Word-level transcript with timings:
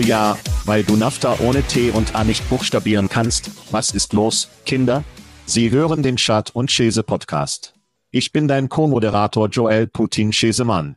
Oh 0.00 0.02
ja, 0.02 0.38
weil 0.64 0.82
du 0.82 0.96
NAFTA 0.96 1.40
ohne 1.40 1.62
T 1.62 1.90
und 1.90 2.14
A 2.14 2.24
nicht 2.24 2.48
buchstabieren 2.48 3.10
kannst. 3.10 3.50
Was 3.70 3.90
ist 3.90 4.14
los, 4.14 4.48
Kinder? 4.64 5.04
Sie 5.44 5.70
hören 5.70 6.02
den 6.02 6.16
Chat 6.16 6.48
und 6.54 6.70
Chese 6.70 7.02
Podcast. 7.02 7.74
Ich 8.10 8.32
bin 8.32 8.48
dein 8.48 8.70
Co-Moderator 8.70 9.48
Joel 9.48 9.88
Putin 9.88 10.30
Chesemann. 10.30 10.96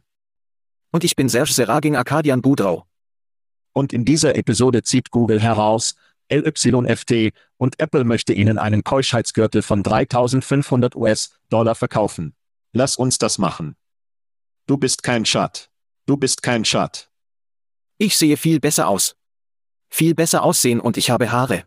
Und 0.93 1.03
ich 1.03 1.17
bin 1.17 1.27
Serge 1.27 1.51
Seragin 1.51 1.97
Arkadian 1.97 2.41
Budrau. 2.41 2.85
Und 3.73 3.91
in 3.91 4.05
dieser 4.05 4.37
Episode 4.37 4.83
zieht 4.83 5.11
Google 5.11 5.41
heraus, 5.41 5.95
LYFT, 6.29 7.33
und 7.57 7.81
Apple 7.81 8.05
möchte 8.05 8.31
Ihnen 8.31 8.57
einen 8.57 8.85
Keuschheitsgürtel 8.85 9.63
von 9.63 9.83
3500 9.83 10.95
US-Dollar 10.95 11.75
verkaufen. 11.75 12.35
Lass 12.71 12.95
uns 12.95 13.17
das 13.17 13.37
machen. 13.37 13.75
Du 14.65 14.77
bist 14.77 15.03
kein 15.03 15.25
Chat. 15.25 15.69
Du 16.05 16.15
bist 16.15 16.41
kein 16.41 16.63
Chat. 16.63 17.09
Ich 18.03 18.17
sehe 18.17 18.37
viel 18.37 18.59
besser 18.59 18.87
aus 18.87 19.15
viel 19.93 20.15
besser 20.15 20.41
aussehen 20.41 20.79
und 20.79 20.97
ich 20.97 21.11
habe 21.11 21.31
Haare. 21.31 21.65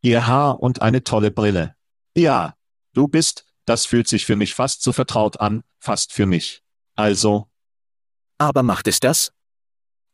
Ihr 0.00 0.26
Haar 0.26 0.60
und 0.60 0.80
eine 0.80 1.04
tolle 1.04 1.30
Brille. 1.30 1.76
Ja, 2.16 2.56
du 2.94 3.06
bist, 3.06 3.44
das 3.66 3.84
fühlt 3.84 4.08
sich 4.08 4.24
für 4.24 4.34
mich 4.34 4.54
fast 4.54 4.82
so 4.82 4.92
vertraut 4.92 5.40
an, 5.40 5.62
fast 5.78 6.12
für 6.14 6.24
mich. 6.24 6.62
Also. 6.94 7.48
Aber 8.38 8.62
macht 8.62 8.88
es 8.88 8.98
das? 8.98 9.34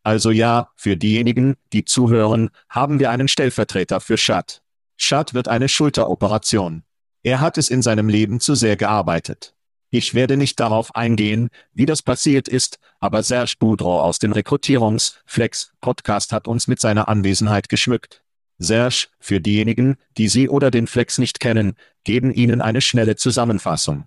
Also 0.03 0.33
ja, 0.33 0.73
für 0.75 0.97
diejenigen, 0.97 1.57
die 1.73 1.85
zuhören, 1.85 2.51
haben 2.69 2.99
wir 2.99 3.11
einen 3.11 3.29
Stellvertreter 3.29 4.01
für 4.01 4.17
Shad. 4.17 4.63
Shad 4.97 5.33
wird 5.33 5.47
eine 5.47 5.69
Schulteroperation. 5.69 6.83
Er 7.23 7.41
hat 7.41 7.59
es 7.59 7.71
in 7.71 7.83
seinem 7.83 8.09
Leben 8.09 8.41
zu 8.41 8.57
sehr 8.57 8.77
gearbeitet. 8.77 9.55
Ich 9.93 10.15
werde 10.15 10.37
nicht 10.37 10.61
darauf 10.61 10.95
eingehen, 10.95 11.49
wie 11.73 11.85
das 11.85 12.03
passiert 12.03 12.47
ist, 12.47 12.79
aber 13.01 13.25
Serge 13.25 13.55
Boudreau 13.59 14.01
aus 14.01 14.21
dem 14.21 14.31
Rekrutierungsflex-Podcast 14.31 16.33
hat 16.33 16.47
uns 16.47 16.69
mit 16.69 16.81
seiner 16.81 17.09
Anwesenheit 17.09 17.69
geschmückt. 17.69 18.23
Serge, 18.59 19.09
für 19.19 19.41
diejenigen, 19.41 19.97
die 20.17 20.29
Sie 20.29 20.49
oder 20.49 20.71
den 20.71 20.87
Flex 20.87 21.19
nicht 21.19 21.41
kennen, 21.41 21.75
geben 22.05 22.33
Ihnen 22.33 22.61
eine 22.61 22.83
schnelle 22.83 23.17
Zusammenfassung. 23.17 24.05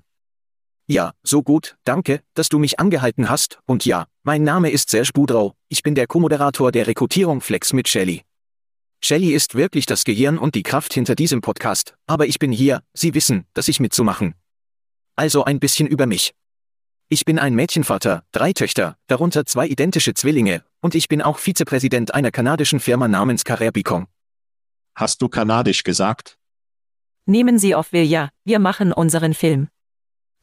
Ja, 0.88 1.12
so 1.22 1.44
gut, 1.44 1.76
danke, 1.84 2.22
dass 2.34 2.48
du 2.48 2.60
mich 2.60 2.80
angehalten 2.80 3.30
hast, 3.30 3.60
und 3.66 3.86
ja, 3.86 4.08
mein 4.24 4.44
Name 4.44 4.70
ist 4.70 4.90
Serge 4.90 5.12
Boudreau, 5.14 5.54
ich 5.68 5.84
bin 5.84 5.96
der 5.96 6.08
Co-Moderator 6.08 6.72
der 6.72 6.88
Rekrutierung 6.88 7.42
Flex 7.42 7.74
mit 7.74 7.90
Shelly. 7.90 8.22
Shelly 9.02 9.34
ist 9.34 9.56
wirklich 9.56 9.86
das 9.86 10.06
Gehirn 10.06 10.38
und 10.38 10.56
die 10.56 10.64
Kraft 10.64 10.94
hinter 10.94 11.16
diesem 11.16 11.42
Podcast, 11.42 11.96
aber 12.08 12.26
ich 12.26 12.40
bin 12.40 12.54
hier, 12.54 12.84
Sie 12.94 13.14
wissen, 13.14 13.48
dass 13.54 13.68
ich 13.68 13.82
mitzumachen. 13.82 14.36
Also 15.16 15.44
ein 15.44 15.60
bisschen 15.60 15.88
über 15.88 16.08
mich. 16.08 16.34
Ich 17.10 17.26
bin 17.26 17.38
ein 17.38 17.54
Mädchenvater, 17.54 18.24
drei 18.32 18.54
Töchter, 18.54 18.98
darunter 19.08 19.46
zwei 19.46 19.68
identische 19.68 20.14
Zwillinge, 20.14 20.64
und 20.82 20.96
ich 20.96 21.08
bin 21.08 21.22
auch 21.22 21.38
Vizepräsident 21.38 22.14
einer 22.14 22.32
kanadischen 22.32 22.80
Firma 22.80 23.08
namens 23.08 23.46
Carrère 23.46 23.72
Bicon. 23.72 24.08
Hast 24.96 25.22
du 25.22 25.30
kanadisch 25.30 25.84
gesagt? 25.84 26.40
Nehmen 27.26 27.60
Sie 27.60 27.76
auf 27.76 27.94
wir 27.94 28.06
ja, 28.06 28.30
wir 28.44 28.60
machen 28.60 28.92
unseren 28.92 29.34
Film. 29.34 29.70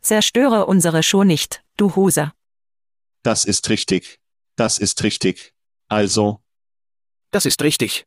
Zerstöre 0.00 0.66
unsere 0.66 1.02
Show 1.02 1.24
nicht, 1.24 1.62
du 1.76 1.96
Hoser. 1.96 2.32
Das 3.22 3.44
ist 3.44 3.68
richtig. 3.68 4.18
Das 4.56 4.78
ist 4.78 5.02
richtig. 5.02 5.52
Also. 5.88 6.40
Das 7.32 7.46
ist 7.46 7.62
richtig. 7.62 8.06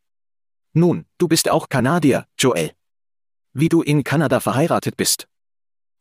Nun, 0.73 1.05
du 1.17 1.27
bist 1.27 1.49
auch 1.49 1.69
Kanadier, 1.69 2.27
Joel. 2.39 2.71
Wie 3.53 3.69
du 3.69 3.81
in 3.81 4.03
Kanada 4.03 4.39
verheiratet 4.39 4.97
bist. 4.97 5.27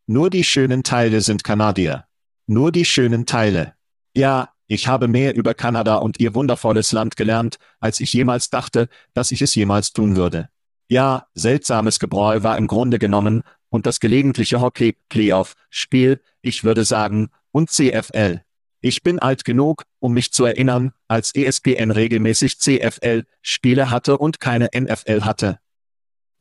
Nur 0.07 0.31
die 0.31 0.45
schönen 0.45 0.82
Teile 0.82 1.21
sind 1.21 1.44
Kanadier. 1.44 2.06
Nur 2.47 2.73
die 2.73 2.85
schönen 2.85 3.26
Teile. 3.26 3.75
Ja, 4.15 4.50
ich 4.67 4.88
habe 4.88 5.06
mehr 5.06 5.35
über 5.35 5.55
Kanada 5.55 5.97
und 5.97 6.19
ihr 6.19 6.35
wundervolles 6.35 6.93
Land 6.93 7.17
gelernt, 7.17 7.56
als 7.79 8.00
ich 8.00 8.12
jemals 8.12 8.50
dachte, 8.50 8.88
dass 9.15 9.31
ich 9.31 9.43
es 9.43 9.55
jemals 9.55 9.93
tun 9.93 10.17
würde. 10.17 10.49
Ja, 10.88 11.26
seltsames 11.35 11.99
Gebräu 11.99 12.43
war 12.43 12.59
im 12.59 12.67
Grunde 12.67 12.99
genommen, 12.99 13.43
und 13.69 13.87
das 13.87 14.00
gelegentliche 14.00 14.61
Hockey-Playoff-Spiel, 14.61 16.21
ich 16.43 16.62
würde 16.62 16.85
sagen, 16.85 17.31
und 17.53 17.71
CFL. 17.71 18.43
Ich 18.82 19.03
bin 19.03 19.19
alt 19.19 19.44
genug, 19.44 19.85
um 19.99 20.12
mich 20.12 20.32
zu 20.32 20.44
erinnern, 20.44 20.93
als 21.09 21.35
ESPN 21.35 21.91
regelmäßig 21.91 22.59
CFL-Spiele 22.59 23.91
hatte 23.91 24.19
und 24.19 24.41
keine 24.41 24.69
NFL 24.75 25.23
hatte. 25.23 25.59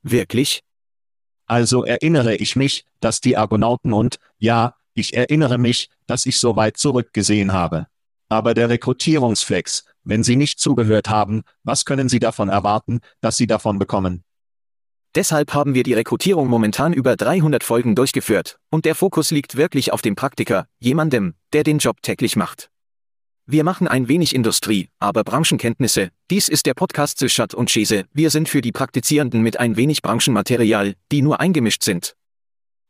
Wirklich? 0.02 0.62
Also 1.52 1.84
erinnere 1.84 2.34
ich 2.36 2.56
mich, 2.56 2.86
dass 3.00 3.20
die 3.20 3.36
Argonauten 3.36 3.92
und, 3.92 4.18
ja, 4.38 4.74
ich 4.94 5.14
erinnere 5.14 5.58
mich, 5.58 5.90
dass 6.06 6.24
ich 6.24 6.40
so 6.40 6.56
weit 6.56 6.78
zurückgesehen 6.78 7.52
habe. 7.52 7.88
Aber 8.30 8.54
der 8.54 8.70
Rekrutierungsflex, 8.70 9.84
wenn 10.02 10.22
Sie 10.22 10.36
nicht 10.36 10.60
zugehört 10.60 11.10
haben, 11.10 11.42
was 11.62 11.84
können 11.84 12.08
Sie 12.08 12.20
davon 12.20 12.48
erwarten, 12.48 13.00
dass 13.20 13.36
Sie 13.36 13.46
davon 13.46 13.78
bekommen? 13.78 14.24
Deshalb 15.14 15.52
haben 15.52 15.74
wir 15.74 15.82
die 15.82 15.92
Rekrutierung 15.92 16.48
momentan 16.48 16.94
über 16.94 17.16
300 17.16 17.62
Folgen 17.62 17.94
durchgeführt, 17.94 18.58
und 18.70 18.86
der 18.86 18.94
Fokus 18.94 19.30
liegt 19.30 19.58
wirklich 19.58 19.92
auf 19.92 20.00
dem 20.00 20.16
Praktiker, 20.16 20.68
jemandem, 20.78 21.34
der 21.52 21.64
den 21.64 21.76
Job 21.76 22.00
täglich 22.00 22.34
macht. 22.34 22.71
Wir 23.46 23.64
machen 23.64 23.88
ein 23.88 24.06
wenig 24.06 24.36
Industrie, 24.36 24.88
aber 25.00 25.24
Branchenkenntnisse. 25.24 26.10
Dies 26.30 26.46
ist 26.46 26.64
der 26.64 26.74
Podcast 26.74 27.18
Zischat 27.18 27.54
und 27.54 27.72
Schese. 27.72 28.04
Wir 28.12 28.30
sind 28.30 28.48
für 28.48 28.60
die 28.60 28.70
Praktizierenden 28.70 29.42
mit 29.42 29.58
ein 29.58 29.76
wenig 29.76 30.00
Branchenmaterial, 30.00 30.94
die 31.10 31.22
nur 31.22 31.40
eingemischt 31.40 31.82
sind. 31.82 32.14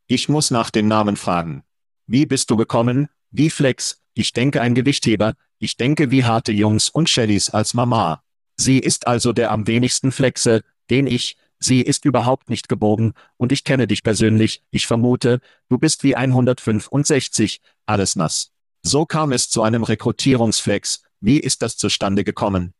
Ich 0.09 0.29
muss 0.29 0.51
nach 0.51 0.69
den 0.71 0.89
Namen 0.89 1.17
fragen. 1.17 1.63
Wie 2.07 2.27
bist 2.27 2.51
du 2.51 2.57
gekommen? 2.57 3.09
Wie 3.31 3.49
Flex? 3.49 4.03
Ich 4.13 4.35
denke 4.35 4.61
ein 4.61 4.75
Gewichtheber. 4.75 5.35
Ich 5.59 5.79
denke 5.79 6.11
wie 6.11 6.25
harte 6.25 6.53
Jungs 6.53 6.91
und 6.91 7.09
Shellys 7.09 7.49
als 7.49 7.73
Mama. 7.73 8.23
Sie 8.59 8.79
ist 8.79 9.07
also 9.07 9.33
der 9.33 9.53
am 9.53 9.67
wenigsten 9.67 10.13
Flexe, 10.13 10.61
den 10.91 11.07
ich, 11.07 11.39
Sie 11.61 11.81
ist 11.81 12.05
überhaupt 12.05 12.51
nicht 12.51 12.69
gebogen, 12.69 13.15
und 13.37 13.53
ich 13.53 13.65
kenne 13.65 13.87
dich 13.87 14.03
persönlich, 14.03 14.63
ich 14.71 14.87
vermute, 14.87 15.41
du 15.69 15.79
bist 15.79 16.03
wie 16.03 16.17
165, 16.17 17.61
alles 17.87 18.17
nass. 18.17 18.52
So 18.85 19.07
kam 19.07 19.31
es 19.31 19.49
zu 19.49 19.63
einem 19.63 19.85
Rekrutierungsflex, 19.85 21.03
wie 21.21 21.39
ist 21.39 21.63
das 21.63 21.77
zustande 21.77 22.25
gekommen? 22.25 22.75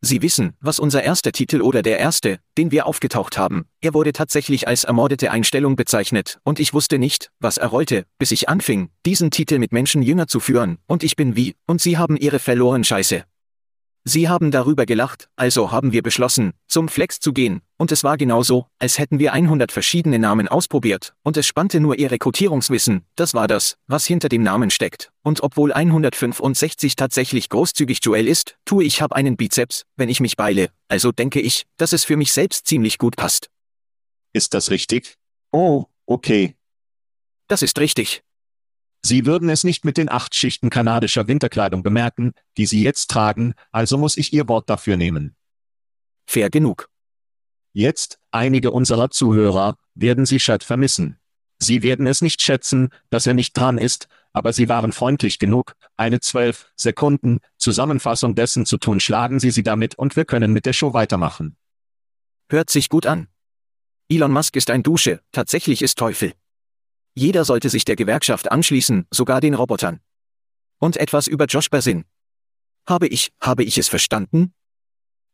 Sie 0.00 0.20
wissen, 0.20 0.56
was 0.60 0.80
unser 0.80 1.04
erster 1.04 1.30
Titel 1.30 1.60
oder 1.60 1.80
der 1.82 2.00
erste, 2.00 2.40
den 2.58 2.72
wir 2.72 2.86
aufgetaucht 2.86 3.38
haben, 3.38 3.66
er 3.80 3.94
wurde 3.94 4.12
tatsächlich 4.12 4.66
als 4.66 4.82
ermordete 4.82 5.30
Einstellung 5.30 5.76
bezeichnet, 5.76 6.40
und 6.42 6.58
ich 6.58 6.74
wusste 6.74 6.98
nicht, 6.98 7.30
was 7.38 7.56
er 7.56 7.68
rollte, 7.68 8.04
bis 8.18 8.32
ich 8.32 8.48
anfing, 8.48 8.90
diesen 9.06 9.30
Titel 9.30 9.60
mit 9.60 9.70
Menschen 9.70 10.02
jünger 10.02 10.26
zu 10.26 10.40
führen, 10.40 10.78
und 10.88 11.04
ich 11.04 11.14
bin 11.14 11.36
wie, 11.36 11.54
und 11.68 11.80
sie 11.80 11.98
haben 11.98 12.16
ihre 12.16 12.40
verloren 12.40 12.82
Scheiße. 12.82 13.24
Sie 14.04 14.28
haben 14.28 14.50
darüber 14.50 14.84
gelacht, 14.84 15.28
also 15.36 15.70
haben 15.70 15.92
wir 15.92 16.02
beschlossen, 16.02 16.54
zum 16.66 16.88
Flex 16.88 17.20
zu 17.20 17.32
gehen, 17.32 17.60
und 17.76 17.92
es 17.92 18.02
war 18.02 18.16
genauso, 18.16 18.66
als 18.80 18.98
hätten 18.98 19.20
wir 19.20 19.32
100 19.32 19.70
verschiedene 19.70 20.18
Namen 20.18 20.48
ausprobiert, 20.48 21.14
und 21.22 21.36
es 21.36 21.46
spannte 21.46 21.78
nur 21.78 21.96
ihr 21.96 22.10
Rekrutierungswissen, 22.10 23.04
das 23.14 23.32
war 23.32 23.46
das, 23.46 23.76
was 23.86 24.04
hinter 24.04 24.28
dem 24.28 24.42
Namen 24.42 24.70
steckt. 24.70 25.12
Und 25.22 25.44
obwohl 25.44 25.72
165 25.72 26.96
tatsächlich 26.96 27.48
großzügig 27.48 28.00
Joel 28.02 28.26
ist, 28.26 28.56
tue 28.64 28.82
ich 28.82 29.00
hab 29.00 29.12
einen 29.12 29.36
Bizeps, 29.36 29.84
wenn 29.94 30.08
ich 30.08 30.18
mich 30.18 30.36
beile, 30.36 30.70
also 30.88 31.12
denke 31.12 31.40
ich, 31.40 31.64
dass 31.76 31.92
es 31.92 32.04
für 32.04 32.16
mich 32.16 32.32
selbst 32.32 32.66
ziemlich 32.66 32.98
gut 32.98 33.14
passt. 33.14 33.50
Ist 34.32 34.52
das 34.52 34.72
richtig? 34.72 35.16
Oh, 35.52 35.84
okay. 36.06 36.56
Das 37.46 37.62
ist 37.62 37.78
richtig. 37.78 38.24
Sie 39.04 39.26
würden 39.26 39.48
es 39.48 39.64
nicht 39.64 39.84
mit 39.84 39.96
den 39.96 40.08
acht 40.08 40.34
Schichten 40.34 40.70
kanadischer 40.70 41.26
Winterkleidung 41.26 41.82
bemerken, 41.82 42.32
die 42.56 42.66
Sie 42.66 42.82
jetzt 42.82 43.10
tragen, 43.10 43.54
also 43.72 43.98
muss 43.98 44.16
ich 44.16 44.32
Ihr 44.32 44.48
Wort 44.48 44.70
dafür 44.70 44.96
nehmen. 44.96 45.34
Fair 46.26 46.50
genug. 46.50 46.88
Jetzt, 47.72 48.20
einige 48.30 48.70
unserer 48.70 49.10
Zuhörer, 49.10 49.76
werden 49.94 50.24
Sie 50.24 50.38
Chad 50.38 50.62
vermissen. 50.62 51.18
Sie 51.58 51.82
werden 51.82 52.06
es 52.06 52.22
nicht 52.22 52.42
schätzen, 52.42 52.90
dass 53.10 53.26
er 53.26 53.34
nicht 53.34 53.56
dran 53.56 53.78
ist, 53.78 54.08
aber 54.32 54.52
Sie 54.52 54.68
waren 54.68 54.92
freundlich 54.92 55.38
genug, 55.38 55.74
eine 55.96 56.20
zwölf 56.20 56.70
Sekunden 56.76 57.38
Zusammenfassung 57.58 58.34
dessen 58.34 58.66
zu 58.66 58.78
tun. 58.78 59.00
Schlagen 59.00 59.40
Sie 59.40 59.50
sie 59.50 59.62
damit 59.62 59.94
und 59.96 60.16
wir 60.16 60.24
können 60.24 60.52
mit 60.52 60.66
der 60.66 60.72
Show 60.72 60.92
weitermachen. 60.94 61.56
Hört 62.48 62.70
sich 62.70 62.88
gut 62.88 63.06
an. 63.06 63.28
Elon 64.08 64.32
Musk 64.32 64.56
ist 64.56 64.70
ein 64.70 64.82
Dusche, 64.82 65.20
tatsächlich 65.32 65.82
ist 65.82 65.98
Teufel. 65.98 66.34
Jeder 67.14 67.44
sollte 67.44 67.68
sich 67.68 67.84
der 67.84 67.96
Gewerkschaft 67.96 68.50
anschließen, 68.50 69.06
sogar 69.10 69.40
den 69.40 69.54
Robotern. 69.54 70.00
Und 70.78 70.96
etwas 70.96 71.26
über 71.26 71.46
Josh 71.46 71.70
Bersin. 71.70 72.04
Habe 72.86 73.06
ich, 73.06 73.32
habe 73.40 73.64
ich 73.64 73.78
es 73.78 73.88
verstanden? 73.88 74.54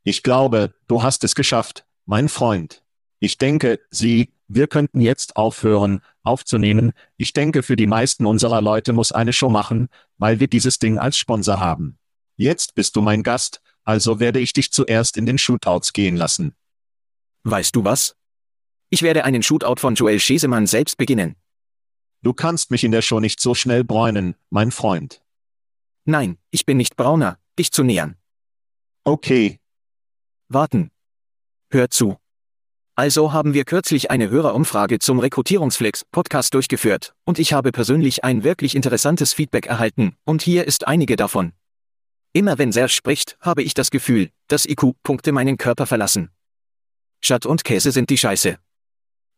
Ich 0.02 0.22
glaube, 0.22 0.74
du 0.86 1.02
hast 1.02 1.24
es 1.24 1.34
geschafft, 1.34 1.86
mein 2.04 2.28
Freund. 2.28 2.82
Ich 3.20 3.38
denke, 3.38 3.80
Sie, 3.90 4.32
wir 4.48 4.66
könnten 4.66 5.00
jetzt 5.00 5.36
aufhören, 5.36 6.00
aufzunehmen. 6.22 6.92
Ich 7.16 7.32
denke, 7.32 7.62
für 7.62 7.76
die 7.76 7.86
meisten 7.86 8.26
unserer 8.26 8.60
Leute 8.60 8.92
muss 8.92 9.12
eine 9.12 9.32
Show 9.32 9.48
machen, 9.48 9.88
weil 10.16 10.40
wir 10.40 10.48
dieses 10.48 10.78
Ding 10.78 10.98
als 10.98 11.16
Sponsor 11.16 11.60
haben. 11.60 11.98
Jetzt 12.36 12.74
bist 12.74 12.96
du 12.96 13.00
mein 13.00 13.22
Gast, 13.22 13.60
also 13.84 14.20
werde 14.20 14.40
ich 14.40 14.52
dich 14.52 14.72
zuerst 14.72 15.16
in 15.16 15.26
den 15.26 15.38
Shootouts 15.38 15.92
gehen 15.92 16.16
lassen. 16.16 16.54
Weißt 17.44 17.74
du 17.74 17.84
was? 17.84 18.14
Ich 18.90 19.02
werde 19.02 19.24
einen 19.24 19.42
Shootout 19.42 19.80
von 19.80 19.94
Joel 19.94 20.20
Schesemann 20.20 20.66
selbst 20.66 20.96
beginnen. 20.96 21.36
Du 22.22 22.32
kannst 22.32 22.70
mich 22.70 22.82
in 22.82 22.90
der 22.90 23.02
Show 23.02 23.20
nicht 23.20 23.40
so 23.40 23.54
schnell 23.54 23.84
bräunen, 23.84 24.34
mein 24.50 24.72
Freund. 24.72 25.22
Nein, 26.04 26.38
ich 26.50 26.66
bin 26.66 26.76
nicht 26.76 26.96
brauner, 26.96 27.38
dich 27.58 27.70
zu 27.70 27.84
nähern. 27.84 28.16
Okay. 29.04 29.60
Warten. 30.48 30.90
Hör 31.70 31.90
zu. 31.90 32.16
Also 32.96 33.32
haben 33.32 33.54
wir 33.54 33.64
kürzlich 33.64 34.10
eine 34.10 34.30
Hörerumfrage 34.30 34.98
zum 34.98 35.20
Rekrutierungsflex-Podcast 35.20 36.52
durchgeführt, 36.54 37.14
und 37.24 37.38
ich 37.38 37.52
habe 37.52 37.70
persönlich 37.70 38.24
ein 38.24 38.42
wirklich 38.42 38.74
interessantes 38.74 39.32
Feedback 39.32 39.66
erhalten, 39.66 40.16
und 40.24 40.42
hier 40.42 40.66
ist 40.66 40.88
einige 40.88 41.14
davon. 41.14 41.52
Immer 42.32 42.58
wenn 42.58 42.72
Serge 42.72 42.92
spricht, 42.92 43.38
habe 43.40 43.62
ich 43.62 43.74
das 43.74 43.90
Gefühl, 43.90 44.30
dass 44.48 44.66
IQ-Punkte 44.66 45.30
meinen 45.30 45.58
Körper 45.58 45.86
verlassen. 45.86 46.30
Schatt 47.20 47.46
und 47.46 47.62
Käse 47.62 47.92
sind 47.92 48.10
die 48.10 48.18
Scheiße. 48.18 48.58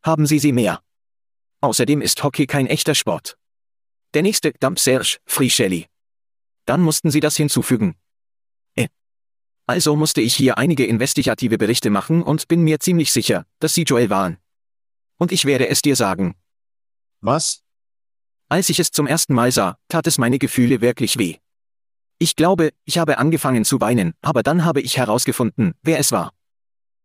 Haben 0.03 0.25
Sie 0.25 0.38
sie 0.38 0.53
mehr? 0.53 0.83
Außerdem 1.62 2.01
ist 2.01 2.23
Hockey 2.25 2.47
kein 2.47 2.67
echter 2.67 2.95
Sport. 2.95 3.37
Der 4.15 4.23
nächste, 4.23 4.53
Dump 4.61 4.79
Serge, 4.79 5.19
Free 5.27 5.51
Shelly. 5.51 5.87
Dann 6.65 6.81
mussten 6.81 7.11
sie 7.11 7.21
das 7.21 7.37
hinzufügen. 7.37 7.97
Äh. 8.77 8.89
Also 9.67 9.95
musste 9.95 10.23
ich 10.23 10.35
hier 10.35 10.57
einige 10.57 10.87
investigative 10.87 11.59
Berichte 11.59 11.91
machen 11.91 12.23
und 12.23 12.49
bin 12.49 12.62
mir 12.62 12.81
ziemlich 12.81 13.12
sicher, 13.12 13.45
dass 13.59 13.75
sie 13.75 13.83
Joel 13.83 14.09
waren. 14.09 14.39
Und 15.19 15.33
ich 15.33 15.45
werde 15.45 15.69
es 15.69 15.83
dir 15.83 15.97
sagen. 15.97 16.35
Was? 17.21 17.62
Als 18.49 18.71
ich 18.71 18.81
es 18.81 18.91
zum 18.91 19.07
ersten 19.07 19.35
Mal 19.35 19.53
sah, 19.53 19.77
tat 19.89 20.07
es 20.07 20.17
meine 20.17 20.39
Gefühle 20.39 20.81
wirklich 20.81 21.19
weh. 21.19 21.37
Ich 22.19 22.37
glaube, 22.37 22.71
ich 22.85 22.99
habe 22.99 23.19
angefangen 23.19 23.65
zu 23.65 23.81
weinen, 23.81 24.15
aber 24.23 24.43
dann 24.43 24.65
habe 24.65 24.81
ich 24.81 24.97
herausgefunden, 24.97 25.75
wer 25.83 25.99
es 25.99 26.11
war. 26.11 26.33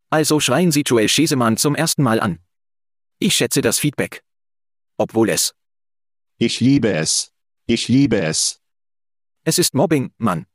Also 0.10 0.40
schreien 0.40 0.72
Sie 0.72 0.82
Joel 0.82 1.10
Schesemann 1.10 1.58
zum 1.58 1.76
ersten 1.76 2.04
Mal 2.04 2.20
an. 2.20 2.40
Ich 3.20 3.36
schätze 3.36 3.62
das 3.62 3.80
Feedback 3.80 4.25
obwohl 4.98 5.30
es. 5.30 5.56
Ich 6.38 6.60
liebe 6.60 6.92
es. 6.92 7.34
Ich 7.66 7.88
liebe 7.88 8.22
es. 8.22 8.62
Es 9.44 9.58
ist 9.58 9.74
Mobbing, 9.74 10.12
Mann. 10.18 10.46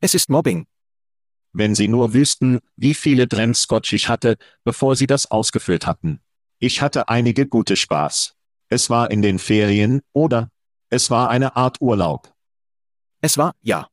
Es 0.00 0.14
ist 0.14 0.30
Mobbing. 0.30 0.66
Wenn 1.52 1.74
Sie 1.74 1.88
nur 1.88 2.14
wüssten, 2.14 2.60
wie 2.76 2.94
viele 2.94 3.26
Scotch 3.54 3.92
ich 3.92 4.08
hatte, 4.08 4.36
bevor 4.64 4.94
Sie 4.96 5.06
das 5.06 5.30
ausgefüllt 5.30 5.86
hatten. 5.86 6.20
Ich 6.58 6.80
hatte 6.80 7.08
einige 7.08 7.46
gute 7.46 7.76
Spaß. 7.76 8.36
Es 8.68 8.88
war 8.88 9.10
in 9.10 9.22
den 9.22 9.38
Ferien, 9.38 10.00
oder? 10.12 10.50
Es 10.90 11.10
war 11.10 11.28
eine 11.30 11.56
Art 11.56 11.80
Urlaub. 11.80 12.32
Es 13.20 13.36
war, 13.36 13.54
ja. 13.62 13.88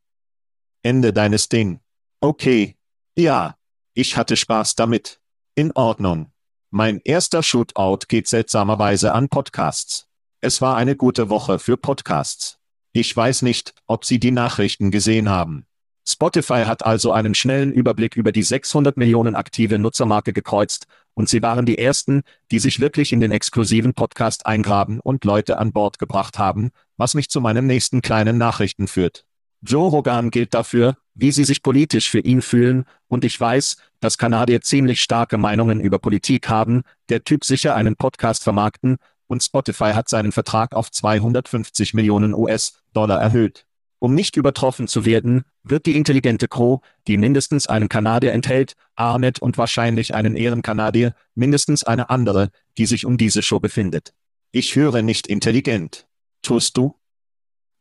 Ende 0.84 1.14
deines 1.14 1.50
Ding. 1.50 1.80
Okay. 2.22 2.78
Ja. 3.18 3.58
Ich 3.94 4.16
hatte 4.16 4.38
Spaß 4.38 4.76
damit. 4.76 5.20
In 5.56 5.72
Ordnung. 5.72 6.32
Mein 6.78 7.02
erster 7.04 7.42
Shootout 7.42 8.06
geht 8.08 8.28
seltsamerweise 8.28 9.12
an 9.12 9.30
Podcasts. 9.30 10.06
Es 10.42 10.62
war 10.62 10.78
eine 10.78 10.96
gute 10.96 11.28
Woche 11.28 11.58
für 11.58 11.76
Podcasts. 11.76 12.60
Ich 12.94 13.18
weiß 13.18 13.42
nicht, 13.42 13.74
ob 13.88 14.06
Sie 14.06 14.20
die 14.20 14.30
Nachrichten 14.30 14.92
gesehen 14.92 15.28
haben. 15.28 15.66
Spotify 16.08 16.66
hat 16.66 16.86
also 16.86 17.12
einen 17.12 17.34
schnellen 17.34 17.74
Überblick 17.74 18.16
über 18.16 18.32
die 18.32 18.44
600 18.44 18.96
Millionen 18.96 19.34
aktive 19.34 19.80
Nutzermarke 19.80 20.34
gekreuzt, 20.34 20.86
und 21.16 21.28
sie 21.28 21.42
waren 21.42 21.66
die 21.66 21.80
ersten, 21.80 22.22
die 22.52 22.60
sich 22.60 22.80
wirklich 22.80 23.12
in 23.12 23.22
den 23.22 23.32
exklusiven 23.32 23.96
Podcast 23.96 24.46
eingraben 24.46 25.00
und 25.00 25.26
Leute 25.26 25.58
an 25.58 25.72
Bord 25.72 25.98
gebracht 25.98 26.38
haben, 26.38 26.70
was 26.96 27.16
mich 27.16 27.28
zu 27.30 27.42
meinem 27.42 27.66
nächsten 27.66 28.04
kleinen 28.04 28.38
Nachrichten 28.38 28.88
führt. 28.88 29.26
Joe 29.62 29.90
Rogan 29.90 30.30
gilt 30.30 30.54
dafür, 30.54 30.98
wie 31.16 31.32
sie 31.32 31.44
sich 31.44 31.64
politisch 31.64 32.10
für 32.10 32.20
ihn 32.20 32.42
fühlen, 32.42 32.86
und 33.08 33.26
ich 33.26 33.40
weiß, 33.40 33.78
dass 34.00 34.18
Kanadier 34.18 34.62
ziemlich 34.62 35.02
starke 35.02 35.38
Meinungen 35.38 35.80
über 35.80 36.00
Politik 36.00 36.50
haben, 36.50 36.84
der 37.10 37.24
Typ 37.24 37.44
sicher 37.44 37.76
einen 37.76 37.96
Podcast 37.96 38.44
vermarkten, 38.44 38.98
und 39.28 39.44
Spotify 39.44 39.92
hat 39.94 40.08
seinen 40.10 40.32
Vertrag 40.32 40.74
auf 40.74 40.92
250 40.92 41.94
Millionen 41.94 42.34
US-Dollar 42.34 43.20
erhöht. 43.20 43.66
Um 44.00 44.14
nicht 44.14 44.38
übertroffen 44.38 44.88
zu 44.88 45.06
werden, 45.06 45.44
wird 45.64 45.88
die 45.88 45.98
intelligente 45.98 46.48
Crow, 46.48 46.82
die 47.08 47.18
mindestens 47.18 47.68
einen 47.68 47.90
Kanadier 47.90 48.32
enthält, 48.32 48.74
Ahmed 48.96 49.40
und 49.40 49.58
wahrscheinlich 49.58 50.14
einen 50.14 50.36
Ehrenkanadier, 50.36 51.16
mindestens 51.34 51.84
eine 51.84 52.10
andere, 52.10 52.50
die 52.78 52.86
sich 52.86 53.06
um 53.06 53.18
diese 53.18 53.42
Show 53.42 53.60
befindet. 53.60 54.14
Ich 54.52 54.76
höre 54.76 55.02
nicht 55.02 55.26
intelligent. 55.28 56.08
Tust 56.44 56.78
du? 56.78 56.96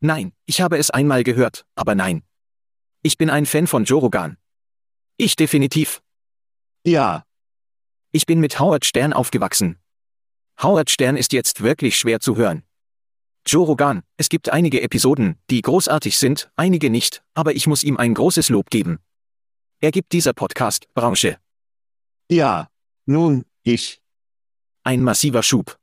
Nein, 0.00 0.32
ich 0.44 0.60
habe 0.60 0.76
es 0.78 0.90
einmal 0.90 1.24
gehört, 1.24 1.66
aber 1.74 1.94
nein. 1.94 2.22
Ich 3.02 3.16
bin 3.16 3.30
ein 3.30 3.46
Fan 3.46 3.66
von 3.66 3.84
Jorogan. 3.84 4.36
Ich 5.16 5.36
definitiv. 5.36 6.02
Ja. 6.84 7.24
Ich 8.12 8.26
bin 8.26 8.40
mit 8.40 8.58
Howard 8.58 8.84
Stern 8.84 9.12
aufgewachsen. 9.12 9.78
Howard 10.62 10.90
Stern 10.90 11.16
ist 11.16 11.32
jetzt 11.32 11.62
wirklich 11.62 11.96
schwer 11.96 12.20
zu 12.20 12.36
hören. 12.36 12.62
Jorogan, 13.46 14.02
es 14.16 14.28
gibt 14.28 14.48
einige 14.48 14.82
Episoden, 14.82 15.38
die 15.50 15.62
großartig 15.62 16.18
sind, 16.18 16.50
einige 16.56 16.90
nicht, 16.90 17.22
aber 17.34 17.54
ich 17.54 17.66
muss 17.66 17.84
ihm 17.84 17.96
ein 17.96 18.14
großes 18.14 18.48
Lob 18.48 18.70
geben. 18.70 18.98
Er 19.80 19.92
gibt 19.92 20.12
dieser 20.12 20.32
Podcast 20.32 20.92
Branche. 20.94 21.38
Ja. 22.30 22.68
Nun, 23.04 23.44
Ich. 23.62 24.00
Ein 24.82 25.02
massiver 25.02 25.42
Schub. 25.42 25.78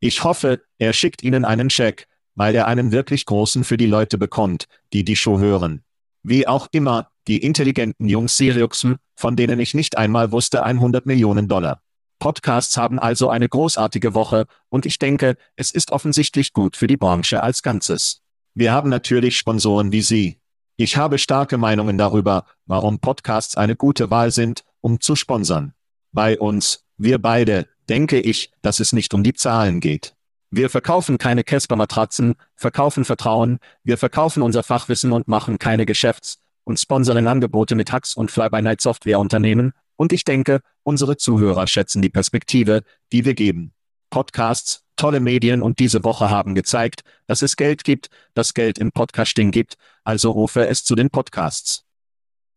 Ich 0.00 0.24
hoffe, 0.24 0.64
er 0.78 0.92
schickt 0.92 1.22
Ihnen 1.22 1.44
einen 1.44 1.70
Scheck, 1.70 2.08
weil 2.34 2.54
er 2.54 2.66
einen 2.66 2.92
wirklich 2.92 3.26
großen 3.26 3.64
für 3.64 3.76
die 3.76 3.86
Leute 3.86 4.18
bekommt, 4.18 4.66
die 4.92 5.04
die 5.04 5.16
Show 5.16 5.38
hören. 5.38 5.82
Wie 6.22 6.46
auch 6.46 6.68
immer, 6.72 7.08
die 7.26 7.42
intelligenten 7.42 8.08
Jungs 8.08 8.36
Siriuxen, 8.36 8.96
von 9.14 9.36
denen 9.36 9.60
ich 9.60 9.74
nicht 9.74 9.98
einmal 9.98 10.32
wusste 10.32 10.62
100 10.62 11.06
Millionen 11.06 11.48
Dollar. 11.48 11.82
Podcasts 12.18 12.76
haben 12.76 13.00
also 13.00 13.30
eine 13.30 13.48
großartige 13.48 14.14
Woche, 14.14 14.46
und 14.68 14.86
ich 14.86 14.98
denke, 14.98 15.36
es 15.56 15.72
ist 15.72 15.90
offensichtlich 15.90 16.52
gut 16.52 16.76
für 16.76 16.86
die 16.86 16.96
Branche 16.96 17.42
als 17.42 17.62
Ganzes. 17.62 18.22
Wir 18.54 18.72
haben 18.72 18.90
natürlich 18.90 19.36
Sponsoren 19.36 19.90
wie 19.90 20.02
Sie. 20.02 20.38
Ich 20.76 20.96
habe 20.96 21.18
starke 21.18 21.58
Meinungen 21.58 21.98
darüber, 21.98 22.44
warum 22.66 23.00
Podcasts 23.00 23.56
eine 23.56 23.76
gute 23.76 24.10
Wahl 24.10 24.30
sind, 24.30 24.64
um 24.80 25.00
zu 25.00 25.16
sponsern. 25.16 25.74
Bei 26.12 26.38
uns, 26.38 26.84
wir 26.96 27.18
beide, 27.18 27.66
denke 27.88 28.20
ich, 28.20 28.52
dass 28.62 28.78
es 28.78 28.92
nicht 28.92 29.14
um 29.14 29.22
die 29.22 29.34
Zahlen 29.34 29.80
geht. 29.80 30.14
Wir 30.54 30.68
verkaufen 30.68 31.16
keine 31.16 31.44
Casper-Matratzen, 31.44 32.34
verkaufen 32.56 33.06
Vertrauen, 33.06 33.58
wir 33.84 33.96
verkaufen 33.96 34.42
unser 34.42 34.62
Fachwissen 34.62 35.10
und 35.10 35.26
machen 35.26 35.58
keine 35.58 35.86
Geschäfts- 35.86 36.40
und 36.64 36.78
Sponsoring-Angebote 36.78 37.74
mit 37.74 37.90
Hacks 37.90 38.14
und 38.14 38.30
Fly-by-Night-Softwareunternehmen, 38.30 39.72
und 39.96 40.12
ich 40.12 40.24
denke, 40.24 40.60
unsere 40.82 41.16
Zuhörer 41.16 41.66
schätzen 41.66 42.02
die 42.02 42.10
Perspektive, 42.10 42.82
die 43.12 43.24
wir 43.24 43.32
geben. 43.32 43.72
Podcasts, 44.10 44.84
tolle 44.96 45.20
Medien 45.20 45.62
und 45.62 45.78
diese 45.78 46.04
Woche 46.04 46.28
haben 46.28 46.54
gezeigt, 46.54 47.00
dass 47.26 47.40
es 47.40 47.56
Geld 47.56 47.82
gibt, 47.82 48.10
dass 48.34 48.52
Geld 48.52 48.78
im 48.78 48.92
Podcasting 48.92 49.52
gibt, 49.52 49.76
also 50.04 50.32
rufe 50.32 50.66
es 50.66 50.84
zu 50.84 50.94
den 50.94 51.08
Podcasts. 51.08 51.86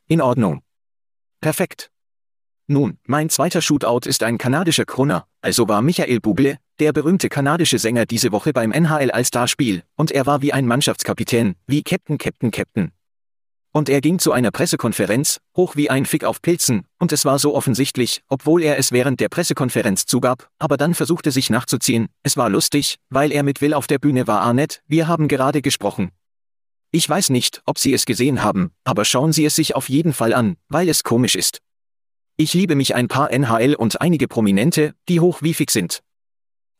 In 0.09 0.19
Ordnung. 0.19 0.63
Perfekt. 1.39 1.91
Nun, 2.67 2.99
mein 3.05 3.29
zweiter 3.29 3.61
Shootout 3.61 4.01
ist 4.05 4.21
ein 4.21 4.37
kanadischer 4.37 4.83
Krone, 4.83 5.23
also 5.39 5.69
war 5.69 5.81
Michael 5.81 6.17
Bublé, 6.17 6.57
der 6.79 6.93
berühmte 6.93 7.29
kanadische 7.29 7.79
Sänger 7.79 8.05
diese 8.05 8.31
Woche 8.31 8.53
beim 8.53 8.71
NHL 8.71 9.11
All-Star-Spiel, 9.11 9.83
und 9.95 10.11
er 10.11 10.25
war 10.25 10.41
wie 10.41 10.53
ein 10.53 10.67
Mannschaftskapitän, 10.67 11.55
wie 11.67 11.83
Captain 11.83 12.17
Captain 12.17 12.51
Captain. 12.51 12.91
Und 13.71 13.89
er 13.89 13.99
ging 13.99 14.19
zu 14.19 14.31
einer 14.31 14.51
Pressekonferenz, 14.51 15.41
hoch 15.55 15.75
wie 15.75 15.89
ein 15.89 16.05
Fick 16.05 16.23
auf 16.23 16.41
Pilzen, 16.41 16.85
und 16.97 17.11
es 17.11 17.25
war 17.25 17.39
so 17.39 17.55
offensichtlich, 17.55 18.21
obwohl 18.29 18.63
er 18.63 18.77
es 18.77 18.91
während 18.91 19.19
der 19.19 19.29
Pressekonferenz 19.29 20.05
zugab, 20.05 20.49
aber 20.59 20.77
dann 20.77 20.93
versuchte 20.93 21.31
sich 21.31 21.49
nachzuziehen, 21.49 22.07
es 22.23 22.37
war 22.37 22.49
lustig, 22.49 22.97
weil 23.09 23.31
er 23.31 23.43
mit 23.43 23.61
Will 23.61 23.73
auf 23.73 23.87
der 23.87 23.99
Bühne 23.99 24.27
war 24.27 24.41
Arnett, 24.41 24.81
wir 24.87 25.07
haben 25.07 25.27
gerade 25.27 25.61
gesprochen. 25.61 26.11
Ich 26.91 27.09
weiß 27.09 27.31
nicht, 27.31 27.61
ob 27.65 27.77
Sie 27.77 27.93
es 27.93 28.05
gesehen 28.05 28.43
haben, 28.43 28.71
aber 28.85 29.03
schauen 29.03 29.33
Sie 29.33 29.43
es 29.43 29.55
sich 29.55 29.75
auf 29.75 29.89
jeden 29.89 30.13
Fall 30.13 30.33
an, 30.33 30.55
weil 30.69 30.87
es 30.87 31.03
komisch 31.03 31.35
ist. 31.35 31.59
Ich 32.37 32.53
liebe 32.53 32.75
mich 32.75 32.95
ein 32.95 33.09
paar 33.09 33.31
NHL 33.31 33.75
und 33.75 33.99
einige 33.99 34.29
Prominente, 34.29 34.93
die 35.09 35.19
hoch 35.19 35.41
wie 35.41 35.53
fix 35.53 35.73
sind. 35.73 36.01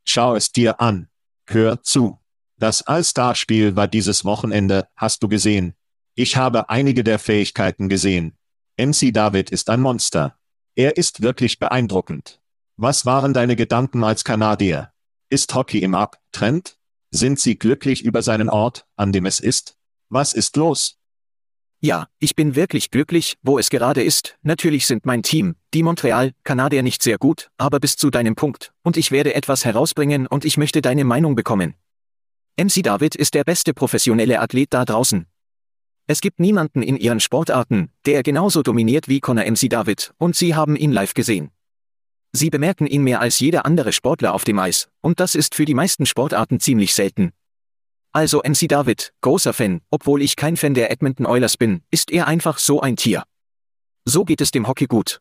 Schau 0.05 0.35
es 0.35 0.51
dir 0.51 0.79
an. 0.79 1.09
Hör 1.47 1.81
zu. 1.81 2.19
Das 2.57 2.83
All-Star-Spiel 2.83 3.75
war 3.75 3.87
dieses 3.87 4.23
Wochenende, 4.23 4.87
hast 4.95 5.23
du 5.23 5.27
gesehen. 5.27 5.75
Ich 6.13 6.37
habe 6.37 6.69
einige 6.69 7.03
der 7.03 7.19
Fähigkeiten 7.19 7.89
gesehen. 7.89 8.37
MC 8.77 9.13
David 9.13 9.49
ist 9.49 9.69
ein 9.69 9.81
Monster. 9.81 10.37
Er 10.75 10.95
ist 10.95 11.21
wirklich 11.21 11.59
beeindruckend. 11.59 12.41
Was 12.77 13.05
waren 13.05 13.33
deine 13.33 13.55
Gedanken 13.55 14.03
als 14.03 14.23
Kanadier? 14.23 14.91
Ist 15.29 15.53
Hockey 15.53 15.79
im 15.79 15.95
Abtrend? 15.95 16.77
Sind 17.11 17.39
sie 17.39 17.57
glücklich 17.57 18.03
über 18.03 18.21
seinen 18.21 18.49
Ort, 18.49 18.85
an 18.95 19.11
dem 19.11 19.25
es 19.25 19.39
ist? 19.39 19.77
Was 20.09 20.33
ist 20.33 20.55
los? 20.55 20.97
Ja, 21.85 22.07
ich 22.17 22.35
bin 22.35 22.55
wirklich 22.55 22.89
glücklich, 22.89 23.37
wo 23.43 23.59
es 23.59 23.69
gerade 23.69 24.01
ist. 24.01 24.39
Natürlich 24.41 24.87
sind 24.87 25.05
mein 25.05 25.21
Team, 25.21 25.53
die 25.75 25.83
Montreal, 25.83 26.31
Kanadier 26.43 26.81
nicht 26.81 27.03
sehr 27.03 27.19
gut, 27.19 27.51
aber 27.59 27.79
bis 27.79 27.95
zu 27.95 28.09
deinem 28.09 28.33
Punkt, 28.33 28.73
und 28.81 28.97
ich 28.97 29.11
werde 29.11 29.35
etwas 29.35 29.65
herausbringen 29.65 30.25
und 30.25 30.45
ich 30.45 30.57
möchte 30.57 30.81
deine 30.81 31.03
Meinung 31.03 31.35
bekommen. 31.35 31.75
MC 32.59 32.81
David 32.81 33.13
ist 33.13 33.35
der 33.35 33.43
beste 33.43 33.75
professionelle 33.75 34.39
Athlet 34.39 34.73
da 34.73 34.83
draußen. 34.83 35.27
Es 36.07 36.21
gibt 36.21 36.39
niemanden 36.39 36.81
in 36.81 36.97
ihren 36.97 37.19
Sportarten, 37.19 37.91
der 38.07 38.23
genauso 38.23 38.63
dominiert 38.63 39.07
wie 39.07 39.19
Connor 39.19 39.45
MC 39.45 39.69
David, 39.69 40.11
und 40.17 40.35
sie 40.35 40.55
haben 40.55 40.75
ihn 40.75 40.91
live 40.91 41.13
gesehen. 41.13 41.51
Sie 42.31 42.49
bemerken 42.49 42.87
ihn 42.87 43.03
mehr 43.03 43.19
als 43.19 43.39
jeder 43.39 43.67
andere 43.67 43.93
Sportler 43.93 44.33
auf 44.33 44.43
dem 44.43 44.57
Eis, 44.57 44.89
und 45.01 45.19
das 45.19 45.35
ist 45.35 45.53
für 45.53 45.65
die 45.65 45.75
meisten 45.75 46.07
Sportarten 46.07 46.59
ziemlich 46.59 46.95
selten. 46.95 47.31
Also 48.15 48.41
MC 48.45 48.69
David, 48.69 49.11
großer 49.19 49.51
Fan, 49.51 49.81
obwohl 49.91 50.21
ich 50.21 50.37
kein 50.37 50.55
Fan 50.55 50.73
der 50.73 50.89
Edmonton 50.89 51.25
Oilers 51.25 51.57
bin, 51.57 51.81
ist 51.91 52.11
er 52.11 52.27
einfach 52.27 52.59
so 52.59 52.79
ein 52.79 52.95
Tier. 52.95 53.25
So 54.05 54.23
geht 54.23 54.39
es 54.39 54.51
dem 54.51 54.69
Hockey 54.69 54.85
gut. 54.85 55.19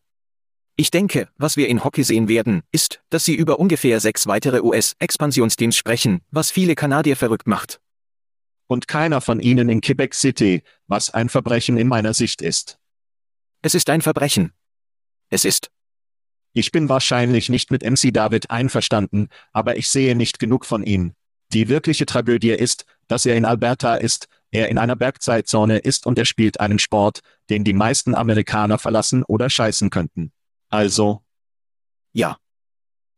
Ich 0.76 0.92
denke, 0.92 1.28
was 1.36 1.56
wir 1.56 1.66
in 1.66 1.82
Hockey 1.82 2.04
sehen 2.04 2.28
werden, 2.28 2.62
ist, 2.70 3.02
dass 3.10 3.24
sie 3.24 3.34
über 3.34 3.58
ungefähr 3.58 3.98
sechs 3.98 4.28
weitere 4.28 4.60
US-Expansionsteams 4.60 5.76
sprechen, 5.76 6.20
was 6.30 6.52
viele 6.52 6.76
Kanadier 6.76 7.16
verrückt 7.16 7.48
macht. 7.48 7.80
Und 8.68 8.86
keiner 8.86 9.20
von 9.20 9.40
ihnen 9.40 9.68
in 9.68 9.80
Quebec 9.80 10.14
City, 10.14 10.62
was 10.86 11.10
ein 11.10 11.28
Verbrechen 11.28 11.76
in 11.76 11.88
meiner 11.88 12.14
Sicht 12.14 12.42
ist. 12.42 12.78
Es 13.60 13.74
ist 13.74 13.90
ein 13.90 14.02
Verbrechen. 14.02 14.52
Es 15.30 15.44
ist. 15.44 15.72
Ich 16.52 16.70
bin 16.70 16.88
wahrscheinlich 16.88 17.48
nicht 17.48 17.72
mit 17.72 17.82
MC 17.82 18.14
David 18.14 18.50
einverstanden, 18.50 19.30
aber 19.52 19.78
ich 19.78 19.90
sehe 19.90 20.14
nicht 20.14 20.38
genug 20.38 20.64
von 20.64 20.84
ihm. 20.84 21.16
Die 21.54 21.68
wirkliche 21.68 22.04
Tragödie 22.04 22.50
ist, 22.50 22.84
dass 23.06 23.26
er 23.26 23.36
in 23.36 23.44
Alberta 23.44 23.94
ist, 23.94 24.28
er 24.50 24.68
in 24.68 24.78
einer 24.78 24.96
Bergzeitzone 24.96 25.78
ist 25.78 26.04
und 26.04 26.18
er 26.18 26.24
spielt 26.24 26.58
einen 26.60 26.80
Sport, 26.80 27.20
den 27.48 27.62
die 27.62 27.72
meisten 27.72 28.14
Amerikaner 28.14 28.78
verlassen 28.78 29.22
oder 29.22 29.48
scheißen 29.48 29.90
könnten. 29.90 30.32
Also. 30.68 31.22
Ja. 32.12 32.38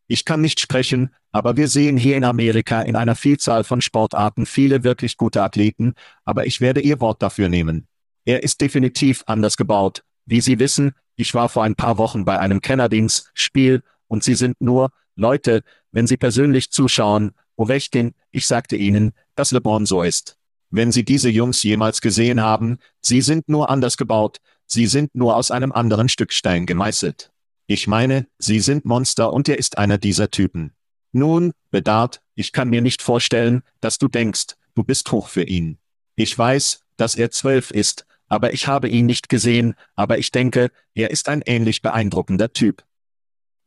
Ich 0.06 0.24
kann 0.24 0.40
nicht 0.40 0.60
sprechen, 0.60 1.14
aber 1.32 1.56
wir 1.56 1.68
sehen 1.68 1.96
hier 1.96 2.16
in 2.16 2.24
Amerika 2.24 2.82
in 2.82 2.94
einer 2.94 3.16
Vielzahl 3.16 3.64
von 3.64 3.80
Sportarten 3.80 4.46
viele 4.46 4.84
wirklich 4.84 5.16
gute 5.16 5.42
Athleten, 5.42 5.94
aber 6.24 6.46
ich 6.46 6.60
werde 6.60 6.80
Ihr 6.80 7.00
Wort 7.00 7.22
dafür 7.22 7.48
nehmen. 7.48 7.88
Er 8.24 8.42
ist 8.42 8.60
definitiv 8.60 9.24
anders 9.26 9.56
gebaut. 9.56 10.04
Wie 10.26 10.40
Sie 10.40 10.58
wissen, 10.58 10.92
ich 11.16 11.34
war 11.34 11.48
vor 11.48 11.64
ein 11.64 11.74
paar 11.74 11.98
Wochen 11.98 12.24
bei 12.24 12.38
einem 12.38 12.60
Kennerdings-Spiel, 12.60 13.82
und 14.08 14.22
Sie 14.22 14.34
sind 14.34 14.60
nur, 14.60 14.90
Leute, 15.16 15.62
wenn 15.90 16.06
Sie 16.06 16.16
persönlich 16.16 16.70
zuschauen, 16.70 17.32
Ovechkin, 17.56 18.14
ich 18.30 18.46
sagte 18.46 18.76
Ihnen, 18.76 19.12
dass 19.34 19.50
LeBron 19.50 19.86
so 19.86 20.02
ist. 20.02 20.38
Wenn 20.70 20.92
Sie 20.92 21.04
diese 21.04 21.30
Jungs 21.30 21.62
jemals 21.62 22.00
gesehen 22.00 22.40
haben, 22.40 22.78
sie 23.00 23.20
sind 23.20 23.48
nur 23.48 23.70
anders 23.70 23.96
gebaut, 23.96 24.38
sie 24.66 24.86
sind 24.86 25.14
nur 25.14 25.36
aus 25.36 25.50
einem 25.50 25.72
anderen 25.72 26.08
Stück 26.08 26.32
Stein 26.32 26.66
gemeißelt. 26.66 27.30
Ich 27.66 27.86
meine, 27.86 28.26
sie 28.38 28.60
sind 28.60 28.84
Monster 28.84 29.32
und 29.32 29.48
er 29.48 29.58
ist 29.58 29.78
einer 29.78 29.98
dieser 29.98 30.30
Typen. 30.30 30.72
Nun, 31.12 31.52
Bedard, 31.70 32.20
ich 32.34 32.52
kann 32.52 32.68
mir 32.68 32.82
nicht 32.82 33.00
vorstellen, 33.00 33.62
dass 33.80 33.98
du 33.98 34.08
denkst, 34.08 34.54
du 34.74 34.84
bist 34.84 35.10
hoch 35.12 35.28
für 35.28 35.44
ihn. 35.44 35.78
Ich 36.14 36.36
weiß, 36.36 36.82
dass 36.96 37.14
er 37.14 37.30
zwölf 37.30 37.70
ist, 37.70 38.06
aber 38.28 38.52
ich 38.52 38.66
habe 38.66 38.88
ihn 38.88 39.06
nicht 39.06 39.28
gesehen, 39.28 39.74
aber 39.94 40.18
ich 40.18 40.30
denke, 40.30 40.70
er 40.94 41.10
ist 41.10 41.28
ein 41.28 41.42
ähnlich 41.46 41.80
beeindruckender 41.80 42.52
Typ. 42.52 42.84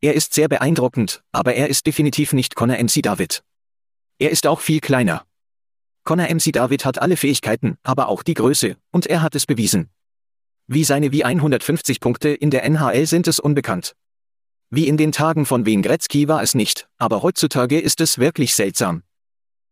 Er 0.01 0.13
ist 0.13 0.34
sehr 0.34 0.48
beeindruckend, 0.48 1.24
aber 1.31 1.55
er 1.55 1.69
ist 1.69 1.86
definitiv 1.88 2.34
nicht 2.34 2.55
Connor 2.55 2.77
MC 2.77 3.01
David. 3.01 3.43
Er 4.19 4.31
ist 4.31 4.45
auch 4.45 4.59
viel 4.59 4.81
kleiner. 4.81 5.25
Connor 6.03 6.27
MC 6.27 6.51
David 6.51 6.83
hat 6.83 7.01
alle 7.01 7.15
Fähigkeiten, 7.15 7.77
aber 7.83 8.09
auch 8.09 8.21
die 8.21 8.33
Größe, 8.33 8.75
und 8.91 9.07
er 9.07 9.21
hat 9.21 9.33
es 9.35 9.45
bewiesen. 9.45 9.89
Wie 10.67 10.83
seine 10.83 11.11
wie 11.11 11.23
150 11.23 12.01
Punkte 12.01 12.29
in 12.29 12.51
der 12.51 12.63
NHL 12.65 13.05
sind 13.05 13.27
es 13.27 13.39
unbekannt. 13.39 13.95
Wie 14.69 14.88
in 14.88 14.97
den 14.97 15.13
Tagen 15.13 15.45
von 15.45 15.65
Wayne 15.65 15.81
Gretzky 15.81 16.27
war 16.27 16.43
es 16.43 16.53
nicht, 16.53 16.89
aber 16.97 17.23
heutzutage 17.23 17.79
ist 17.79 18.01
es 18.01 18.17
wirklich 18.17 18.53
seltsam. 18.53 19.03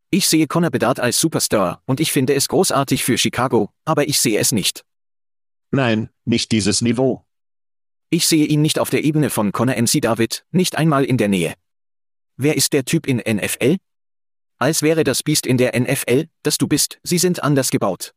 Ich 0.09 0.29
sehe 0.29 0.47
Connor 0.47 0.71
Bedard 0.71 1.01
als 1.01 1.19
Superstar, 1.19 1.81
und 1.85 1.99
ich 1.99 2.13
finde 2.13 2.33
es 2.33 2.47
großartig 2.47 3.03
für 3.03 3.17
Chicago, 3.17 3.69
aber 3.83 4.07
ich 4.07 4.19
sehe 4.19 4.39
es 4.39 4.53
nicht. 4.53 4.85
Nein, 5.71 6.09
nicht 6.23 6.53
dieses 6.53 6.81
Niveau. 6.81 7.25
Ich 8.09 8.25
sehe 8.25 8.45
ihn 8.45 8.61
nicht 8.61 8.79
auf 8.79 8.89
der 8.89 9.03
Ebene 9.03 9.29
von 9.29 9.51
Connor 9.51 9.75
MC 9.75 10.01
David, 10.01 10.45
nicht 10.51 10.77
einmal 10.77 11.03
in 11.03 11.17
der 11.17 11.27
Nähe. 11.27 11.55
Wer 12.37 12.55
ist 12.55 12.71
der 12.71 12.85
Typ 12.85 13.05
in 13.05 13.17
NFL? 13.17 13.75
Als 14.59 14.81
wäre 14.81 15.03
das 15.03 15.23
Biest 15.23 15.45
in 15.45 15.57
der 15.57 15.79
NFL, 15.79 16.27
das 16.43 16.57
du 16.57 16.67
bist, 16.67 16.99
sie 17.03 17.17
sind 17.17 17.43
anders 17.43 17.69
gebaut. 17.69 18.13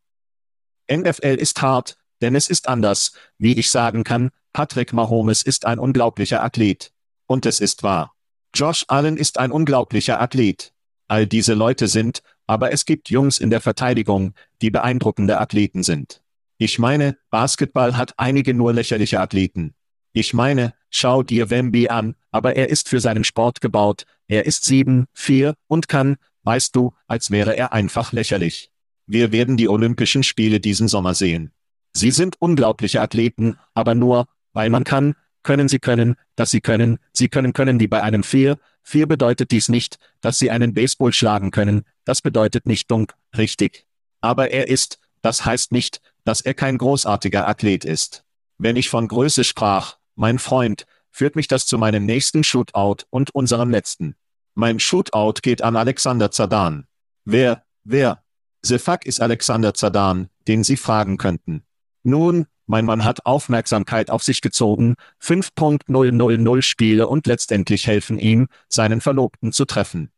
NFL 0.90 1.36
ist 1.38 1.60
hart, 1.60 1.98
denn 2.20 2.34
es 2.34 2.48
ist 2.48 2.68
anders, 2.68 3.12
wie 3.38 3.58
ich 3.58 3.70
sagen 3.70 4.04
kann, 4.04 4.30
Patrick 4.52 4.92
Mahomes 4.92 5.42
ist 5.42 5.66
ein 5.66 5.78
unglaublicher 5.78 6.42
Athlet. 6.42 6.92
Und 7.26 7.46
es 7.46 7.60
ist 7.60 7.82
wahr. 7.82 8.14
Josh 8.54 8.84
Allen 8.88 9.16
ist 9.16 9.38
ein 9.38 9.52
unglaublicher 9.52 10.20
Athlet. 10.20 10.72
All 11.06 11.26
diese 11.26 11.54
Leute 11.54 11.86
sind, 11.88 12.22
aber 12.46 12.72
es 12.72 12.84
gibt 12.84 13.10
Jungs 13.10 13.38
in 13.38 13.50
der 13.50 13.60
Verteidigung, 13.60 14.34
die 14.60 14.70
beeindruckende 14.70 15.40
Athleten 15.40 15.82
sind. 15.82 16.22
Ich 16.58 16.78
meine, 16.78 17.16
Basketball 17.30 17.96
hat 17.96 18.14
einige 18.16 18.54
nur 18.54 18.72
lächerliche 18.72 19.20
Athleten. 19.20 19.74
Ich 20.12 20.34
meine, 20.34 20.74
schau 20.90 21.22
dir 21.22 21.50
Wemby 21.50 21.88
an, 21.88 22.16
aber 22.32 22.56
er 22.56 22.68
ist 22.68 22.88
für 22.88 23.00
seinen 23.00 23.22
Sport 23.24 23.60
gebaut, 23.60 24.04
er 24.26 24.46
ist 24.46 24.64
sieben, 24.64 25.06
vier 25.12 25.54
und 25.68 25.88
kann, 25.88 26.16
weißt 26.42 26.74
du, 26.76 26.94
als 27.06 27.30
wäre 27.30 27.56
er 27.56 27.72
einfach 27.72 28.12
lächerlich. 28.12 28.70
Wir 29.06 29.32
werden 29.32 29.56
die 29.56 29.68
Olympischen 29.68 30.22
Spiele 30.22 30.60
diesen 30.60 30.88
Sommer 30.88 31.14
sehen. 31.14 31.52
Sie 31.92 32.10
sind 32.10 32.40
unglaubliche 32.40 33.00
Athleten, 33.00 33.58
aber 33.74 33.94
nur, 33.94 34.26
weil 34.52 34.70
man 34.70 34.84
kann, 34.84 35.16
können 35.42 35.68
Sie 35.68 35.78
können, 35.78 36.16
dass 36.36 36.50
Sie 36.50 36.60
können, 36.60 36.98
Sie 37.12 37.28
können 37.28 37.52
können 37.52 37.78
die 37.78 37.88
bei 37.88 38.02
einem 38.02 38.22
4, 38.22 38.58
4 38.82 39.06
bedeutet 39.06 39.50
dies 39.50 39.68
nicht, 39.68 39.98
dass 40.20 40.38
Sie 40.38 40.50
einen 40.50 40.74
Baseball 40.74 41.12
schlagen 41.12 41.50
können, 41.50 41.82
das 42.04 42.22
bedeutet 42.22 42.66
nicht 42.66 42.90
dunk, 42.90 43.14
richtig. 43.36 43.86
Aber 44.20 44.50
er 44.50 44.68
ist, 44.68 44.98
das 45.22 45.44
heißt 45.44 45.72
nicht, 45.72 46.00
dass 46.24 46.40
er 46.40 46.54
kein 46.54 46.78
großartiger 46.78 47.48
Athlet 47.48 47.84
ist. 47.84 48.24
Wenn 48.58 48.76
ich 48.76 48.88
von 48.88 49.08
Größe 49.08 49.44
sprach, 49.44 49.96
mein 50.14 50.38
Freund, 50.38 50.86
führt 51.10 51.36
mich 51.36 51.48
das 51.48 51.66
zu 51.66 51.78
meinem 51.78 52.04
nächsten 52.04 52.44
Shootout 52.44 53.04
und 53.10 53.34
unserem 53.34 53.70
letzten. 53.70 54.14
Mein 54.54 54.80
Shootout 54.80 55.40
geht 55.42 55.62
an 55.62 55.76
Alexander 55.76 56.30
Zadan. 56.30 56.86
Wer, 57.24 57.64
wer? 57.84 58.22
The 58.62 58.78
fuck 58.78 59.06
ist 59.06 59.20
Alexander 59.20 59.74
Zadan, 59.74 60.28
den 60.48 60.64
Sie 60.64 60.76
fragen 60.76 61.16
könnten. 61.16 61.62
Nun, 62.02 62.46
mein 62.66 62.84
Mann 62.84 63.04
hat 63.04 63.26
Aufmerksamkeit 63.26 64.10
auf 64.10 64.22
sich 64.22 64.40
gezogen, 64.42 64.94
5.000 65.22 66.62
Spiele 66.62 67.08
und 67.08 67.26
letztendlich 67.26 67.86
helfen 67.86 68.18
ihm, 68.18 68.48
seinen 68.68 69.00
Verlobten 69.00 69.52
zu 69.52 69.64
treffen. 69.64 70.10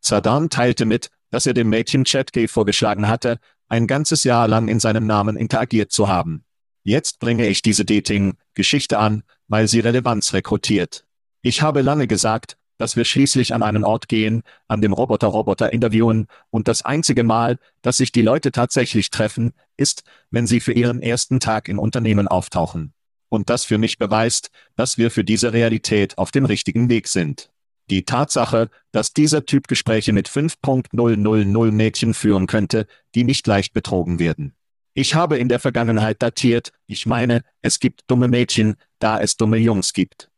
Zadan 0.00 0.50
teilte 0.50 0.84
mit, 0.84 1.08
dass 1.30 1.46
er 1.46 1.54
dem 1.54 1.70
Mädchen 1.70 2.04
Chatgay 2.04 2.46
vorgeschlagen 2.46 3.08
hatte, 3.08 3.38
ein 3.68 3.86
ganzes 3.86 4.24
Jahr 4.24 4.48
lang 4.48 4.68
in 4.68 4.80
seinem 4.80 5.06
Namen 5.06 5.36
interagiert 5.36 5.92
zu 5.92 6.08
haben. 6.08 6.44
Jetzt 6.84 7.20
bringe 7.20 7.46
ich 7.46 7.62
diese 7.62 7.84
Dating-Geschichte 7.84 8.98
an, 8.98 9.22
weil 9.48 9.66
sie 9.68 9.80
Relevanz 9.80 10.34
rekrutiert. 10.34 11.06
Ich 11.40 11.62
habe 11.62 11.80
lange 11.80 12.06
gesagt, 12.06 12.58
dass 12.82 12.96
wir 12.96 13.04
schließlich 13.04 13.54
an 13.54 13.62
einen 13.62 13.84
Ort 13.84 14.08
gehen, 14.08 14.42
an 14.66 14.80
dem 14.80 14.92
Roboter-Roboter 14.92 15.72
interviewen, 15.72 16.26
und 16.50 16.66
das 16.66 16.84
einzige 16.84 17.22
Mal, 17.22 17.60
dass 17.80 17.98
sich 17.98 18.10
die 18.10 18.22
Leute 18.22 18.50
tatsächlich 18.50 19.10
treffen, 19.10 19.52
ist, 19.76 20.02
wenn 20.32 20.48
sie 20.48 20.58
für 20.58 20.72
ihren 20.72 21.00
ersten 21.00 21.38
Tag 21.38 21.68
im 21.68 21.78
Unternehmen 21.78 22.26
auftauchen. 22.26 22.92
Und 23.28 23.50
das 23.50 23.64
für 23.64 23.78
mich 23.78 23.98
beweist, 23.98 24.50
dass 24.74 24.98
wir 24.98 25.12
für 25.12 25.22
diese 25.22 25.52
Realität 25.52 26.18
auf 26.18 26.32
dem 26.32 26.44
richtigen 26.44 26.90
Weg 26.90 27.06
sind. 27.06 27.50
Die 27.88 28.04
Tatsache, 28.04 28.68
dass 28.90 29.12
dieser 29.12 29.46
Typ 29.46 29.68
Gespräche 29.68 30.12
mit 30.12 30.28
5.000 30.28 31.70
Mädchen 31.70 32.14
führen 32.14 32.48
könnte, 32.48 32.88
die 33.14 33.22
nicht 33.22 33.46
leicht 33.46 33.74
betrogen 33.74 34.18
werden. 34.18 34.56
Ich 34.92 35.14
habe 35.14 35.38
in 35.38 35.48
der 35.48 35.60
Vergangenheit 35.60 36.20
datiert, 36.20 36.72
ich 36.88 37.06
meine, 37.06 37.44
es 37.60 37.78
gibt 37.78 38.02
dumme 38.08 38.26
Mädchen, 38.26 38.74
da 38.98 39.20
es 39.20 39.36
dumme 39.36 39.58
Jungs 39.58 39.92
gibt. 39.92 40.31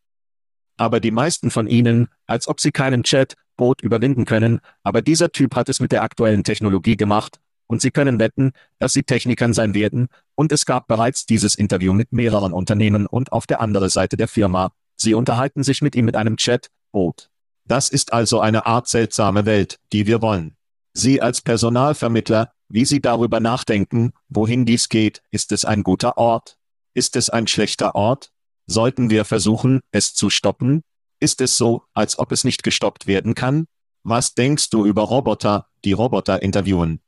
Aber 0.77 1.01
die 1.01 1.11
meisten 1.11 1.51
von 1.51 1.67
ihnen, 1.67 2.09
als 2.27 2.49
ob 2.49 2.61
sie 2.61 2.73
keinen 2.73 3.05
Chat-Boot 3.05 3.83
überwinden 3.83 4.25
können, 4.25 4.61
aber 4.83 5.03
dieser 5.03 5.31
Typ 5.31 5.55
hat 5.55 5.69
es 5.69 5.81
mit 5.81 5.93
der 5.93 6.03
aktuellen 6.03 6.45
Technologie 6.45 6.97
gemacht, 6.97 7.41
und 7.67 7.81
sie 7.81 7.91
können 7.91 8.19
wetten, 8.19 8.53
dass 8.79 8.93
sie 8.93 9.05
Technikern 9.05 9.53
sein 9.53 9.75
werden, 9.75 10.09
und 10.35 10.53
es 10.53 10.67
gab 10.67 10.87
bereits 10.87 11.27
dieses 11.27 11.55
Interview 11.55 11.93
mit 11.93 12.13
mehreren 12.13 12.53
Unternehmen 12.53 13.07
und 13.07 13.33
auf 13.33 13.47
der 13.47 13.61
anderen 13.61 13.89
Seite 13.89 14.17
der 14.17 14.29
Firma, 14.29 14.73
sie 14.97 15.15
unterhalten 15.15 15.63
sich 15.63 15.81
mit 15.81 15.95
ihm 15.95 16.05
mit 16.05 16.17
einem 16.17 16.37
Chat-Boot. 16.37 17.31
Das 17.67 17.89
ist 17.89 18.13
also 18.13 18.41
eine 18.41 18.67
Art 18.67 18.89
seltsame 18.89 19.47
Welt, 19.47 19.79
die 19.93 20.07
wir 20.07 20.21
wollen. 20.21 20.57
Sie 20.93 21.23
als 21.23 21.41
Personalvermittler, 21.41 22.53
wie 22.69 22.85
Sie 22.85 23.01
darüber 23.01 23.41
nachdenken, 23.41 24.13
wohin 24.29 24.65
dies 24.65 24.89
geht, 24.89 25.23
ist 25.31 25.51
es 25.53 25.65
ein 25.65 25.83
guter 25.83 26.17
Ort? 26.19 26.57
Ist 26.93 27.17
es 27.17 27.31
ein 27.31 27.47
schlechter 27.47 27.95
Ort? 27.95 28.31
Sollten 28.67 29.11
wir 29.11 29.25
versuchen, 29.25 29.81
es 29.91 30.15
zu 30.15 30.31
stoppen? 30.31 30.83
Ist 31.21 31.41
es 31.41 31.57
so, 31.57 31.83
als 31.93 32.19
ob 32.19 32.33
es 32.33 32.45
nicht 32.45 32.63
gestoppt 32.63 33.07
werden 33.07 33.35
kann? 33.35 33.67
Was 34.03 34.35
denkst 34.35 34.71
du 34.71 34.87
über 34.87 35.03
Roboter, 35.03 35.67
die 35.85 35.93
Roboter 35.93 36.43
interviewen? 36.43 37.01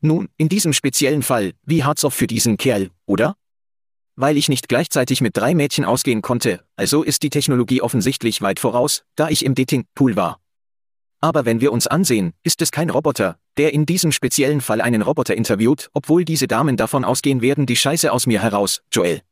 Nun, 0.00 0.28
in 0.36 0.48
diesem 0.48 0.72
speziellen 0.72 1.22
Fall, 1.22 1.52
wie 1.62 1.82
hart's 1.82 2.04
auf 2.04 2.14
für 2.14 2.26
diesen 2.26 2.58
Kerl, 2.58 2.90
oder? 3.06 3.36
Weil 4.14 4.36
ich 4.36 4.48
nicht 4.48 4.68
gleichzeitig 4.68 5.20
mit 5.20 5.36
drei 5.36 5.54
Mädchen 5.54 5.84
ausgehen 5.84 6.22
konnte, 6.22 6.64
also 6.76 7.02
ist 7.02 7.22
die 7.22 7.30
Technologie 7.30 7.82
offensichtlich 7.82 8.42
weit 8.42 8.60
voraus, 8.60 9.04
da 9.14 9.28
ich 9.28 9.44
im 9.44 9.54
Dating-Pool 9.54 10.16
war. 10.16 10.40
Aber 11.20 11.44
wenn 11.46 11.60
wir 11.60 11.72
uns 11.72 11.86
ansehen, 11.86 12.34
ist 12.42 12.60
es 12.60 12.70
kein 12.70 12.90
Roboter, 12.90 13.38
der 13.56 13.72
in 13.72 13.86
diesem 13.86 14.12
speziellen 14.12 14.60
Fall 14.60 14.80
einen 14.80 15.02
Roboter 15.02 15.34
interviewt, 15.34 15.88
obwohl 15.94 16.24
diese 16.24 16.46
Damen 16.46 16.76
davon 16.76 17.04
ausgehen 17.04 17.40
werden, 17.40 17.66
die 17.66 17.76
Scheiße 17.76 18.12
aus 18.12 18.26
mir 18.26 18.42
heraus, 18.42 18.82
Joel. 18.92 19.22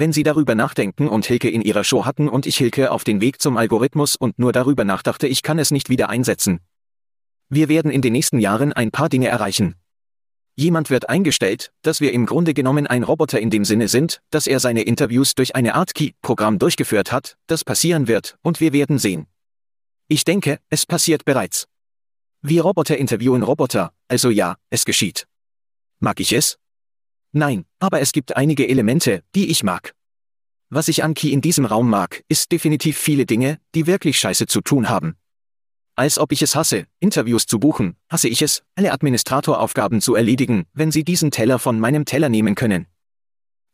Wenn 0.00 0.12
Sie 0.12 0.22
darüber 0.22 0.54
nachdenken 0.54 1.08
und 1.08 1.26
Hilke 1.26 1.50
in 1.50 1.60
Ihrer 1.60 1.82
Show 1.82 2.04
hatten 2.04 2.28
und 2.28 2.46
ich 2.46 2.56
Hilke 2.56 2.92
auf 2.92 3.02
den 3.02 3.20
Weg 3.20 3.42
zum 3.42 3.56
Algorithmus 3.56 4.14
und 4.14 4.38
nur 4.38 4.52
darüber 4.52 4.84
nachdachte, 4.84 5.26
ich 5.26 5.42
kann 5.42 5.58
es 5.58 5.72
nicht 5.72 5.88
wieder 5.88 6.08
einsetzen. 6.08 6.60
Wir 7.48 7.68
werden 7.68 7.90
in 7.90 8.00
den 8.00 8.12
nächsten 8.12 8.38
Jahren 8.38 8.72
ein 8.72 8.92
paar 8.92 9.08
Dinge 9.08 9.26
erreichen. 9.26 9.74
Jemand 10.54 10.90
wird 10.90 11.08
eingestellt, 11.08 11.72
dass 11.82 12.00
wir 12.00 12.12
im 12.12 12.26
Grunde 12.26 12.54
genommen 12.54 12.86
ein 12.86 13.02
Roboter 13.02 13.40
in 13.40 13.50
dem 13.50 13.64
Sinne 13.64 13.88
sind, 13.88 14.22
dass 14.30 14.46
er 14.46 14.60
seine 14.60 14.82
Interviews 14.82 15.34
durch 15.34 15.56
eine 15.56 15.74
Art 15.74 15.94
Key-Programm 15.94 16.60
durchgeführt 16.60 17.10
hat, 17.10 17.36
das 17.48 17.64
passieren 17.64 18.06
wird, 18.06 18.38
und 18.42 18.60
wir 18.60 18.72
werden 18.72 19.00
sehen. 19.00 19.26
Ich 20.06 20.22
denke, 20.22 20.60
es 20.70 20.86
passiert 20.86 21.24
bereits. 21.24 21.66
Wir 22.40 22.62
Roboter 22.62 22.96
interviewen 22.96 23.42
Roboter, 23.42 23.90
also 24.06 24.30
ja, 24.30 24.58
es 24.70 24.84
geschieht. 24.84 25.26
Mag 25.98 26.20
ich 26.20 26.32
es? 26.32 26.56
Nein, 27.38 27.66
aber 27.78 28.00
es 28.00 28.10
gibt 28.10 28.36
einige 28.36 28.68
Elemente, 28.68 29.22
die 29.36 29.48
ich 29.48 29.62
mag. 29.62 29.94
Was 30.70 30.88
ich 30.88 31.04
an 31.04 31.14
Key 31.14 31.30
in 31.30 31.40
diesem 31.40 31.66
Raum 31.66 31.88
mag, 31.88 32.24
ist 32.28 32.50
definitiv 32.50 32.98
viele 32.98 33.26
Dinge, 33.26 33.60
die 33.76 33.86
wirklich 33.86 34.18
scheiße 34.18 34.48
zu 34.48 34.60
tun 34.60 34.88
haben. 34.88 35.14
Als 35.94 36.18
ob 36.18 36.32
ich 36.32 36.42
es 36.42 36.56
hasse, 36.56 36.86
Interviews 36.98 37.46
zu 37.46 37.60
buchen, 37.60 37.94
hasse 38.10 38.26
ich 38.26 38.42
es, 38.42 38.64
alle 38.74 38.90
Administratoraufgaben 38.90 40.00
zu 40.00 40.16
erledigen, 40.16 40.64
wenn 40.72 40.90
Sie 40.90 41.04
diesen 41.04 41.30
Teller 41.30 41.60
von 41.60 41.78
meinem 41.78 42.04
Teller 42.06 42.28
nehmen 42.28 42.56
können. 42.56 42.86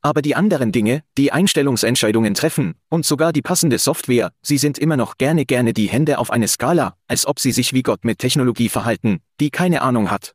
Aber 0.03 0.21
die 0.21 0.37
anderen 0.37 0.71
Dinge, 0.71 1.03
die 1.17 1.33
Einstellungsentscheidungen 1.33 2.35
treffen, 2.35 2.75
und 2.91 3.07
sogar 3.07 3.33
die 3.33 3.41
passende 3.41 3.79
Software, 3.79 4.31
sie 4.43 4.59
sind 4.59 4.77
immer 4.77 4.99
noch 4.99 5.17
gerne 5.17 5.47
gerne 5.47 5.73
die 5.73 5.89
Hände 5.89 6.19
auf 6.19 6.31
eine 6.31 6.49
Skala, 6.49 6.99
als 7.09 7.25
ob 7.25 7.41
sie 7.41 7.53
sich 7.53 7.73
wie 7.73 7.83
Gott 7.83 8.05
mit 8.05 8.19
Technologie 8.19 8.69
verhalten, 8.69 9.21
die 9.41 9.49
keine 9.49 9.81
Ahnung 9.81 10.11
hat. 10.11 10.35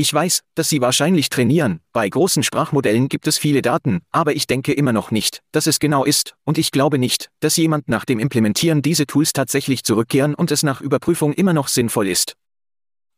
Ich 0.00 0.14
weiß, 0.14 0.44
dass 0.54 0.70
sie 0.70 0.80
wahrscheinlich 0.80 1.28
trainieren, 1.28 1.80
bei 1.92 2.08
großen 2.08 2.42
Sprachmodellen 2.42 3.10
gibt 3.10 3.26
es 3.26 3.36
viele 3.36 3.60
Daten, 3.60 4.00
aber 4.10 4.34
ich 4.34 4.46
denke 4.46 4.72
immer 4.72 4.94
noch 4.94 5.10
nicht, 5.10 5.42
dass 5.52 5.66
es 5.66 5.78
genau 5.78 6.04
ist, 6.04 6.36
und 6.44 6.56
ich 6.56 6.70
glaube 6.70 6.96
nicht, 6.96 7.28
dass 7.40 7.58
jemand 7.58 7.86
nach 7.86 8.06
dem 8.06 8.18
Implementieren 8.18 8.80
diese 8.80 9.06
Tools 9.06 9.34
tatsächlich 9.34 9.84
zurückkehren 9.84 10.34
und 10.34 10.52
es 10.52 10.62
nach 10.62 10.80
Überprüfung 10.80 11.34
immer 11.34 11.52
noch 11.52 11.68
sinnvoll 11.68 12.08
ist. 12.08 12.38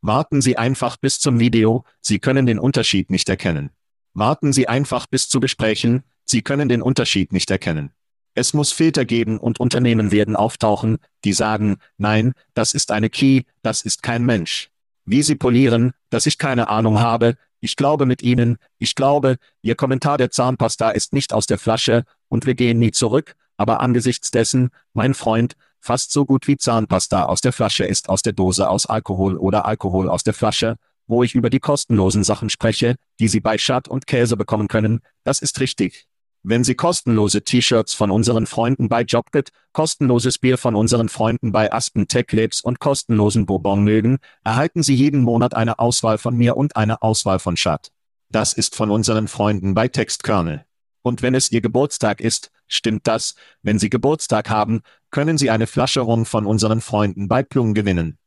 Warten 0.01 0.42
Sie 0.42 0.57
einfach 0.57 0.97
bis 0.97 1.21
zum 1.21 1.38
Video, 1.38 1.85
Sie 2.01 2.18
können 2.18 2.47
den 2.47 2.59
Unterschied 2.59 3.11
nicht 3.11 3.29
erkennen. 3.29 3.71
Warten 4.12 4.53
Sie 4.53 4.66
einfach 4.66 5.07
bis 5.07 5.29
zu 5.29 5.38
Gesprächen, 5.38 6.03
Sie 6.25 6.42
können 6.42 6.68
den 6.68 6.83
Unterschied 6.83 7.33
nicht 7.33 7.53
erkennen. 7.53 7.92
Es 8.35 8.55
muss 8.55 8.73
Filter 8.73 9.05
geben 9.05 9.38
und 9.38 9.61
Unternehmen 9.61 10.11
werden 10.11 10.35
auftauchen, 10.35 10.99
die 11.25 11.33
sagen, 11.33 11.77
nein, 11.97 12.33
das 12.55 12.75
ist 12.75 12.90
eine 12.90 13.09
Key, 13.09 13.42
das 13.62 13.83
ist 13.83 14.03
kein 14.03 14.27
Mensch. 14.27 14.71
Wie 15.05 15.23
Sie 15.23 15.35
polieren, 15.35 15.93
dass 16.11 16.27
ich 16.27 16.38
keine 16.38 16.69
Ahnung 16.69 17.01
habe, 17.01 17.37
ich 17.61 17.77
glaube 17.77 18.07
mit 18.07 18.23
Ihnen, 18.23 18.59
ich 18.79 18.95
glaube, 18.95 19.37
Ihr 19.62 19.75
Kommentar 19.75 20.19
der 20.19 20.31
Zahnpasta 20.31 20.91
ist 20.91 21.12
nicht 21.12 21.33
aus 21.33 21.47
der 21.47 21.59
Flasche, 21.59 22.05
und 22.29 22.47
wir 22.47 22.55
gehen 22.55 22.79
nie 22.79 22.93
zurück, 22.93 23.35
aber 23.57 23.81
angesichts 23.81 24.31
dessen, 24.31 24.71
mein 24.95 25.15
Freund, 25.15 25.55
fast 25.81 26.12
so 26.12 26.25
gut 26.25 26.47
wie 26.49 26.57
Zahnpasta 26.57 27.25
aus 27.25 27.41
der 27.41 27.53
Flasche 27.53 27.85
ist 27.85 28.09
aus 28.09 28.23
der 28.23 28.33
Dose 28.33 28.69
aus 28.69 28.87
Alkohol 28.87 29.37
oder 29.37 29.67
Alkohol 29.67 30.09
aus 30.09 30.23
der 30.23 30.35
Flasche, 30.35 30.77
wo 31.07 31.23
ich 31.23 31.35
über 31.35 31.51
die 31.51 31.61
kostenlosen 31.61 32.25
Sachen 32.25 32.51
spreche, 32.51 32.97
die 33.19 33.29
Sie 33.29 33.41
bei 33.41 33.59
Schad 33.59 33.88
und 33.88 34.07
Käse 34.07 34.37
bekommen 34.37 34.69
können, 34.69 35.01
das 35.25 35.41
ist 35.43 35.61
richtig. 35.61 36.07
Wenn 36.44 36.64
Sie 36.64 36.74
kostenlose 36.74 37.42
T-Shirts 37.42 37.94
von 37.94 38.11
unseren 38.11 38.46
Freunden 38.46 38.88
bei 38.88 39.02
Jobkit, 39.02 39.50
kostenloses 39.72 40.38
Bier 40.38 40.59
von 40.59 40.74
unseren 40.74 41.09
Freunden 41.09 41.52
bei 41.52 41.72
Aspen 41.72 42.09
Tech 42.09 42.33
Labs 42.33 42.61
und 42.61 42.81
kostenlosen 42.81 43.46
Bourbon 43.46 43.85
mögen, 43.85 44.18
erhalten 44.42 44.83
Sie 44.83 44.94
jeden 44.94 45.22
Monat 45.22 45.55
eine 45.55 45.78
Auswahl 45.78 46.18
von 46.18 46.37
mir 46.37 46.57
und 46.57 46.74
eine 46.74 47.00
Auswahl 47.00 47.38
von 47.38 47.57
Schad. 47.57 47.92
Das 48.28 48.55
ist 48.55 48.74
von 48.74 48.90
unseren 48.90 49.28
Freunden 49.28 49.74
bei 49.74 49.87
Textkernel. 49.87 50.64
Und 51.02 51.22
wenn 51.22 51.37
es 51.37 51.52
Ihr 51.52 51.61
Geburtstag 51.61 52.20
ist, 52.20 52.50
stimmt 52.66 53.07
das, 53.07 53.37
wenn 53.62 53.78
Sie 53.78 53.88
Geburtstag 53.88 54.50
haben, 54.50 54.83
können 55.12 55.38
Sie 55.38 55.48
eine 55.48 55.68
Flasche 55.68 56.00
Rum 56.00 56.26
von 56.26 56.46
unseren 56.46 56.81
Freunden 56.81 57.28
bei 57.28 57.44
Plum 57.44 57.72
gewinnen. 57.72 58.18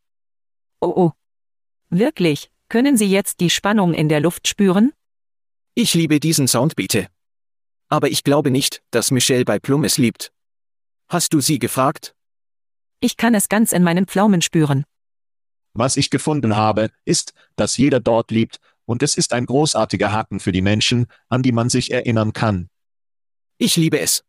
Oh 0.80 0.94
oh. 0.96 1.12
Wirklich? 1.90 2.50
Können 2.70 2.96
Sie 2.96 3.10
jetzt 3.10 3.42
die 3.42 3.50
Spannung 3.50 3.94
in 3.94 4.08
der 4.08 4.22
Luft 4.22 4.48
spüren? 4.48 4.94
Ich 5.74 5.94
liebe 5.94 6.22
diesen 6.22 6.48
Sound 6.48 6.78
bitte. 6.78 7.10
Aber 7.90 8.10
ich 8.10 8.24
glaube 8.24 8.52
nicht, 8.52 8.82
dass 8.92 9.12
Michelle 9.12 9.46
bei 9.46 9.60
Plum 9.60 9.84
es 9.84 9.98
liebt. 9.98 10.32
Hast 11.08 11.34
du 11.34 11.40
sie 11.40 11.60
gefragt? 11.60 12.16
Ich 13.00 13.18
kann 13.18 13.36
es 13.36 13.50
ganz 13.50 13.72
in 13.72 13.84
meinen 13.84 14.08
Pflaumen 14.08 14.42
spüren. 14.42 14.86
Was 15.74 15.98
ich 15.98 16.10
gefunden 16.10 16.56
habe, 16.56 16.90
ist, 17.04 17.34
dass 17.56 17.78
jeder 17.78 18.00
dort 18.00 18.32
liebt, 18.32 18.60
und 18.86 19.04
es 19.04 19.18
ist 19.18 19.34
ein 19.34 19.46
großartiger 19.46 20.12
Haken 20.12 20.40
für 20.40 20.52
die 20.52 20.62
Menschen, 20.62 21.08
an 21.28 21.44
die 21.44 21.52
man 21.52 21.70
sich 21.70 21.92
erinnern 21.92 22.34
kann. 22.34 22.70
Ich 23.58 23.76
liebe 23.76 24.00
es. 24.00 24.24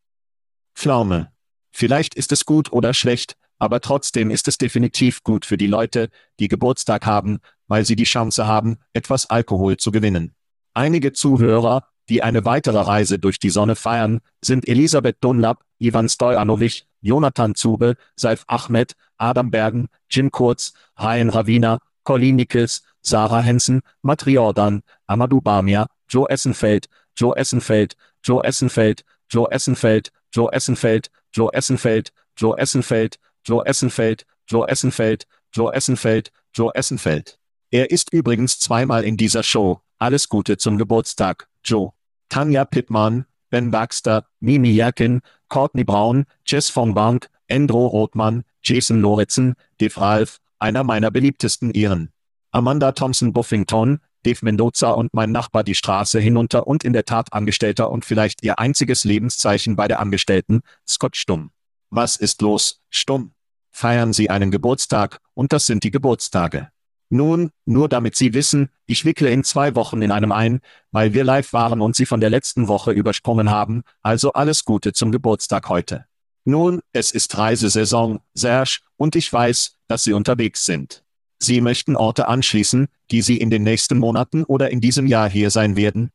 Pflaume. 0.74 1.32
Vielleicht 1.72 2.14
ist 2.14 2.32
es 2.32 2.46
gut 2.46 2.72
oder 2.72 2.94
schlecht, 2.94 3.36
aber 3.58 3.80
trotzdem 3.80 4.30
ist 4.30 4.48
es 4.48 4.58
definitiv 4.58 5.22
gut 5.22 5.44
für 5.44 5.56
die 5.56 5.66
Leute, 5.66 6.10
die 6.40 6.48
Geburtstag 6.48 7.06
haben, 7.06 7.38
weil 7.66 7.84
sie 7.84 7.96
die 7.96 8.04
Chance 8.04 8.46
haben, 8.46 8.78
etwas 8.92 9.28
Alkohol 9.30 9.76
zu 9.76 9.90
gewinnen. 9.90 10.34
Einige 10.74 11.12
Zuhörer, 11.12 11.88
die 12.08 12.22
eine 12.22 12.44
weitere 12.44 12.78
Reise 12.78 13.18
durch 13.18 13.38
die 13.38 13.50
Sonne 13.50 13.76
feiern, 13.76 14.20
sind 14.40 14.68
Elisabeth 14.68 15.16
Dunlap, 15.20 15.64
Ivan 15.78 16.08
Stojanovic, 16.08 16.84
Jonathan 17.00 17.54
Zube, 17.54 17.96
Saif 18.14 18.44
Ahmed, 18.46 18.94
Adam 19.18 19.50
Bergen, 19.50 19.88
Jim 20.10 20.30
Kurz, 20.30 20.72
Ryan 20.98 21.30
Ravina, 21.30 21.78
Colleen 22.04 22.36
Nichols, 22.36 22.82
Sarah 23.02 23.40
Henson, 23.40 23.82
Matt 24.02 24.26
Riordan, 24.26 24.82
Amadou 25.06 25.40
Bamia, 25.40 25.86
Joe 26.08 26.28
Essenfeld, 26.28 26.86
Joe 27.16 27.36
Essenfeld, 27.36 27.96
Joe 28.22 28.42
Essenfeld, 28.44 29.04
Joe 29.28 29.48
Essenfeld, 29.50 30.12
Joe 30.32 30.48
Essenfeld, 30.52 31.10
Joe 31.32 31.52
Essenfeld, 31.54 32.10
Joe 32.32 32.62
Essenfeld, 32.64 33.18
Joe 33.44 33.64
Essenfeld, 33.66 34.26
Joe 34.46 34.66
Essenfeld, 34.68 35.26
Joe 35.52 35.72
Essenfeld, 35.72 36.32
Joe 36.52 36.70
Essenfeld. 36.74 37.38
Er 37.70 37.90
ist 37.90 38.12
übrigens 38.12 38.58
zweimal 38.58 39.04
in 39.04 39.16
dieser 39.16 39.42
Show. 39.42 39.80
Alles 39.98 40.28
Gute 40.28 40.56
zum 40.56 40.78
Geburtstag, 40.78 41.48
Joe. 41.64 41.92
Tanja 42.28 42.64
Pittman, 42.64 43.26
Ben 43.50 43.70
Baxter, 43.70 44.26
Mimi 44.40 44.70
Jerkin, 44.70 45.20
Courtney 45.48 45.84
Brown, 45.84 46.24
Jess 46.44 46.68
von 46.70 46.94
Bank, 46.94 47.28
Endro 47.46 47.86
Rothmann, 47.86 48.44
Jason 48.62 49.00
Lorenzen, 49.00 49.54
Dave 49.78 50.00
Ralph, 50.00 50.40
einer 50.58 50.84
meiner 50.84 51.10
beliebtesten 51.10 51.70
Iren. 51.70 52.10
Amanda 52.50 52.92
Thompson 52.92 53.32
Buffington, 53.32 54.00
Dave 54.24 54.38
Mendoza 54.42 54.90
und 54.90 55.14
mein 55.14 55.30
Nachbar 55.30 55.62
die 55.62 55.74
Straße 55.74 56.18
hinunter 56.18 56.66
und 56.66 56.82
in 56.82 56.92
der 56.92 57.04
Tat 57.04 57.32
Angestellter 57.32 57.90
und 57.90 58.04
vielleicht 58.04 58.42
ihr 58.42 58.58
einziges 58.58 59.04
Lebenszeichen 59.04 59.76
bei 59.76 59.86
der 59.86 60.00
Angestellten, 60.00 60.62
Scott 60.86 61.16
Stumm. 61.16 61.50
Was 61.90 62.16
ist 62.16 62.42
los, 62.42 62.80
Stumm? 62.90 63.34
Feiern 63.70 64.12
Sie 64.12 64.30
einen 64.30 64.50
Geburtstag, 64.50 65.20
und 65.34 65.52
das 65.52 65.66
sind 65.66 65.84
die 65.84 65.90
Geburtstage. 65.90 66.70
Nun, 67.08 67.50
nur 67.64 67.88
damit 67.88 68.16
Sie 68.16 68.34
wissen, 68.34 68.70
ich 68.86 69.04
wickle 69.04 69.30
in 69.30 69.44
zwei 69.44 69.74
Wochen 69.74 70.02
in 70.02 70.10
einem 70.10 70.32
ein, 70.32 70.60
weil 70.90 71.14
wir 71.14 71.22
live 71.22 71.52
waren 71.52 71.80
und 71.80 71.94
Sie 71.94 72.06
von 72.06 72.20
der 72.20 72.30
letzten 72.30 72.66
Woche 72.66 72.90
übersprungen 72.90 73.50
haben, 73.50 73.82
also 74.02 74.32
alles 74.32 74.64
Gute 74.64 74.92
zum 74.92 75.12
Geburtstag 75.12 75.68
heute. 75.68 76.06
Nun, 76.44 76.80
es 76.92 77.12
ist 77.12 77.36
Reisesaison, 77.36 78.20
Serge, 78.34 78.80
und 78.96 79.14
ich 79.16 79.32
weiß, 79.32 79.76
dass 79.88 80.04
Sie 80.04 80.12
unterwegs 80.12 80.64
sind. 80.64 81.04
Sie 81.38 81.60
möchten 81.60 81.96
Orte 81.96 82.28
anschließen, 82.28 82.88
die 83.10 83.22
Sie 83.22 83.36
in 83.36 83.50
den 83.50 83.62
nächsten 83.62 83.98
Monaten 83.98 84.44
oder 84.44 84.70
in 84.70 84.80
diesem 84.80 85.06
Jahr 85.06 85.28
hier 85.28 85.50
sein 85.50 85.76
werden? 85.76 86.10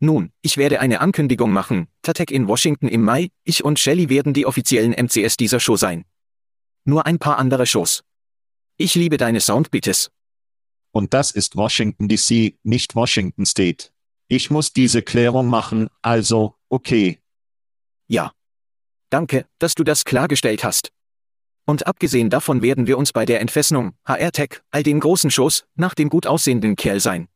Nun, 0.00 0.32
ich 0.42 0.56
werde 0.56 0.80
eine 0.80 1.00
Ankündigung 1.00 1.52
machen. 1.52 1.88
Tatek 2.02 2.30
in 2.30 2.48
Washington 2.48 2.88
im 2.88 3.02
Mai, 3.02 3.30
ich 3.44 3.64
und 3.64 3.78
Shelly 3.78 4.08
werden 4.08 4.34
die 4.34 4.44
offiziellen 4.44 4.92
MCS 4.92 5.36
dieser 5.36 5.60
Show 5.60 5.76
sein. 5.76 6.04
Nur 6.84 7.06
ein 7.06 7.18
paar 7.18 7.38
andere 7.38 7.64
Shows. 7.64 8.02
Ich 8.76 8.96
liebe 8.96 9.18
deine 9.18 9.40
Soundbites. 9.40 10.10
Und 10.90 11.14
das 11.14 11.30
ist 11.30 11.54
Washington 11.54 12.08
DC, 12.08 12.58
nicht 12.64 12.96
Washington 12.96 13.46
State. 13.46 13.90
Ich 14.26 14.50
muss 14.50 14.72
diese 14.72 15.02
Klärung 15.02 15.46
machen, 15.46 15.90
also, 16.02 16.56
okay. 16.68 17.20
Ja. 18.08 18.32
Danke, 19.10 19.46
dass 19.60 19.76
du 19.76 19.84
das 19.84 20.04
klargestellt 20.04 20.64
hast. 20.64 20.90
Und 21.66 21.86
abgesehen 21.86 22.30
davon 22.30 22.62
werden 22.62 22.88
wir 22.88 22.98
uns 22.98 23.12
bei 23.12 23.24
der 23.24 23.40
Entfesselung, 23.40 23.94
HR-Tech, 24.06 24.62
all 24.72 24.82
den 24.82 24.98
großen 24.98 25.30
Shows, 25.30 25.66
nach 25.76 25.94
dem 25.94 26.08
gut 26.08 26.26
aussehenden 26.26 26.74
Kerl 26.74 26.98
sein. 26.98 27.28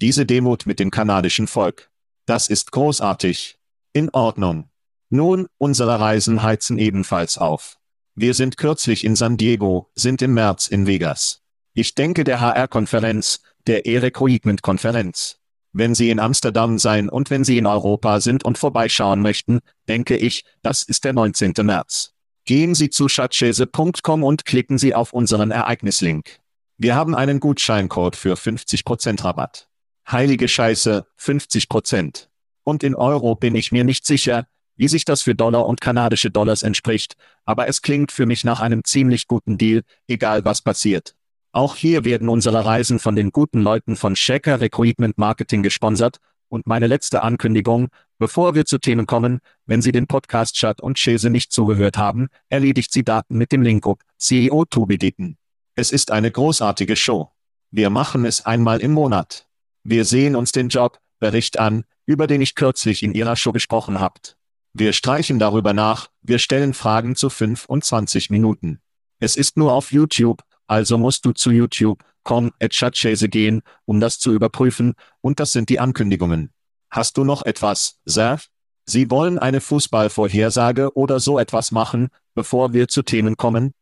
Diese 0.00 0.24
Demut 0.24 0.66
mit 0.66 0.78
dem 0.78 0.92
kanadischen 0.92 1.48
Volk. 1.48 1.90
Das 2.26 2.48
ist 2.48 2.70
großartig. 2.70 3.58
In 3.92 4.10
Ordnung. 4.10 4.70
Nun, 5.10 5.48
unsere 5.58 5.98
Reisen 5.98 6.42
heizen 6.42 6.78
ebenfalls 6.78 7.38
auf. 7.38 7.78
Wir 8.16 8.34
sind 8.34 8.56
kürzlich 8.56 9.02
in 9.02 9.16
San 9.16 9.36
Diego, 9.36 9.90
sind 9.96 10.22
im 10.22 10.34
März 10.34 10.68
in 10.68 10.86
Vegas. 10.86 11.42
Ich 11.72 11.96
denke 11.96 12.22
der 12.22 12.40
HR-Konferenz, 12.40 13.40
der 13.66 13.86
E-Recruitment-Konferenz. 13.86 15.38
Wenn 15.72 15.96
Sie 15.96 16.10
in 16.10 16.20
Amsterdam 16.20 16.78
sein 16.78 17.08
und 17.08 17.30
wenn 17.30 17.42
Sie 17.42 17.58
in 17.58 17.66
Europa 17.66 18.20
sind 18.20 18.44
und 18.44 18.56
vorbeischauen 18.56 19.20
möchten, 19.20 19.58
denke 19.88 20.16
ich, 20.16 20.44
das 20.62 20.84
ist 20.84 21.02
der 21.02 21.12
19. 21.12 21.54
März. 21.62 22.12
Gehen 22.44 22.76
Sie 22.76 22.88
zu 22.88 23.08
schatzschäse.com 23.08 24.22
und 24.22 24.44
klicken 24.44 24.78
Sie 24.78 24.94
auf 24.94 25.12
unseren 25.12 25.50
Ereignislink. 25.50 26.38
Wir 26.78 26.94
haben 26.94 27.16
einen 27.16 27.40
Gutscheincode 27.40 28.14
für 28.14 28.34
50% 28.34 29.24
Rabatt. 29.24 29.66
Heilige 30.08 30.46
Scheiße, 30.46 31.04
50%. 31.18 32.28
Und 32.62 32.84
in 32.84 32.94
Euro 32.94 33.34
bin 33.34 33.56
ich 33.56 33.72
mir 33.72 33.82
nicht 33.82 34.06
sicher, 34.06 34.46
wie 34.76 34.88
sich 34.88 35.04
das 35.04 35.22
für 35.22 35.34
Dollar 35.34 35.66
und 35.66 35.80
kanadische 35.80 36.30
Dollars 36.30 36.62
entspricht, 36.62 37.14
aber 37.44 37.68
es 37.68 37.82
klingt 37.82 38.12
für 38.12 38.26
mich 38.26 38.44
nach 38.44 38.60
einem 38.60 38.84
ziemlich 38.84 39.26
guten 39.26 39.58
Deal, 39.58 39.82
egal 40.08 40.44
was 40.44 40.62
passiert. 40.62 41.14
Auch 41.52 41.76
hier 41.76 42.04
werden 42.04 42.28
unsere 42.28 42.64
Reisen 42.64 42.98
von 42.98 43.14
den 43.14 43.30
guten 43.30 43.60
Leuten 43.60 43.96
von 43.96 44.16
Shaker 44.16 44.60
Recruitment 44.60 45.18
Marketing 45.18 45.62
gesponsert, 45.62 46.18
und 46.48 46.66
meine 46.66 46.86
letzte 46.86 47.22
Ankündigung, 47.22 47.88
bevor 48.18 48.54
wir 48.54 48.64
zu 48.64 48.78
Themen 48.78 49.06
kommen, 49.06 49.40
wenn 49.66 49.82
Sie 49.82 49.92
den 49.92 50.06
Podcast 50.06 50.54
Chat 50.54 50.80
und 50.80 50.98
Chase 50.98 51.28
nicht 51.28 51.52
zugehört 51.52 51.98
haben, 51.98 52.28
erledigt 52.48 52.92
Sie 52.92 53.02
Daten 53.02 53.36
mit 53.36 53.50
dem 53.50 53.62
Link 53.62 53.86
up, 53.86 54.00
CEO 54.18 54.64
to 54.66 54.86
bedienen. 54.86 55.36
Es 55.74 55.90
ist 55.90 56.12
eine 56.12 56.30
großartige 56.30 56.94
Show. 56.94 57.32
Wir 57.72 57.90
machen 57.90 58.24
es 58.24 58.46
einmal 58.46 58.80
im 58.80 58.92
Monat. 58.92 59.48
Wir 59.82 60.04
sehen 60.04 60.36
uns 60.36 60.52
den 60.52 60.68
Job, 60.68 61.00
Bericht 61.18 61.58
an, 61.58 61.84
über 62.06 62.26
den 62.28 62.40
ich 62.40 62.54
kürzlich 62.54 63.02
in 63.02 63.14
Ihrer 63.14 63.34
Show 63.34 63.50
gesprochen 63.50 63.98
habt. 63.98 64.36
Wir 64.76 64.92
streichen 64.92 65.38
darüber 65.38 65.72
nach, 65.72 66.08
wir 66.20 66.40
stellen 66.40 66.74
Fragen 66.74 67.14
zu 67.14 67.30
25 67.30 68.30
Minuten. 68.30 68.80
Es 69.20 69.36
ist 69.36 69.56
nur 69.56 69.72
auf 69.72 69.92
YouTube, 69.92 70.42
also 70.66 70.98
musst 70.98 71.24
du 71.24 71.30
zu 71.30 71.52
YouTube.com 71.52 72.50
at 72.60 72.72
Chatchase 72.72 73.28
gehen, 73.28 73.62
um 73.84 74.00
das 74.00 74.18
zu 74.18 74.32
überprüfen, 74.32 74.94
und 75.20 75.38
das 75.38 75.52
sind 75.52 75.68
die 75.68 75.78
Ankündigungen. 75.78 76.52
Hast 76.90 77.16
du 77.16 77.22
noch 77.22 77.42
etwas, 77.42 78.00
Sir? 78.04 78.40
Sie 78.84 79.12
wollen 79.12 79.38
eine 79.38 79.60
Fußballvorhersage 79.60 80.96
oder 80.96 81.20
so 81.20 81.38
etwas 81.38 81.70
machen, 81.70 82.08
bevor 82.34 82.72
wir 82.72 82.88
zu 82.88 83.02
Themen 83.02 83.36
kommen? 83.36 83.74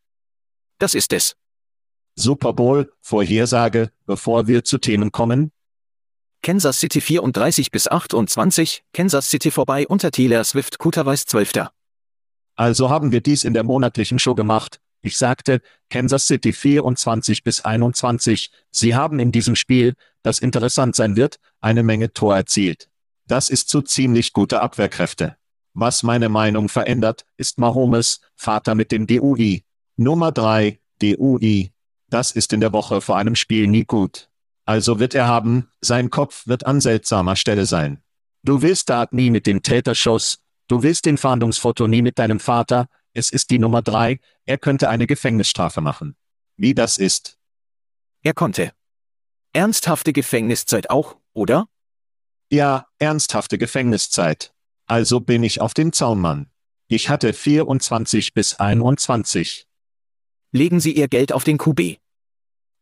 Das 0.78 0.92
ist 0.92 1.14
es. 1.14 1.36
Super 2.16 2.52
Bowl, 2.52 2.92
Vorhersage, 3.00 3.90
bevor 4.04 4.46
wir 4.46 4.62
zu 4.62 4.76
Themen 4.76 5.10
kommen? 5.10 5.52
Kansas 6.44 6.80
City 6.80 7.00
34 7.00 7.70
bis 7.70 7.86
28, 7.86 8.82
Kansas 8.92 9.30
City 9.30 9.52
vorbei 9.52 9.86
unter 9.86 10.10
Taylor 10.10 10.42
Swift 10.42 10.78
Kutaweis 10.78 11.24
12. 11.24 11.68
Also 12.56 12.90
haben 12.90 13.12
wir 13.12 13.20
dies 13.20 13.44
in 13.44 13.54
der 13.54 13.62
monatlichen 13.62 14.18
Show 14.18 14.34
gemacht. 14.34 14.80
Ich 15.02 15.18
sagte, 15.18 15.62
Kansas 15.88 16.26
City 16.26 16.52
24 16.52 17.44
bis 17.44 17.60
21, 17.60 18.50
sie 18.72 18.96
haben 18.96 19.20
in 19.20 19.30
diesem 19.30 19.54
Spiel, 19.54 19.94
das 20.24 20.40
interessant 20.40 20.96
sein 20.96 21.14
wird, 21.14 21.38
eine 21.60 21.84
Menge 21.84 22.12
Tor 22.12 22.34
erzielt. 22.34 22.90
Das 23.28 23.48
ist 23.48 23.68
zu 23.68 23.80
ziemlich 23.80 24.32
gute 24.32 24.62
Abwehrkräfte. 24.62 25.36
Was 25.74 26.02
meine 26.02 26.28
Meinung 26.28 26.68
verändert, 26.68 27.24
ist 27.36 27.58
Mahomes, 27.58 28.20
Vater 28.34 28.74
mit 28.74 28.90
dem 28.90 29.06
DUI. 29.06 29.62
Nummer 29.96 30.32
3, 30.32 30.80
DUI. 31.00 31.72
Das 32.08 32.32
ist 32.32 32.52
in 32.52 32.60
der 32.60 32.72
Woche 32.72 33.00
vor 33.00 33.16
einem 33.16 33.36
Spiel 33.36 33.68
nie 33.68 33.84
gut. 33.84 34.28
Also 34.64 34.98
wird 34.98 35.14
er 35.14 35.26
haben, 35.26 35.70
sein 35.80 36.10
Kopf 36.10 36.46
wird 36.46 36.66
an 36.66 36.80
seltsamer 36.80 37.36
Stelle 37.36 37.66
sein. 37.66 38.02
Du 38.42 38.62
willst 38.62 38.90
Dart 38.90 39.12
nie 39.12 39.30
mit 39.30 39.46
dem 39.46 39.62
Täterschuss, 39.62 40.42
du 40.68 40.82
willst 40.82 41.06
den 41.06 41.18
Fahndungsfoto 41.18 41.86
nie 41.86 42.02
mit 42.02 42.18
deinem 42.18 42.40
Vater, 42.40 42.88
es 43.12 43.30
ist 43.30 43.50
die 43.50 43.58
Nummer 43.58 43.82
drei, 43.82 44.20
er 44.46 44.58
könnte 44.58 44.88
eine 44.88 45.06
Gefängnisstrafe 45.06 45.80
machen. 45.80 46.16
Wie 46.56 46.74
das 46.74 46.98
ist. 46.98 47.38
Er 48.22 48.34
konnte. 48.34 48.72
Ernsthafte 49.52 50.12
Gefängniszeit 50.12 50.90
auch, 50.90 51.16
oder? 51.34 51.68
Ja, 52.50 52.86
ernsthafte 52.98 53.58
Gefängniszeit. 53.58 54.52
Also 54.86 55.20
bin 55.20 55.42
ich 55.42 55.60
auf 55.60 55.74
dem 55.74 55.92
Zaunmann. 55.92 56.50
Ich 56.88 57.08
hatte 57.08 57.32
24 57.32 58.34
bis 58.34 58.60
21. 58.60 59.66
Legen 60.52 60.80
Sie 60.80 60.92
Ihr 60.92 61.08
Geld 61.08 61.32
auf 61.32 61.44
den 61.44 61.58
QB. 61.58 62.01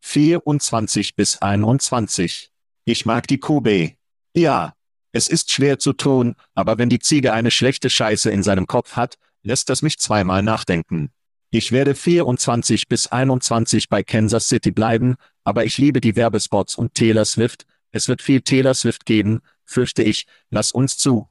24 0.01 1.15
bis 1.15 1.39
21. 1.39 2.51
Ich 2.85 3.07
mag 3.07 3.27
die 3.27 3.39
QB. 3.39 3.97
Ja. 4.35 4.75
Es 5.13 5.27
ist 5.27 5.51
schwer 5.51 5.81
zu 5.81 5.93
tun, 5.93 6.37
aber 6.55 6.79
wenn 6.79 6.89
die 6.89 7.01
Ziege 7.01 7.33
eine 7.33 7.51
schlechte 7.51 7.91
Scheiße 7.91 8.31
in 8.31 8.45
seinem 8.45 8.69
Kopf 8.69 8.95
hat, 8.95 9.19
lässt 9.43 9.69
das 9.69 9.83
mich 9.83 9.99
zweimal 9.99 10.43
nachdenken. 10.43 11.11
Ich 11.51 11.73
werde 11.73 11.97
24 11.97 12.87
bis 12.87 13.09
21 13.09 13.89
bei 13.89 14.05
Kansas 14.05 14.49
City 14.49 14.71
bleiben, 14.71 15.17
aber 15.43 15.65
ich 15.65 15.79
liebe 15.79 16.01
die 16.01 16.15
Werbespots 16.15 16.77
und 16.77 16.95
Taylor 16.95 17.25
Swift. 17.25 17.67
Es 17.91 18.07
wird 18.07 18.23
viel 18.23 18.43
Taylor 18.43 18.75
Swift 18.75 19.05
geben, 19.05 19.41
fürchte 19.65 20.05
ich, 20.05 20.27
lass 20.51 20.71
uns 20.71 20.97
zu. 20.97 21.29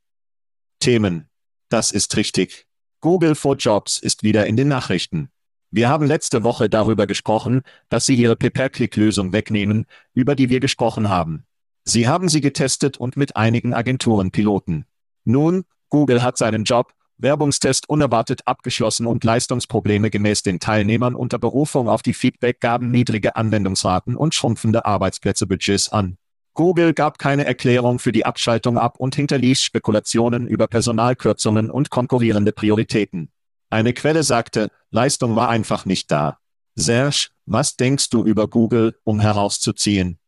Themen. 0.79 1.29
Das 1.69 1.91
ist 1.91 2.17
richtig. 2.17 2.67
Google 2.99 3.36
for 3.36 3.55
Jobs 3.55 3.97
ist 3.97 4.23
wieder 4.23 4.45
in 4.45 4.58
den 4.58 4.67
Nachrichten. 4.67 5.29
Wir 5.71 5.89
haben 5.89 6.08
letzte 6.08 6.43
Woche 6.43 6.69
darüber 6.69 7.05
gesprochen, 7.05 7.62
dass 7.89 8.05
Sie 8.05 8.15
Ihre 8.15 8.36
Pay-per-Click-Lösung 8.36 9.34
wegnehmen, 9.34 9.86
über 10.13 10.36
die 10.36 10.49
wir 10.49 10.60
gesprochen 10.60 11.10
haben. 11.10 11.45
Sie 11.84 12.08
haben 12.08 12.29
sie 12.29 12.41
getestet 12.41 12.97
und 12.97 13.17
mit 13.17 13.36
einigen 13.36 13.73
Agenturen 13.73 14.29
Piloten. 14.29 14.86
Nun, 15.25 15.63
Google 15.89 16.21
hat 16.21 16.38
seinen 16.38 16.63
Job, 16.63 16.93
Werbungstest 17.17 17.89
unerwartet 17.89 18.41
abgeschlossen 18.45 19.05
und 19.05 19.23
Leistungsprobleme 19.23 20.10
gemäß 20.10 20.43
den 20.43 20.60
Teilnehmern 20.60 21.15
unter 21.15 21.39
Berufung 21.39 21.89
auf 21.89 22.01
die 22.01 22.13
Feedback 22.13 22.62
gaben 22.62 22.91
niedrige 22.91 23.36
Anwendungsraten 23.36 24.15
und 24.15 24.36
schrumpfende 24.36 24.86
Arbeitsplätze 24.86 25.47
Budgets 25.47 25.89
an. 25.89 26.17
Google 26.53 26.93
gab 26.93 27.19
keine 27.19 27.45
Erklärung 27.45 27.99
für 27.99 28.12
die 28.12 28.25
Abschaltung 28.25 28.77
ab 28.77 28.99
und 28.99 29.15
hinterließ 29.15 29.62
Spekulationen 29.62 30.47
über 30.47 30.67
Personalkürzungen 30.67 31.71
und 31.71 31.89
konkurrierende 31.89 32.51
Prioritäten. 32.51 33.32
Eine 33.69 33.93
Quelle 33.93 34.23
sagte, 34.23 34.71
Leistung 34.89 35.36
war 35.36 35.49
einfach 35.49 35.86
nicht 35.86 36.12
da. 36.12 36.39
Serge, 36.75 37.29
was 37.45 37.75
denkst 37.75 38.10
du 38.10 38.23
über 38.23 38.47
Google, 38.47 38.97
um 39.03 39.19
herauszuziehen? 39.19 40.19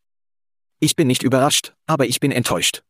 Ich 0.80 0.95
bin 0.95 1.08
nicht 1.08 1.23
überrascht, 1.23 1.73
aber 1.88 2.06
ich 2.06 2.19
bin 2.19 2.32
enttäuscht. 2.32 2.84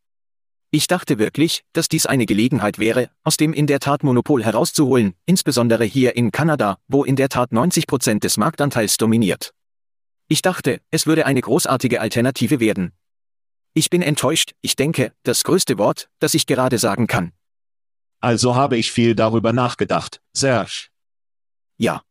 Ich 0.74 0.88
dachte 0.88 1.20
wirklich, 1.20 1.66
dass 1.74 1.90
dies 1.90 2.06
eine 2.06 2.26
Gelegenheit 2.26 2.80
wäre, 2.80 3.10
aus 3.24 3.36
dem 3.36 3.52
in 3.52 3.68
der 3.68 3.80
Tat 3.80 4.04
Monopol 4.04 4.44
herauszuholen, 4.44 5.16
insbesondere 5.26 5.84
hier 5.84 6.16
in 6.16 6.32
Kanada, 6.32 6.78
wo 6.88 7.04
in 7.04 7.18
der 7.18 7.28
Tat 7.28 7.52
90 7.52 7.88
Prozent 7.88 8.24
des 8.24 8.38
Marktanteils 8.38 8.96
dominiert. 8.96 9.54
Ich 10.30 10.42
dachte, 10.42 10.80
es 10.90 11.06
würde 11.06 11.26
eine 11.26 11.42
großartige 11.42 12.00
Alternative 12.00 12.62
werden. 12.62 12.94
Ich 13.74 13.90
bin 13.90 14.02
enttäuscht, 14.02 14.54
ich 14.62 14.78
denke, 14.78 15.12
das 15.24 15.44
größte 15.44 15.78
Wort, 15.78 16.10
das 16.20 16.34
ich 16.34 16.46
gerade 16.46 16.78
sagen 16.78 17.08
kann. 17.08 17.34
Also 18.22 18.56
habe 18.56 18.78
ich 18.78 18.92
viel 18.92 19.16
darüber 19.16 19.52
nachgedacht, 19.52 20.22
Serge. 20.32 20.90
Ja. 21.78 22.04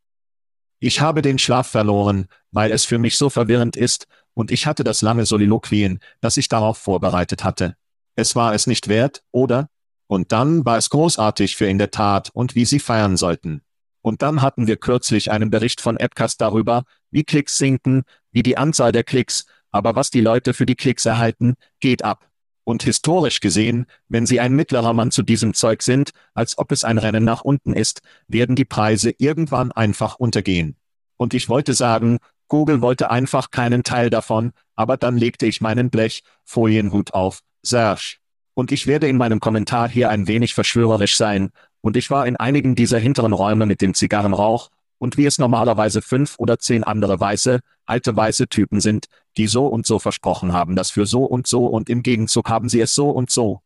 Ich 0.80 1.00
habe 1.00 1.22
den 1.22 1.38
Schlaf 1.38 1.68
verloren, 1.68 2.26
weil 2.50 2.72
es 2.72 2.84
für 2.84 2.98
mich 2.98 3.16
so 3.16 3.30
verwirrend 3.30 3.76
ist, 3.76 4.06
und 4.34 4.50
ich 4.50 4.66
hatte 4.66 4.84
das 4.84 5.02
lange 5.02 5.26
Soliloquien, 5.26 6.00
das 6.20 6.36
ich 6.36 6.48
darauf 6.48 6.78
vorbereitet 6.78 7.44
hatte. 7.44 7.76
Es 8.16 8.34
war 8.36 8.54
es 8.54 8.66
nicht 8.66 8.88
wert, 8.88 9.22
oder? 9.30 9.68
Und 10.06 10.32
dann 10.32 10.64
war 10.64 10.76
es 10.76 10.90
großartig 10.90 11.56
für 11.56 11.66
in 11.66 11.78
der 11.78 11.90
Tat 11.90 12.30
und 12.32 12.54
wie 12.54 12.64
sie 12.64 12.80
feiern 12.80 13.16
sollten. 13.16 13.62
Und 14.02 14.22
dann 14.22 14.40
hatten 14.40 14.66
wir 14.66 14.76
kürzlich 14.76 15.30
einen 15.30 15.50
Bericht 15.50 15.80
von 15.80 15.96
Appcast 15.96 16.40
darüber, 16.40 16.84
wie 17.10 17.24
Klicks 17.24 17.58
sinken, 17.58 18.02
wie 18.32 18.42
die 18.42 18.56
Anzahl 18.56 18.92
der 18.92 19.04
Klicks, 19.04 19.46
aber 19.70 19.94
was 19.94 20.10
die 20.10 20.20
Leute 20.20 20.54
für 20.54 20.66
die 20.66 20.74
Klicks 20.74 21.04
erhalten, 21.04 21.54
geht 21.80 22.02
ab. 22.02 22.29
Und 22.64 22.82
historisch 22.82 23.40
gesehen, 23.40 23.86
wenn 24.08 24.26
sie 24.26 24.38
ein 24.40 24.52
mittlerer 24.52 24.92
Mann 24.92 25.10
zu 25.10 25.22
diesem 25.22 25.54
Zeug 25.54 25.82
sind, 25.82 26.10
als 26.34 26.58
ob 26.58 26.72
es 26.72 26.84
ein 26.84 26.98
Rennen 26.98 27.24
nach 27.24 27.42
unten 27.42 27.72
ist, 27.72 28.02
werden 28.28 28.54
die 28.54 28.64
Preise 28.64 29.12
irgendwann 29.18 29.72
einfach 29.72 30.16
untergehen. 30.16 30.76
Und 31.16 31.34
ich 31.34 31.48
wollte 31.48 31.74
sagen, 31.74 32.18
Google 32.48 32.80
wollte 32.80 33.10
einfach 33.10 33.50
keinen 33.50 33.82
Teil 33.84 34.10
davon, 34.10 34.52
aber 34.74 34.96
dann 34.96 35.16
legte 35.16 35.46
ich 35.46 35.60
meinen 35.60 35.90
Blech-Folienhut 35.90 37.14
auf, 37.14 37.40
Serge. 37.62 38.16
Und 38.54 38.72
ich 38.72 38.86
werde 38.86 39.08
in 39.08 39.16
meinem 39.16 39.40
Kommentar 39.40 39.88
hier 39.88 40.10
ein 40.10 40.26
wenig 40.26 40.54
verschwörerisch 40.54 41.16
sein, 41.16 41.50
und 41.82 41.96
ich 41.96 42.10
war 42.10 42.26
in 42.26 42.36
einigen 42.36 42.74
dieser 42.74 42.98
hinteren 42.98 43.32
Räume 43.32 43.66
mit 43.66 43.80
dem 43.80 43.94
Zigarrenrauch, 43.94 44.68
und 44.98 45.16
wie 45.16 45.24
es 45.24 45.38
normalerweise 45.38 46.02
fünf 46.02 46.34
oder 46.38 46.58
zehn 46.58 46.84
andere 46.84 47.18
weiße, 47.18 47.60
alte 47.86 48.16
weiße 48.16 48.48
Typen 48.48 48.80
sind, 48.80 49.06
die 49.36 49.46
so 49.46 49.66
und 49.66 49.86
so 49.86 49.98
versprochen 49.98 50.52
haben, 50.52 50.76
das 50.76 50.90
für 50.90 51.06
so 51.06 51.24
und 51.24 51.46
so 51.46 51.66
und 51.66 51.88
im 51.88 52.02
Gegenzug 52.02 52.48
haben 52.48 52.68
sie 52.68 52.80
es 52.80 52.94
so 52.94 53.10
und 53.10 53.30
so. 53.30 53.62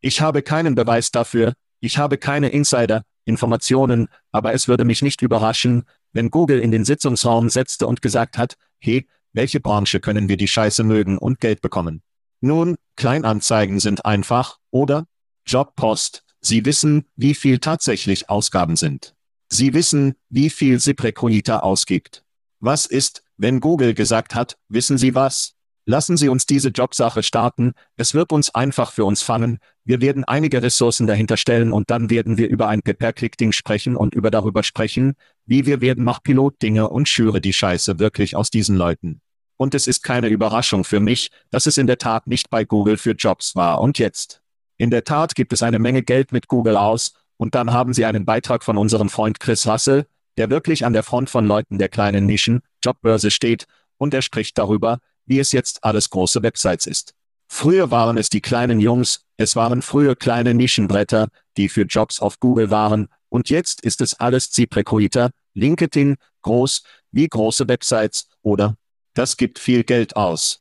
Ich 0.00 0.20
habe 0.20 0.42
keinen 0.42 0.74
Beweis 0.74 1.10
dafür, 1.10 1.54
ich 1.80 1.98
habe 1.98 2.18
keine 2.18 2.48
Insider-Informationen, 2.48 4.08
aber 4.32 4.52
es 4.52 4.68
würde 4.68 4.84
mich 4.84 5.02
nicht 5.02 5.22
überraschen, 5.22 5.84
wenn 6.12 6.30
Google 6.30 6.60
in 6.60 6.70
den 6.70 6.84
Sitzungsraum 6.84 7.48
setzte 7.48 7.86
und 7.86 8.02
gesagt 8.02 8.38
hat, 8.38 8.56
hey, 8.78 9.06
welche 9.32 9.60
Branche 9.60 10.00
können 10.00 10.28
wir 10.28 10.36
die 10.36 10.48
Scheiße 10.48 10.84
mögen 10.84 11.18
und 11.18 11.40
Geld 11.40 11.60
bekommen? 11.60 12.02
Nun, 12.40 12.76
Kleinanzeigen 12.96 13.80
sind 13.80 14.04
einfach, 14.04 14.58
oder? 14.70 15.06
Jobpost, 15.46 16.24
Sie 16.44 16.66
wissen, 16.66 17.06
wie 17.16 17.34
viel 17.34 17.58
tatsächlich 17.58 18.28
Ausgaben 18.28 18.76
sind. 18.76 19.14
Sie 19.48 19.72
wissen, 19.72 20.14
wie 20.28 20.50
viel 20.50 20.78
ZipRecruiter 20.78 21.64
ausgibt. 21.64 22.23
Was 22.66 22.86
ist, 22.86 23.22
wenn 23.36 23.60
Google 23.60 23.92
gesagt 23.92 24.34
hat, 24.34 24.56
wissen 24.70 24.96
Sie 24.96 25.14
was? 25.14 25.52
Lassen 25.84 26.16
Sie 26.16 26.30
uns 26.30 26.46
diese 26.46 26.70
Jobsache 26.70 27.22
starten, 27.22 27.74
es 27.98 28.14
wird 28.14 28.32
uns 28.32 28.54
einfach 28.54 28.90
für 28.90 29.04
uns 29.04 29.20
fangen, 29.20 29.58
wir 29.84 30.00
werden 30.00 30.24
einige 30.24 30.62
Ressourcen 30.62 31.06
dahinter 31.06 31.36
stellen 31.36 31.74
und 31.74 31.90
dann 31.90 32.08
werden 32.08 32.38
wir 32.38 32.48
über 32.48 32.68
ein 32.68 32.80
Pay-Per-Click-Ding 32.80 33.52
sprechen 33.52 33.96
und 33.96 34.14
über 34.14 34.30
darüber 34.30 34.62
sprechen, 34.62 35.12
wie 35.44 35.66
wir 35.66 35.82
werden 35.82 36.04
mach 36.04 36.22
Pilot-Dinge 36.22 36.88
und 36.88 37.06
schüre 37.06 37.42
die 37.42 37.52
Scheiße 37.52 37.98
wirklich 37.98 38.34
aus 38.34 38.48
diesen 38.48 38.76
Leuten. 38.76 39.20
Und 39.58 39.74
es 39.74 39.86
ist 39.86 40.02
keine 40.02 40.28
Überraschung 40.28 40.84
für 40.84 41.00
mich, 41.00 41.30
dass 41.50 41.66
es 41.66 41.76
in 41.76 41.86
der 41.86 41.98
Tat 41.98 42.26
nicht 42.26 42.48
bei 42.48 42.64
Google 42.64 42.96
für 42.96 43.12
Jobs 43.12 43.54
war 43.54 43.82
und 43.82 43.98
jetzt. 43.98 44.40
In 44.78 44.88
der 44.88 45.04
Tat 45.04 45.34
gibt 45.34 45.52
es 45.52 45.62
eine 45.62 45.78
Menge 45.78 46.02
Geld 46.02 46.32
mit 46.32 46.48
Google 46.48 46.78
aus, 46.78 47.12
und 47.36 47.54
dann 47.54 47.72
haben 47.72 47.92
sie 47.92 48.06
einen 48.06 48.24
Beitrag 48.24 48.64
von 48.64 48.78
unserem 48.78 49.10
Freund 49.10 49.38
Chris 49.38 49.66
Russell, 49.66 50.06
der 50.36 50.50
wirklich 50.50 50.84
an 50.84 50.92
der 50.92 51.02
Front 51.02 51.30
von 51.30 51.46
Leuten 51.46 51.78
der 51.78 51.88
kleinen 51.88 52.26
Nischen, 52.26 52.60
Jobbörse 52.84 53.30
steht, 53.30 53.66
und 53.96 54.14
er 54.14 54.22
spricht 54.22 54.58
darüber, 54.58 54.98
wie 55.26 55.38
es 55.38 55.52
jetzt 55.52 55.84
alles 55.84 56.10
große 56.10 56.42
Websites 56.42 56.86
ist. 56.86 57.14
Früher 57.48 57.90
waren 57.90 58.18
es 58.18 58.30
die 58.30 58.40
kleinen 58.40 58.80
Jungs, 58.80 59.20
es 59.36 59.56
waren 59.56 59.82
früher 59.82 60.16
kleine 60.16 60.54
Nischenbretter, 60.54 61.28
die 61.56 61.68
für 61.68 61.82
Jobs 61.82 62.20
auf 62.20 62.40
Google 62.40 62.70
waren, 62.70 63.08
und 63.28 63.50
jetzt 63.50 63.80
ist 63.80 64.00
es 64.00 64.14
alles 64.14 64.50
ZipRecruiter, 64.50 65.30
LinkedIn, 65.54 66.16
groß, 66.42 66.82
wie 67.10 67.28
große 67.28 67.68
Websites, 67.68 68.28
oder? 68.42 68.76
Das 69.14 69.36
gibt 69.36 69.58
viel 69.58 69.84
Geld 69.84 70.16
aus. 70.16 70.60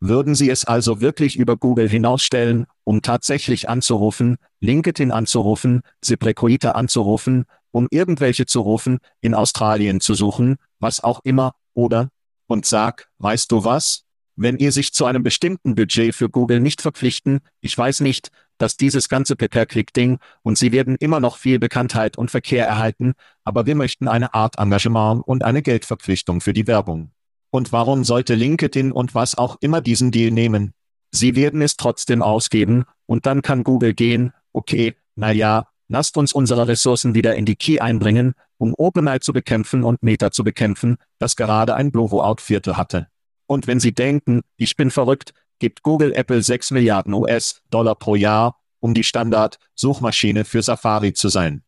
Würden 0.00 0.34
Sie 0.34 0.50
es 0.50 0.64
also 0.64 1.00
wirklich 1.00 1.36
über 1.36 1.56
Google 1.56 1.88
hinausstellen, 1.88 2.66
um 2.82 3.02
tatsächlich 3.02 3.68
anzurufen, 3.68 4.36
LinkedIn 4.60 5.12
anzurufen, 5.12 5.82
ZipRecruiter 6.00 6.74
anzurufen, 6.74 7.44
um 7.72 7.88
irgendwelche 7.90 8.46
zu 8.46 8.60
rufen, 8.60 8.98
in 9.20 9.34
Australien 9.34 10.00
zu 10.00 10.14
suchen, 10.14 10.56
was 10.78 11.02
auch 11.02 11.20
immer, 11.24 11.54
oder? 11.74 12.08
Und 12.46 12.66
sag, 12.66 13.08
weißt 13.18 13.50
du 13.50 13.64
was? 13.64 14.04
Wenn 14.36 14.58
ihr 14.58 14.72
sich 14.72 14.94
zu 14.94 15.04
einem 15.04 15.22
bestimmten 15.22 15.74
Budget 15.74 16.14
für 16.14 16.30
Google 16.30 16.60
nicht 16.60 16.80
verpflichten, 16.80 17.40
ich 17.60 17.76
weiß 17.76 18.00
nicht, 18.00 18.30
dass 18.58 18.76
dieses 18.76 19.08
ganze 19.08 19.36
Pay-Per-Click-Ding, 19.36 20.18
und 20.42 20.56
sie 20.56 20.72
werden 20.72 20.96
immer 21.00 21.20
noch 21.20 21.36
viel 21.36 21.58
Bekanntheit 21.58 22.16
und 22.16 22.30
Verkehr 22.30 22.66
erhalten, 22.66 23.14
aber 23.44 23.66
wir 23.66 23.74
möchten 23.74 24.08
eine 24.08 24.34
Art 24.34 24.58
Engagement 24.58 25.26
und 25.26 25.44
eine 25.44 25.62
Geldverpflichtung 25.62 26.40
für 26.40 26.52
die 26.52 26.66
Werbung. 26.66 27.10
Und 27.50 27.72
warum 27.72 28.04
sollte 28.04 28.34
LinkedIn 28.34 28.92
und 28.92 29.14
was 29.14 29.36
auch 29.36 29.56
immer 29.60 29.80
diesen 29.80 30.10
Deal 30.10 30.30
nehmen? 30.30 30.72
Sie 31.10 31.36
werden 31.36 31.60
es 31.60 31.76
trotzdem 31.76 32.22
ausgeben, 32.22 32.84
und 33.06 33.26
dann 33.26 33.42
kann 33.42 33.64
Google 33.64 33.92
gehen, 33.92 34.32
okay, 34.52 34.94
na 35.16 35.30
ja, 35.30 35.66
lasst 35.92 36.16
uns 36.16 36.32
unsere 36.32 36.66
Ressourcen 36.66 37.14
wieder 37.14 37.36
in 37.36 37.44
die 37.44 37.54
Key 37.54 37.78
einbringen, 37.78 38.32
um 38.56 38.74
OpenAI 38.74 39.18
zu 39.18 39.34
bekämpfen 39.34 39.84
und 39.84 40.02
Meta 40.02 40.30
zu 40.30 40.42
bekämpfen, 40.42 40.96
das 41.18 41.36
gerade 41.36 41.74
ein 41.74 41.92
Blowout-Viertel 41.92 42.78
hatte. 42.78 43.08
Und 43.46 43.66
wenn 43.66 43.78
Sie 43.78 43.92
denken, 43.92 44.40
ich 44.56 44.74
bin 44.76 44.90
verrückt, 44.90 45.34
gibt 45.58 45.82
Google 45.82 46.12
Apple 46.14 46.42
6 46.42 46.70
Milliarden 46.70 47.12
US-Dollar 47.12 47.94
pro 47.94 48.14
Jahr, 48.14 48.58
um 48.80 48.94
die 48.94 49.04
Standard-Suchmaschine 49.04 50.46
für 50.46 50.62
Safari 50.62 51.12
zu 51.12 51.28
sein. 51.28 51.62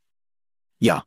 Ja. 0.78 1.04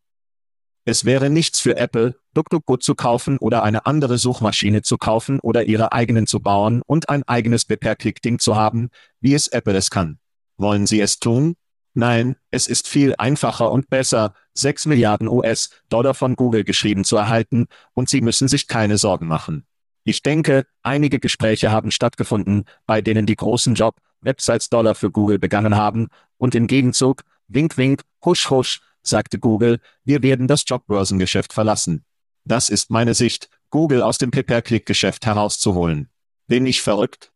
Es 0.86 1.04
wäre 1.04 1.32
nichts 1.32 1.60
für 1.60 1.76
Apple, 1.76 2.16
DuckDuckGo 2.36 2.78
zu 2.78 2.94
kaufen 2.94 3.40
oder 3.40 3.64
eine 3.64 3.88
andere 3.88 4.20
Suchmaschine 4.20 4.84
zu 4.84 4.98
kaufen 4.98 5.40
oder 5.40 5.64
ihre 5.64 5.92
eigenen 5.92 6.28
zu 6.28 6.40
bauen 6.40 6.84
und 6.86 7.10
ein 7.10 7.24
eigenes 7.24 7.66
Pay-Per-Click-Ding 7.66 8.38
zu 8.38 8.56
haben, 8.56 8.90
wie 9.20 9.34
es 9.34 9.48
Apple 9.48 9.76
es 9.76 9.90
kann. 9.90 10.20
Wollen 10.58 10.86
Sie 10.86 11.02
es 11.02 11.20
tun? 11.20 11.56
Nein, 12.00 12.36
es 12.52 12.68
ist 12.68 12.88
viel 12.88 13.16
einfacher 13.18 13.72
und 13.72 13.90
besser, 13.90 14.36
6 14.54 14.86
Milliarden 14.86 15.28
US-Dollar 15.28 16.14
von 16.14 16.36
Google 16.36 16.64
geschrieben 16.64 17.04
zu 17.04 17.18
erhalten, 17.18 17.66
und 17.96 18.08
Sie 18.08 18.22
müssen 18.22 18.48
sich 18.48 18.68
keine 18.68 19.00
Sorgen 19.00 19.26
machen. 19.26 19.66
Ich 20.04 20.22
denke, 20.22 20.68
einige 20.84 21.20
Gespräche 21.20 21.72
haben 21.72 21.90
stattgefunden, 21.90 22.66
bei 22.86 23.02
denen 23.02 23.26
die 23.26 23.36
großen 23.36 23.74
Job-Websites-Dollar 23.74 24.94
für 24.94 25.10
Google 25.10 25.40
begangen 25.40 25.76
haben, 25.76 26.10
und 26.38 26.54
im 26.54 26.68
Gegenzug, 26.68 27.24
wink 27.48 27.78
wink, 27.78 28.04
husch 28.24 28.52
husch, 28.52 28.82
sagte 29.02 29.40
Google, 29.40 29.80
wir 30.04 30.22
werden 30.22 30.46
das 30.46 30.66
Jobbörsengeschäft 30.68 31.52
verlassen. 31.52 32.06
Das 32.46 32.70
ist 32.70 32.92
meine 32.92 33.16
Sicht, 33.16 33.50
Google 33.72 34.04
aus 34.04 34.20
dem 34.20 34.30
Pay-Per-Click-Geschäft 34.30 35.26
herauszuholen. 35.26 36.12
Bin 36.46 36.68
ich 36.68 36.84
verrückt? 36.84 37.32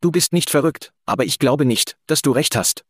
Du 0.00 0.10
bist 0.10 0.32
nicht 0.32 0.48
verrückt, 0.48 0.94
aber 1.04 1.26
ich 1.26 1.38
glaube 1.38 1.66
nicht, 1.66 1.98
dass 2.06 2.22
du 2.22 2.30
recht 2.30 2.56
hast. 2.56 2.86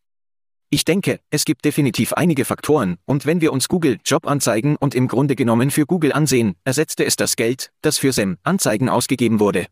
Ich 0.69 0.83
denke, 0.83 1.19
es 1.29 1.45
gibt 1.45 1.63
definitiv 1.63 2.13
einige 2.13 2.45
Faktoren, 2.45 2.97
und 3.05 3.25
wenn 3.25 3.41
wir 3.41 3.53
uns 3.53 3.67
Google 3.67 3.99
Jobanzeigen 4.05 4.75
und 4.75 4.95
im 4.95 5.07
Grunde 5.07 5.35
genommen 5.35 5.71
für 5.71 5.85
Google 5.85 6.11
ansehen, 6.11 6.55
ersetzte 6.63 7.05
es 7.05 7.15
das 7.15 7.35
Geld, 7.35 7.71
das 7.81 7.97
für 7.97 8.11
SEM 8.11 8.37
Anzeigen 8.43 8.89
ausgegeben 8.89 9.39
wurde. 9.39 9.67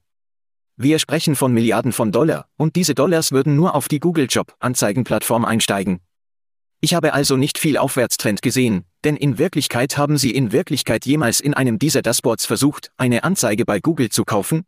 Wir 0.78 1.00
sprechen 1.00 1.36
von 1.36 1.54
Milliarden 1.54 1.92
von 1.92 2.12
Dollar, 2.12 2.48
und 2.58 2.76
diese 2.76 2.96
Dollars 2.96 3.32
würden 3.32 3.56
nur 3.56 3.76
auf 3.76 3.88
die 3.88 4.00
Google 4.00 4.28
Job 4.30 4.56
Anzeigenplattform 4.60 5.46
einsteigen, 5.46 6.00
ich 6.84 6.94
habe 6.94 7.14
also 7.14 7.38
nicht 7.38 7.60
viel 7.60 7.78
Aufwärtstrend 7.78 8.42
gesehen, 8.42 8.84
denn 9.06 9.16
in 9.16 9.38
Wirklichkeit 9.38 9.98
haben 9.98 10.18
Sie 10.18 10.32
in 10.32 10.52
Wirklichkeit 10.52 11.06
jemals 11.06 11.40
in 11.40 11.54
einem 11.54 11.80
dieser 11.80 12.02
Dashboards 12.02 12.46
versucht, 12.46 12.92
eine 12.98 13.24
Anzeige 13.24 13.64
bei 13.64 13.80
Google 13.80 14.10
zu 14.10 14.26
kaufen? 14.26 14.66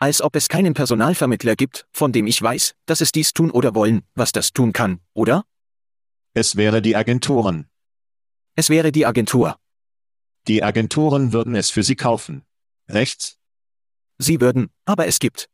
Als 0.00 0.22
ob 0.22 0.36
es 0.36 0.48
keinen 0.48 0.74
Personalvermittler 0.74 1.56
gibt, 1.56 1.88
von 1.90 2.12
dem 2.12 2.28
ich 2.28 2.40
weiß, 2.40 2.74
dass 2.86 3.00
es 3.00 3.10
dies 3.10 3.32
tun 3.32 3.50
oder 3.50 3.74
wollen, 3.74 4.02
was 4.14 4.30
das 4.30 4.52
tun 4.52 4.72
kann, 4.72 5.00
oder? 5.12 5.44
Es 6.34 6.54
wäre 6.54 6.80
die 6.80 6.94
Agenturen. 6.94 7.68
Es 8.54 8.70
wäre 8.70 8.92
die 8.92 9.06
Agentur. 9.06 9.58
Die 10.46 10.62
Agenturen 10.62 11.32
würden 11.32 11.56
es 11.56 11.70
für 11.70 11.82
Sie 11.82 11.96
kaufen. 11.96 12.44
Rechts? 12.88 13.38
Sie 14.18 14.40
würden, 14.40 14.70
aber 14.84 15.08
es 15.08 15.18
gibt. 15.18 15.48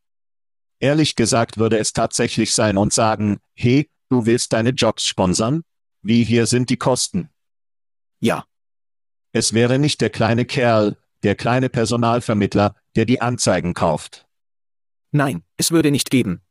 Ehrlich 0.79 1.15
gesagt 1.15 1.57
würde 1.57 1.79
es 1.79 1.93
tatsächlich 1.93 2.53
sein 2.53 2.77
und 2.77 2.93
sagen, 2.93 3.39
hey, 3.55 3.89
du 4.09 4.27
willst 4.27 4.53
deine 4.53 4.71
Jobs 4.71 5.05
sponsern? 5.05 5.63
Wie 6.03 6.23
hier 6.23 6.45
sind 6.45 6.69
die 6.69 6.77
Kosten? 6.77 7.29
Ja. 8.19 8.45
Es 9.31 9.53
wäre 9.53 9.79
nicht 9.79 10.01
der 10.01 10.11
kleine 10.11 10.45
Kerl, 10.45 10.97
der 11.23 11.35
kleine 11.35 11.69
Personalvermittler, 11.69 12.75
der 12.95 13.05
die 13.05 13.21
Anzeigen 13.21 13.73
kauft. 13.73 14.24
Nein, 15.11 15.43
es 15.57 15.71
würde 15.71 15.91
nicht 15.91 16.09
geben. 16.09 16.41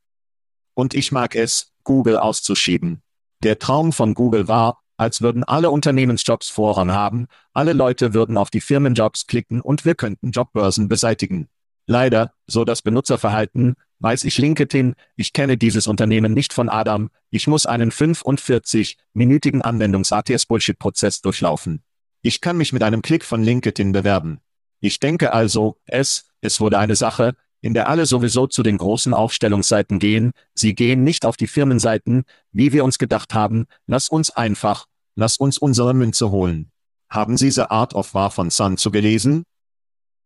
Und 0.74 0.94
ich 0.94 1.12
mag 1.12 1.34
es, 1.34 1.72
Google 1.84 2.16
auszuschieben. 2.18 3.02
Der 3.42 3.58
Traum 3.58 3.92
von 3.92 4.14
Google 4.14 4.48
war, 4.48 4.82
als 4.96 5.20
würden 5.20 5.44
alle 5.44 5.70
Unternehmensjobs 5.70 6.48
Vorrang 6.48 6.92
haben, 6.92 7.26
alle 7.52 7.72
Leute 7.72 8.14
würden 8.14 8.36
auf 8.36 8.50
die 8.50 8.60
Firmenjobs 8.60 9.26
klicken 9.26 9.60
und 9.60 9.84
wir 9.84 9.94
könnten 9.94 10.30
Jobbörsen 10.30 10.88
beseitigen. 10.88 11.48
Leider, 11.86 12.32
so 12.46 12.64
das 12.64 12.80
Benutzerverhalten, 12.80 13.74
weiß 13.98 14.24
ich 14.24 14.38
LinkedIn, 14.38 14.94
ich 15.16 15.32
kenne 15.32 15.58
dieses 15.58 15.86
Unternehmen 15.86 16.32
nicht 16.32 16.52
von 16.52 16.68
Adam, 16.68 17.10
ich 17.30 17.46
muss 17.46 17.66
einen 17.66 17.90
45-minütigen 17.90 19.60
Anwendungs-ATS-Bullshit-Prozess 19.60 21.20
durchlaufen. 21.20 21.82
Ich 22.22 22.40
kann 22.40 22.56
mich 22.56 22.72
mit 22.72 22.82
einem 22.82 23.02
Klick 23.02 23.24
von 23.24 23.42
LinkedIn 23.42 23.92
bewerben. 23.92 24.40
Ich 24.80 24.98
denke 25.00 25.32
also, 25.32 25.78
es, 25.84 26.28
es 26.40 26.60
wurde 26.60 26.78
eine 26.78 26.96
Sache, 26.96 27.34
in 27.64 27.72
der 27.72 27.88
alle 27.88 28.04
sowieso 28.04 28.46
zu 28.46 28.62
den 28.62 28.76
großen 28.76 29.14
Aufstellungsseiten 29.14 29.98
gehen, 29.98 30.32
sie 30.52 30.74
gehen 30.74 31.02
nicht 31.02 31.24
auf 31.24 31.38
die 31.38 31.46
Firmenseiten, 31.46 32.24
wie 32.52 32.74
wir 32.74 32.84
uns 32.84 32.98
gedacht 32.98 33.32
haben, 33.32 33.64
lass 33.86 34.10
uns 34.10 34.28
einfach, 34.28 34.84
lass 35.14 35.38
uns 35.38 35.56
unsere 35.56 35.94
Münze 35.94 36.30
holen. 36.30 36.70
Haben 37.08 37.38
Sie 37.38 37.50
The 37.50 37.62
Art 37.62 37.94
of 37.94 38.12
War 38.12 38.30
von 38.30 38.50
Sun 38.50 38.76
Tzu 38.76 38.90
gelesen? 38.90 39.44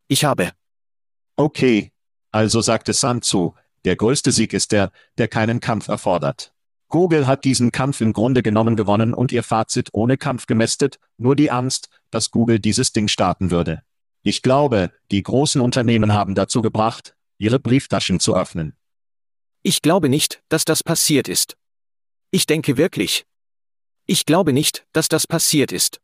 Ich 0.09 0.24
habe. 0.24 0.51
Okay. 1.37 1.92
Also 2.33 2.61
sagte 2.61 2.92
Sun 2.92 3.22
Tzu, 3.22 3.55
der 3.85 3.94
größte 3.94 4.33
Sieg 4.33 4.53
ist 4.53 4.72
der, 4.72 4.90
der 5.16 5.29
keinen 5.29 5.61
Kampf 5.61 5.87
erfordert. 5.87 6.53
Google 6.88 7.29
hat 7.29 7.44
diesen 7.44 7.70
Kampf 7.70 8.01
im 8.01 8.12
Grunde 8.12 8.42
genommen 8.42 8.74
gewonnen 8.74 9.14
und 9.14 9.31
ihr 9.31 9.44
Fazit 9.44 9.90
ohne 9.92 10.16
Kampf 10.16 10.46
gemästet, 10.46 10.98
nur 11.18 11.37
die 11.37 11.53
Angst, 11.53 11.88
dass 12.11 12.33
Google 12.33 12.59
dieses 12.59 12.90
Ding 12.90 13.07
starten 13.07 13.53
würde. 13.53 13.83
Ich 14.24 14.42
glaube, 14.42 14.90
die 15.12 15.22
großen 15.22 15.61
Unternehmen 15.61 16.12
haben 16.12 16.35
dazu 16.35 16.62
gebracht, 16.62 17.14
ihre 17.38 17.59
Brieftaschen 17.59 18.20
zu 18.20 18.37
öffnen. 18.37 18.77
Ich 19.62 19.83
glaube 19.83 20.09
nicht, 20.09 20.42
dass 20.48 20.64
das 20.64 20.83
passiert 20.83 21.29
ist. 21.29 21.57
Ich 22.31 22.46
denke 22.46 22.77
wirklich. 22.77 23.27
Ich 24.07 24.27
glaube 24.27 24.53
nicht, 24.53 24.87
dass 24.92 25.09
das 25.09 25.27
passiert 25.27 25.72
ist. 25.72 26.01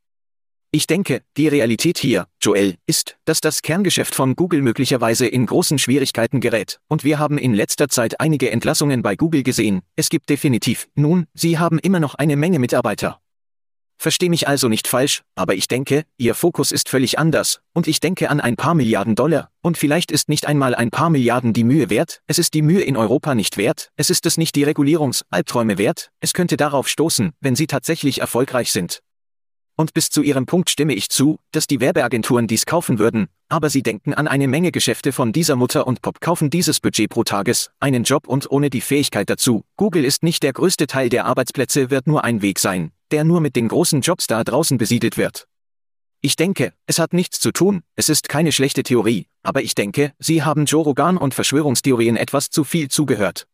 Ich 0.71 0.89
denke, 0.89 1.23
die 1.37 1.47
Realität 1.47 1.99
hier, 1.99 2.27
Joel, 2.43 2.75
ist, 2.87 3.17
dass 3.27 3.41
das 3.41 3.63
Kerngeschäft 3.63 4.13
von 4.13 4.35
Google 4.35 4.61
möglicherweise 4.61 5.27
in 5.27 5.47
großen 5.47 5.79
Schwierigkeiten 5.79 6.41
gerät, 6.41 6.81
und 6.89 7.05
wir 7.05 7.21
haben 7.21 7.39
in 7.39 7.55
letzter 7.55 7.89
Zeit 7.89 8.19
einige 8.19 8.51
Entlassungen 8.51 9.01
bei 9.01 9.15
Google 9.15 9.45
gesehen. 9.45 9.83
Es 9.95 10.09
gibt 10.09 10.29
definitiv, 10.31 10.89
nun, 10.97 11.27
sie 11.33 11.59
haben 11.59 11.79
immer 11.79 12.01
noch 12.01 12.17
eine 12.17 12.37
Menge 12.37 12.59
Mitarbeiter. 12.59 13.21
Versteh 14.05 14.29
mich 14.29 14.47
also 14.47 14.69
nicht 14.69 14.87
falsch, 14.87 15.23
aber 15.35 15.55
ich 15.55 15.67
denke, 15.67 16.05
Ihr 16.19 16.35
Fokus 16.35 16.73
ist 16.73 16.91
völlig 16.91 17.19
anders, 17.19 17.63
und 17.73 17.87
ich 17.89 18.01
denke 18.01 18.29
an 18.29 18.39
ein 18.39 18.55
paar 18.55 18.75
Milliarden 18.75 19.15
Dollar, 19.15 19.49
und 19.63 19.79
vielleicht 19.79 20.13
ist 20.13 20.29
nicht 20.29 20.47
einmal 20.47 20.75
ein 20.75 20.91
paar 20.91 21.09
Milliarden 21.09 21.55
die 21.55 21.65
Mühe 21.65 21.89
wert, 21.89 22.21
es 22.27 22.39
ist 22.39 22.53
die 22.53 22.61
Mühe 22.61 22.83
in 22.83 22.99
Europa 22.99 23.35
nicht 23.35 23.57
wert, 23.57 23.93
es 23.97 24.11
ist 24.11 24.27
es 24.27 24.37
nicht 24.37 24.57
die 24.57 24.65
Regulierungsalbträume 24.65 25.79
wert, 25.79 26.11
es 26.21 26.35
könnte 26.35 26.59
darauf 26.59 26.87
stoßen, 26.87 27.33
wenn 27.41 27.57
Sie 27.57 27.67
tatsächlich 27.67 28.21
erfolgreich 28.21 28.73
sind. 28.73 29.01
Und 29.75 29.95
bis 29.95 30.11
zu 30.11 30.21
Ihrem 30.21 30.45
Punkt 30.45 30.69
stimme 30.69 30.93
ich 30.93 31.09
zu, 31.09 31.39
dass 31.53 31.67
die 31.67 31.81
Werbeagenturen 31.81 32.47
dies 32.47 32.67
kaufen 32.67 32.99
würden, 32.99 33.29
aber 33.49 33.71
sie 33.71 33.83
denken 33.83 34.13
an 34.13 34.29
eine 34.29 34.49
Menge 34.49 34.71
Geschäfte 34.71 35.13
von 35.13 35.33
dieser 35.33 35.57
Mutter 35.57 35.87
und 35.87 36.03
Pop 36.03 36.21
kaufen 36.21 36.51
dieses 36.51 36.79
Budget 36.79 37.09
pro 37.09 37.25
Tages, 37.25 37.71
einen 37.81 38.05
Job 38.05 38.29
und 38.29 38.51
ohne 38.51 38.69
die 38.69 38.83
Fähigkeit 38.83 39.31
dazu. 39.31 39.65
Google 39.79 40.05
ist 40.05 40.23
nicht 40.23 40.43
der 40.43 40.53
größte 40.53 40.87
Teil 40.87 41.09
der 41.09 41.25
Arbeitsplätze 41.25 41.89
wird 41.91 42.07
nur 42.07 42.23
ein 42.23 42.43
Weg 42.43 42.59
sein, 42.59 42.93
der 43.15 43.23
nur 43.23 43.41
mit 43.41 43.55
den 43.55 43.69
großen 43.69 44.01
Jobs 44.01 44.27
da 44.27 44.43
draußen 44.43 44.77
besiedelt 44.77 45.17
wird. 45.17 45.47
Ich 46.21 46.35
denke, 46.35 46.73
es 46.87 46.99
hat 46.99 47.13
nichts 47.13 47.39
zu 47.39 47.53
tun, 47.53 47.85
es 47.95 48.09
ist 48.09 48.29
keine 48.29 48.51
schlechte 48.51 48.83
Theorie, 48.83 49.29
aber 49.45 49.63
ich 49.63 49.77
denke, 49.77 50.13
Sie 50.19 50.43
haben 50.43 50.65
Joe 50.65 50.83
Rogan 50.83 51.17
und 51.17 51.33
Verschwörungstheorien 51.33 52.17
etwas 52.17 52.51
zu 52.51 52.65
viel 52.65 52.89
zugehört. 52.89 53.47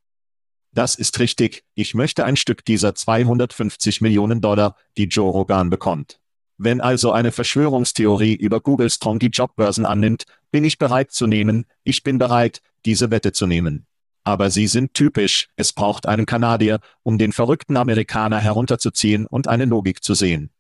Das 0.73 0.94
ist 0.94 1.20
richtig, 1.20 1.62
ich 1.75 1.92
möchte 1.92 2.25
ein 2.25 2.37
Stück 2.37 2.64
dieser 2.64 2.94
250 2.94 4.01
Millionen 4.01 4.40
Dollar, 4.40 4.77
die 4.96 5.09
Joe 5.09 5.31
Rogan 5.31 5.68
bekommt. 5.68 6.20
Wenn 6.57 6.81
also 6.81 7.12
eine 7.12 7.31
Verschwörungstheorie 7.31 8.37
über 8.37 8.62
Google 8.62 8.88
Strong 8.88 9.18
die 9.18 9.27
Jobbörsen 9.27 9.85
annimmt, 9.85 10.25
bin 10.51 10.64
ich 10.64 10.79
bereit 10.79 11.12
zu 11.12 11.27
nehmen, 11.27 11.66
ich 11.85 12.03
bin 12.03 12.16
bereit, 12.16 12.62
diese 12.87 13.11
Wette 13.11 13.33
zu 13.33 13.46
nehmen. 13.46 13.87
Aber 14.24 14.50
sie 14.50 14.66
sind 14.66 14.94
typisch, 14.94 15.48
es 15.56 15.72
braucht 15.72 16.06
einen 16.06 16.26
Kanadier, 16.26 16.80
um 17.02 17.18
den 17.18 17.33
verrückten 17.33 17.76
Amerikaner 17.76 18.38
herunterzuziehen 18.38 19.26
und 19.26 19.48
eine 19.48 19.64
Logik 19.64 20.02
zu 20.02 20.14
sehen. 20.14 20.50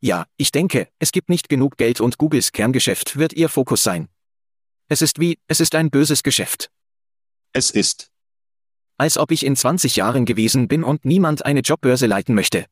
Ja, 0.00 0.26
ich 0.36 0.52
denke, 0.52 0.88
es 0.98 1.10
gibt 1.10 1.30
nicht 1.30 1.48
genug 1.48 1.78
Geld 1.78 2.00
und 2.00 2.18
Googles 2.18 2.52
Kerngeschäft 2.52 3.16
wird 3.16 3.32
ihr 3.32 3.48
Fokus 3.48 3.82
sein. 3.82 4.08
Es 4.88 5.02
ist 5.02 5.18
wie, 5.18 5.38
es 5.48 5.60
ist 5.60 5.74
ein 5.74 5.90
böses 5.90 6.22
Geschäft. 6.22 6.70
Es 7.52 7.70
ist. 7.70 8.10
Als 8.98 9.18
ob 9.18 9.30
ich 9.30 9.44
in 9.44 9.56
20 9.56 9.96
Jahren 9.96 10.24
gewesen 10.24 10.68
bin 10.68 10.84
und 10.84 11.04
niemand 11.04 11.44
eine 11.44 11.60
Jobbörse 11.60 12.06
leiten 12.06 12.34
möchte. 12.34 12.66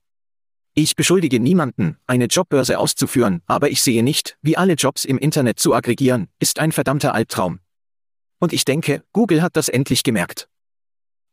Ich 0.75 0.97
beschuldige 0.97 1.41
niemanden, 1.41 1.99
eine 2.07 2.27
Jobbörse 2.27 2.79
auszuführen, 2.79 3.43
aber 3.47 3.71
ich 3.71 3.81
sehe 3.81 4.03
nicht, 4.03 4.37
wie 4.43 4.57
alle 4.57 4.75
Jobs 4.75 5.05
im 5.05 5.19
Internet 5.19 5.59
zu 5.59 5.73
aggregieren, 5.73 6.29
ist 6.41 6.59
ein 6.59 6.73
verdammter 6.73 7.15
Albtraum. 7.15 7.61
Und 8.45 8.53
ich 8.53 8.67
denke, 8.67 9.03
Google 9.15 9.41
hat 9.41 9.57
das 9.57 9.71
endlich 9.71 10.03
gemerkt. 10.03 10.51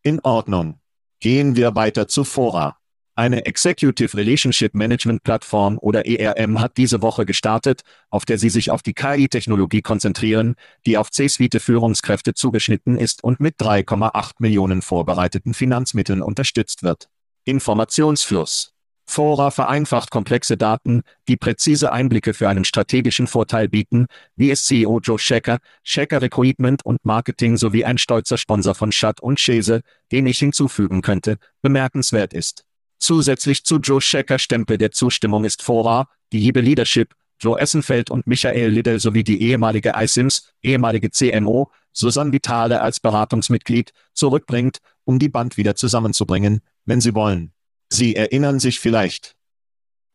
In 0.01 0.21
Ordnung. 0.21 0.79
Gehen 1.19 1.57
wir 1.57 1.75
weiter 1.75 2.07
zu 2.07 2.23
Fora. 2.23 2.77
Eine 3.15 3.45
Executive 3.45 4.15
Relationship 4.15 4.73
Management 4.73 5.21
Plattform 5.21 5.77
oder 5.77 6.05
ERM 6.05 6.61
hat 6.61 6.77
diese 6.77 7.01
Woche 7.01 7.25
gestartet, 7.25 7.81
auf 8.11 8.23
der 8.23 8.37
sie 8.37 8.47
sich 8.47 8.71
auf 8.71 8.81
die 8.81 8.93
KI-Technologie 8.93 9.81
konzentrieren, 9.81 10.55
die 10.85 10.97
auf 10.97 11.11
C-Suite 11.11 11.61
Führungskräfte 11.61 12.33
zugeschnitten 12.33 12.97
ist 12.97 13.25
und 13.25 13.41
mit 13.41 13.59
3,8 13.59 14.35
Millionen 14.39 14.81
vorbereiteten 14.81 15.53
Finanzmitteln 15.53 16.21
unterstützt 16.21 16.81
wird. 16.81 17.09
Informationsfluss. 17.43 18.70
Fora 19.11 19.51
vereinfacht 19.51 20.09
komplexe 20.09 20.55
Daten, 20.55 21.01
die 21.27 21.35
präzise 21.35 21.91
Einblicke 21.91 22.33
für 22.33 22.47
einen 22.47 22.63
strategischen 22.63 23.27
Vorteil 23.27 23.67
bieten, 23.67 24.05
wie 24.37 24.51
es 24.51 24.63
CEO 24.63 25.01
Joe 25.03 25.19
Schecker, 25.19 25.59
Schecker 25.83 26.21
Recruitment 26.21 26.85
und 26.85 27.03
Marketing 27.03 27.57
sowie 27.57 27.83
ein 27.83 27.97
stolzer 27.97 28.37
Sponsor 28.37 28.73
von 28.73 28.93
Schatt 28.93 29.19
und 29.19 29.37
Schäse, 29.37 29.81
den 30.13 30.27
ich 30.27 30.39
hinzufügen 30.39 31.01
könnte, 31.01 31.39
bemerkenswert 31.61 32.31
ist. 32.31 32.63
Zusätzlich 32.99 33.65
zu 33.65 33.79
Joe 33.79 33.99
Schecker 33.99 34.39
Stempel 34.39 34.77
der 34.77 34.91
Zustimmung 34.91 35.43
ist 35.43 35.61
Fora, 35.61 36.07
die 36.31 36.39
Liebe 36.39 36.61
Leadership, 36.61 37.13
Joe 37.37 37.59
Essenfeld 37.59 38.09
und 38.11 38.27
Michael 38.27 38.69
Liddell 38.69 39.01
sowie 39.01 39.25
die 39.25 39.41
ehemalige 39.41 39.91
iSims, 39.93 40.53
ehemalige 40.61 41.11
CMO, 41.11 41.69
Susanne 41.91 42.31
Vitale 42.31 42.79
als 42.79 43.01
Beratungsmitglied, 43.01 43.91
zurückbringt, 44.13 44.77
um 45.03 45.19
die 45.19 45.27
Band 45.27 45.57
wieder 45.57 45.75
zusammenzubringen, 45.75 46.61
wenn 46.85 47.01
sie 47.01 47.13
wollen. 47.13 47.51
Sie 47.93 48.15
erinnern 48.15 48.59
sich 48.59 48.79
vielleicht. 48.79 49.35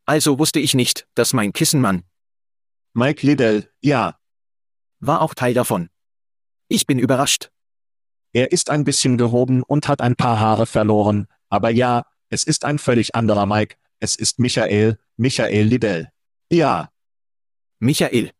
Also 0.06 0.38
wusste 0.38 0.60
ich 0.60 0.72
nicht, 0.72 1.06
dass 1.14 1.34
mein 1.34 1.52
Kissenmann. 1.52 2.04
Mike 2.94 3.26
Liddell, 3.26 3.70
ja. 3.82 4.18
War 4.98 5.20
auch 5.20 5.34
Teil 5.34 5.52
davon. 5.52 5.90
Ich 6.68 6.86
bin 6.86 6.98
überrascht. 6.98 7.50
Er 8.32 8.50
ist 8.50 8.70
ein 8.70 8.84
bisschen 8.84 9.18
gehoben 9.18 9.62
und 9.62 9.88
hat 9.88 10.00
ein 10.00 10.16
paar 10.16 10.40
Haare 10.40 10.64
verloren, 10.64 11.26
aber 11.50 11.70
ja, 11.70 12.06
es 12.30 12.44
ist 12.44 12.64
ein 12.64 12.78
völlig 12.78 13.14
anderer 13.14 13.44
Mike, 13.44 13.76
es 14.00 14.16
ist 14.16 14.38
Michael, 14.38 14.98
Michael 15.16 15.66
Liddell. 15.66 16.10
Ja. 16.50 16.90
Michael. 17.78 18.32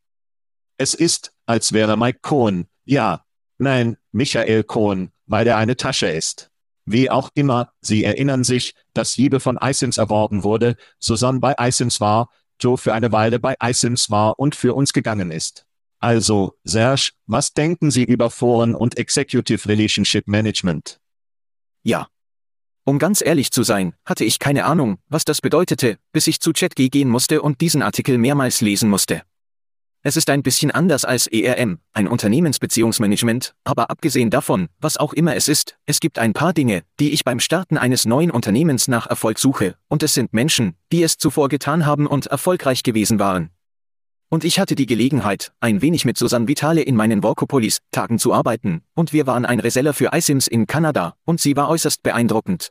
Es 0.79 0.95
ist, 0.95 1.35
als 1.45 1.73
wäre 1.73 1.99
Mike 1.99 2.21
Cohen, 2.23 2.69
ja. 2.85 3.27
Nein, 3.59 3.99
Michael 4.13 4.65
Cohen, 4.65 5.13
weil 5.27 5.47
er 5.47 5.59
eine 5.59 5.77
Tasche 5.77 6.09
ist. 6.09 6.51
Wie 6.87 7.11
auch 7.11 7.31
immer, 7.35 7.73
Sie 7.81 8.05
erinnern 8.05 8.45
sich, 8.45 8.75
dass 8.95 9.17
Liebe 9.17 9.41
von 9.41 9.59
iSims 9.61 9.99
erworben 9.99 10.45
wurde, 10.45 10.77
Susanne 11.01 11.41
bei 11.41 11.55
iSims 11.59 12.01
war, 12.01 12.31
Joe 12.61 12.79
für 12.79 12.95
eine 12.95 13.13
Weile 13.13 13.39
bei 13.39 13.57
iSims 13.63 14.09
war 14.11 14.39
und 14.39 14.55
für 14.55 14.75
uns 14.75 14.93
gegangen 14.93 15.31
ist. 15.31 15.67
Also, 15.99 16.55
Serge, 16.63 17.11
was 17.27 17.53
denken 17.53 17.91
Sie 17.91 18.05
über 18.05 18.31
Foren 18.31 18.75
und 18.75 18.99
Executive 18.99 19.69
Relationship 19.69 20.29
Management? 20.29 21.01
Ja. 21.83 22.07
Um 22.85 23.01
ganz 23.01 23.21
ehrlich 23.21 23.51
zu 23.51 23.65
sein, 23.65 23.95
hatte 24.05 24.25
ich 24.25 24.39
keine 24.39 24.65
Ahnung, 24.65 24.99
was 25.09 25.25
das 25.25 25.41
bedeutete, 25.41 25.99
bis 26.13 26.29
ich 26.29 26.41
zu 26.41 26.53
ChatG 26.53 26.89
gehen 26.89 27.09
musste 27.09 27.43
und 27.43 27.61
diesen 27.61 27.83
Artikel 27.83 28.17
mehrmals 28.17 28.61
lesen 28.61 28.89
musste. 28.89 29.23
Es 30.07 30.17
ist 30.17 30.31
ein 30.31 30.45
bisschen 30.45 30.71
anders 30.71 31.05
als 31.05 31.27
ERM, 31.27 31.81
ein 31.93 32.07
Unternehmensbeziehungsmanagement, 32.07 33.57
aber 33.65 33.91
abgesehen 33.91 34.31
davon, 34.31 34.69
was 34.81 34.99
auch 34.99 35.13
immer 35.13 35.35
es 35.35 35.49
ist, 35.49 35.79
es 35.85 35.99
gibt 35.99 36.21
ein 36.21 36.33
paar 36.33 36.53
Dinge, 36.53 36.85
die 37.01 37.11
ich 37.11 37.25
beim 37.25 37.41
Starten 37.41 37.77
eines 37.77 38.07
neuen 38.07 38.31
Unternehmens 38.31 38.87
nach 38.87 39.09
Erfolg 39.09 39.41
suche, 39.41 39.75
und 39.89 40.05
es 40.05 40.15
sind 40.15 40.33
Menschen, 40.33 40.77
die 40.93 41.03
es 41.03 41.19
zuvor 41.19 41.49
getan 41.49 41.87
haben 41.87 42.07
und 42.07 42.27
erfolgreich 42.27 42.85
gewesen 42.85 43.19
waren. 43.19 43.51
Und 44.29 44.45
ich 44.45 44.61
hatte 44.61 44.77
die 44.77 44.87
Gelegenheit, 44.87 45.51
ein 45.59 45.83
wenig 45.83 46.05
mit 46.05 46.17
Susan 46.17 46.47
Vitale 46.47 46.83
in 46.83 46.95
meinen 46.95 47.25
Workopolis-Tagen 47.25 48.21
zu 48.21 48.33
arbeiten, 48.33 48.83
und 48.95 49.13
wir 49.13 49.27
waren 49.27 49.45
ein 49.45 49.59
Reseller 49.59 49.93
für 49.93 50.11
iSims 50.13 50.47
in 50.47 50.69
Kanada, 50.69 51.17
und 51.25 51.41
sie 51.41 51.57
war 51.57 51.69
äußerst 51.69 52.05
beeindruckend. 52.05 52.71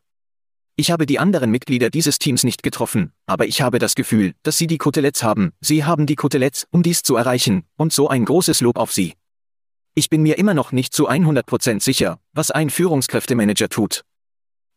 Ich 0.77 0.91
habe 0.91 1.05
die 1.05 1.19
anderen 1.19 1.51
Mitglieder 1.51 1.89
dieses 1.89 2.19
Teams 2.19 2.43
nicht 2.43 2.61
getroffen, 2.61 3.13
aber 3.25 3.47
ich 3.47 3.61
habe 3.61 3.79
das 3.79 3.95
Gefühl, 3.95 4.33
dass 4.43 4.57
sie 4.57 4.67
die 4.67 4.77
Koteletts 4.77 5.23
haben, 5.23 5.53
sie 5.61 5.85
haben 5.85 6.05
die 6.05 6.17
Koteletts, 6.17 6.67
um 6.69 6.83
dies 6.83 7.01
zu 7.01 7.15
erreichen, 7.15 7.63
und 7.77 7.93
so 7.93 8.09
ein 8.09 8.25
großes 8.25 8.59
Lob 8.59 8.77
auf 8.77 8.91
sie. 8.91 9.13
Ich 9.93 10.09
bin 10.09 10.21
mir 10.21 10.37
immer 10.37 10.53
noch 10.53 10.73
nicht 10.73 10.93
zu 10.93 11.09
100% 11.09 11.81
sicher, 11.81 12.19
was 12.33 12.51
ein 12.51 12.69
Führungskräftemanager 12.69 13.69
tut. 13.69 14.03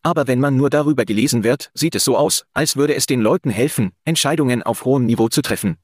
Aber 0.04 0.28
wenn 0.28 0.38
man 0.38 0.56
nur 0.56 0.70
darüber 0.70 1.04
gelesen 1.04 1.42
wird, 1.42 1.72
sieht 1.74 1.96
es 1.96 2.04
so 2.04 2.16
aus, 2.16 2.44
als 2.54 2.76
würde 2.76 2.94
es 2.94 3.06
den 3.06 3.20
Leuten 3.20 3.50
helfen, 3.50 3.90
Entscheidungen 4.04 4.62
auf 4.62 4.84
hohem 4.84 5.04
Niveau 5.04 5.28
zu 5.28 5.42
treffen. 5.42 5.78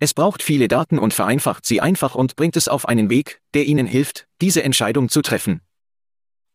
Es 0.00 0.14
braucht 0.14 0.42
viele 0.42 0.66
Daten 0.66 0.98
und 0.98 1.14
vereinfacht 1.14 1.64
sie 1.64 1.80
einfach 1.80 2.16
und 2.16 2.34
bringt 2.34 2.56
es 2.56 2.66
auf 2.66 2.88
einen 2.88 3.08
Weg, 3.08 3.40
der 3.54 3.66
ihnen 3.66 3.86
hilft, 3.86 4.26
diese 4.40 4.64
Entscheidung 4.64 5.08
zu 5.08 5.22
treffen. 5.22 5.60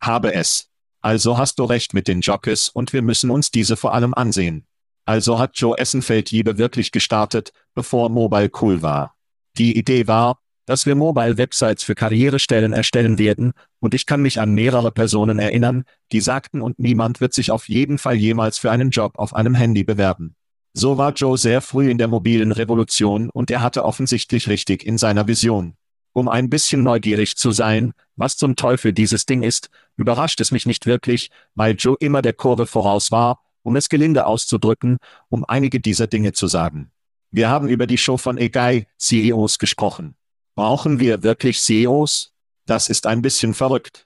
Habe 0.02 0.34
es. 0.34 0.70
Also 1.04 1.38
hast 1.38 1.60
du 1.60 1.66
recht 1.66 1.94
mit 1.94 2.08
den 2.08 2.22
Jockeys 2.22 2.70
und 2.70 2.94
wir 2.94 3.02
müssen 3.02 3.30
uns 3.30 3.52
diese 3.52 3.76
vor 3.76 3.94
allem 3.94 4.14
ansehen. 4.14 4.66
Also 5.06 5.38
hat 5.38 5.58
Joe 5.58 5.78
Essenfeld-Liebe 5.78 6.58
wirklich 6.58 6.94
gestartet, 6.94 7.52
bevor 7.76 8.08
Mobile 8.08 8.50
cool 8.62 8.82
war. 8.82 9.18
Die 9.58 9.78
Idee 9.78 10.08
war, 10.08 10.40
dass 10.66 10.86
wir 10.86 10.96
Mobile-Websites 10.96 11.84
für 11.84 11.94
Karrierestellen 11.94 12.72
erstellen 12.72 13.20
werden, 13.20 13.52
und 13.82 13.94
ich 13.94 14.06
kann 14.06 14.22
mich 14.22 14.40
an 14.40 14.54
mehrere 14.54 14.94
Personen 14.94 15.40
erinnern, 15.40 15.84
die 16.14 16.22
sagten 16.22 16.62
und 16.62 16.80
niemand 16.80 17.20
wird 17.20 17.34
sich 17.34 17.52
auf 17.52 17.68
jeden 17.68 17.98
Fall 17.98 18.16
jemals 18.16 18.58
für 18.58 18.72
einen 18.72 18.90
Job 18.90 19.20
auf 19.20 19.36
einem 19.36 19.56
Handy 19.56 19.84
bewerben. 19.84 20.38
So 20.72 20.98
war 20.98 21.12
Joe 21.12 21.38
sehr 21.38 21.60
früh 21.60 21.92
in 21.92 21.98
der 21.98 22.08
mobilen 22.08 22.54
Revolution 22.54 23.30
und 23.30 23.52
er 23.52 23.62
hatte 23.62 23.84
offensichtlich 23.84 24.48
richtig 24.48 24.86
in 24.86 24.98
seiner 24.98 25.28
Vision. 25.28 25.76
Um 26.14 26.30
ein 26.30 26.50
bisschen 26.50 26.84
neugierig 26.84 27.36
zu 27.38 27.52
sein, 27.52 27.94
was 28.16 28.38
zum 28.38 28.56
Teufel 28.56 28.94
dieses 28.94 29.26
Ding 29.26 29.42
ist, 29.42 29.70
überrascht 29.98 30.40
es 30.42 30.52
mich 30.52 30.66
nicht 30.66 30.86
wirklich, 30.86 31.32
weil 31.56 31.76
Joe 31.76 31.98
immer 32.00 32.22
der 32.22 32.34
Kurve 32.34 32.68
voraus 32.68 33.12
war, 33.12 33.42
um 33.64 33.76
es 33.76 33.90
gelinde 33.90 34.28
auszudrücken, 34.28 34.98
um 35.30 35.44
einige 35.48 35.80
dieser 35.80 36.08
Dinge 36.08 36.34
zu 36.34 36.48
sagen. 36.48 36.92
Wir 37.32 37.50
haben 37.50 37.68
über 37.68 37.88
die 37.88 37.98
Show 37.98 38.18
von 38.18 38.38
Egai, 38.38 38.86
CEOs 39.00 39.58
gesprochen. 39.58 40.16
Brauchen 40.56 41.00
wir 41.00 41.24
wirklich 41.24 41.60
CEOs? 41.60 42.34
Das 42.68 42.90
ist 42.90 43.08
ein 43.08 43.24
bisschen 43.24 43.56
verrückt. 43.56 44.06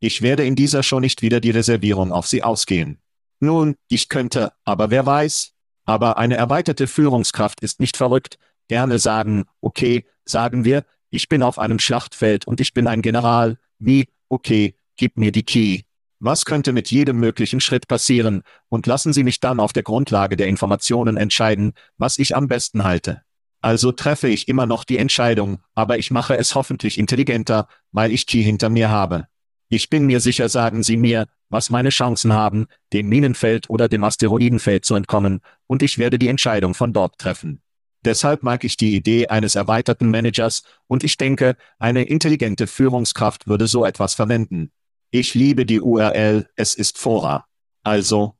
Ich 0.00 0.20
werde 0.20 0.44
in 0.44 0.56
dieser 0.56 0.82
Show 0.82 0.98
nicht 0.98 1.22
wieder 1.22 1.40
die 1.40 1.52
Reservierung 1.52 2.12
auf 2.12 2.26
sie 2.26 2.42
ausgehen. 2.42 2.98
Nun, 3.38 3.76
ich 3.88 4.08
könnte, 4.08 4.52
aber 4.64 4.90
wer 4.90 5.06
weiß? 5.06 5.52
Aber 5.84 6.18
eine 6.18 6.36
erweiterte 6.36 6.86
Führungskraft 6.86 7.60
ist 7.60 7.78
nicht 7.78 7.96
verrückt. 7.96 8.38
Gerne 8.68 8.98
sagen, 8.98 9.44
okay, 9.60 10.06
sagen 10.24 10.64
wir, 10.64 10.84
ich 11.14 11.28
bin 11.28 11.42
auf 11.42 11.58
einem 11.58 11.78
Schlachtfeld 11.78 12.46
und 12.46 12.60
ich 12.60 12.74
bin 12.74 12.86
ein 12.86 13.02
General. 13.02 13.58
Wie? 13.78 14.08
Okay, 14.28 14.74
gib 14.96 15.16
mir 15.16 15.32
die 15.32 15.44
Key. 15.44 15.82
Was 16.18 16.44
könnte 16.44 16.72
mit 16.72 16.90
jedem 16.90 17.18
möglichen 17.18 17.60
Schritt 17.60 17.86
passieren? 17.86 18.42
Und 18.68 18.86
lassen 18.86 19.12
Sie 19.12 19.24
mich 19.24 19.40
dann 19.40 19.60
auf 19.60 19.72
der 19.72 19.82
Grundlage 19.82 20.36
der 20.36 20.48
Informationen 20.48 21.16
entscheiden, 21.16 21.72
was 21.98 22.18
ich 22.18 22.34
am 22.34 22.48
besten 22.48 22.84
halte. 22.84 23.22
Also 23.60 23.92
treffe 23.92 24.28
ich 24.28 24.48
immer 24.48 24.66
noch 24.66 24.84
die 24.84 24.98
Entscheidung, 24.98 25.58
aber 25.74 25.98
ich 25.98 26.10
mache 26.10 26.36
es 26.36 26.54
hoffentlich 26.54 26.98
intelligenter, 26.98 27.68
weil 27.92 28.12
ich 28.12 28.26
Key 28.26 28.42
hinter 28.42 28.68
mir 28.68 28.90
habe. 28.90 29.26
Ich 29.68 29.90
bin 29.90 30.06
mir 30.06 30.20
sicher, 30.20 30.48
sagen 30.48 30.82
Sie 30.82 30.96
mir, 30.96 31.26
was 31.48 31.70
meine 31.70 31.90
Chancen 31.90 32.32
haben, 32.32 32.66
dem 32.92 33.08
Minenfeld 33.08 33.70
oder 33.70 33.88
dem 33.88 34.04
Asteroidenfeld 34.04 34.84
zu 34.84 34.94
entkommen, 34.94 35.40
und 35.66 35.82
ich 35.82 35.98
werde 35.98 36.18
die 36.18 36.28
Entscheidung 36.28 36.74
von 36.74 36.92
dort 36.92 37.18
treffen. 37.18 37.62
Deshalb 38.04 38.42
mag 38.42 38.64
ich 38.64 38.76
die 38.76 38.94
Idee 38.94 39.28
eines 39.28 39.54
erweiterten 39.54 40.10
Managers, 40.10 40.62
und 40.86 41.04
ich 41.04 41.16
denke, 41.16 41.56
eine 41.78 42.04
intelligente 42.04 42.66
Führungskraft 42.66 43.46
würde 43.46 43.66
so 43.66 43.84
etwas 43.84 44.14
verwenden. 44.14 44.72
Ich 45.10 45.34
liebe 45.34 45.64
die 45.64 45.80
URL, 45.80 46.48
es 46.56 46.74
ist 46.74 46.98
Fora. 46.98 47.46
Also. 47.82 48.36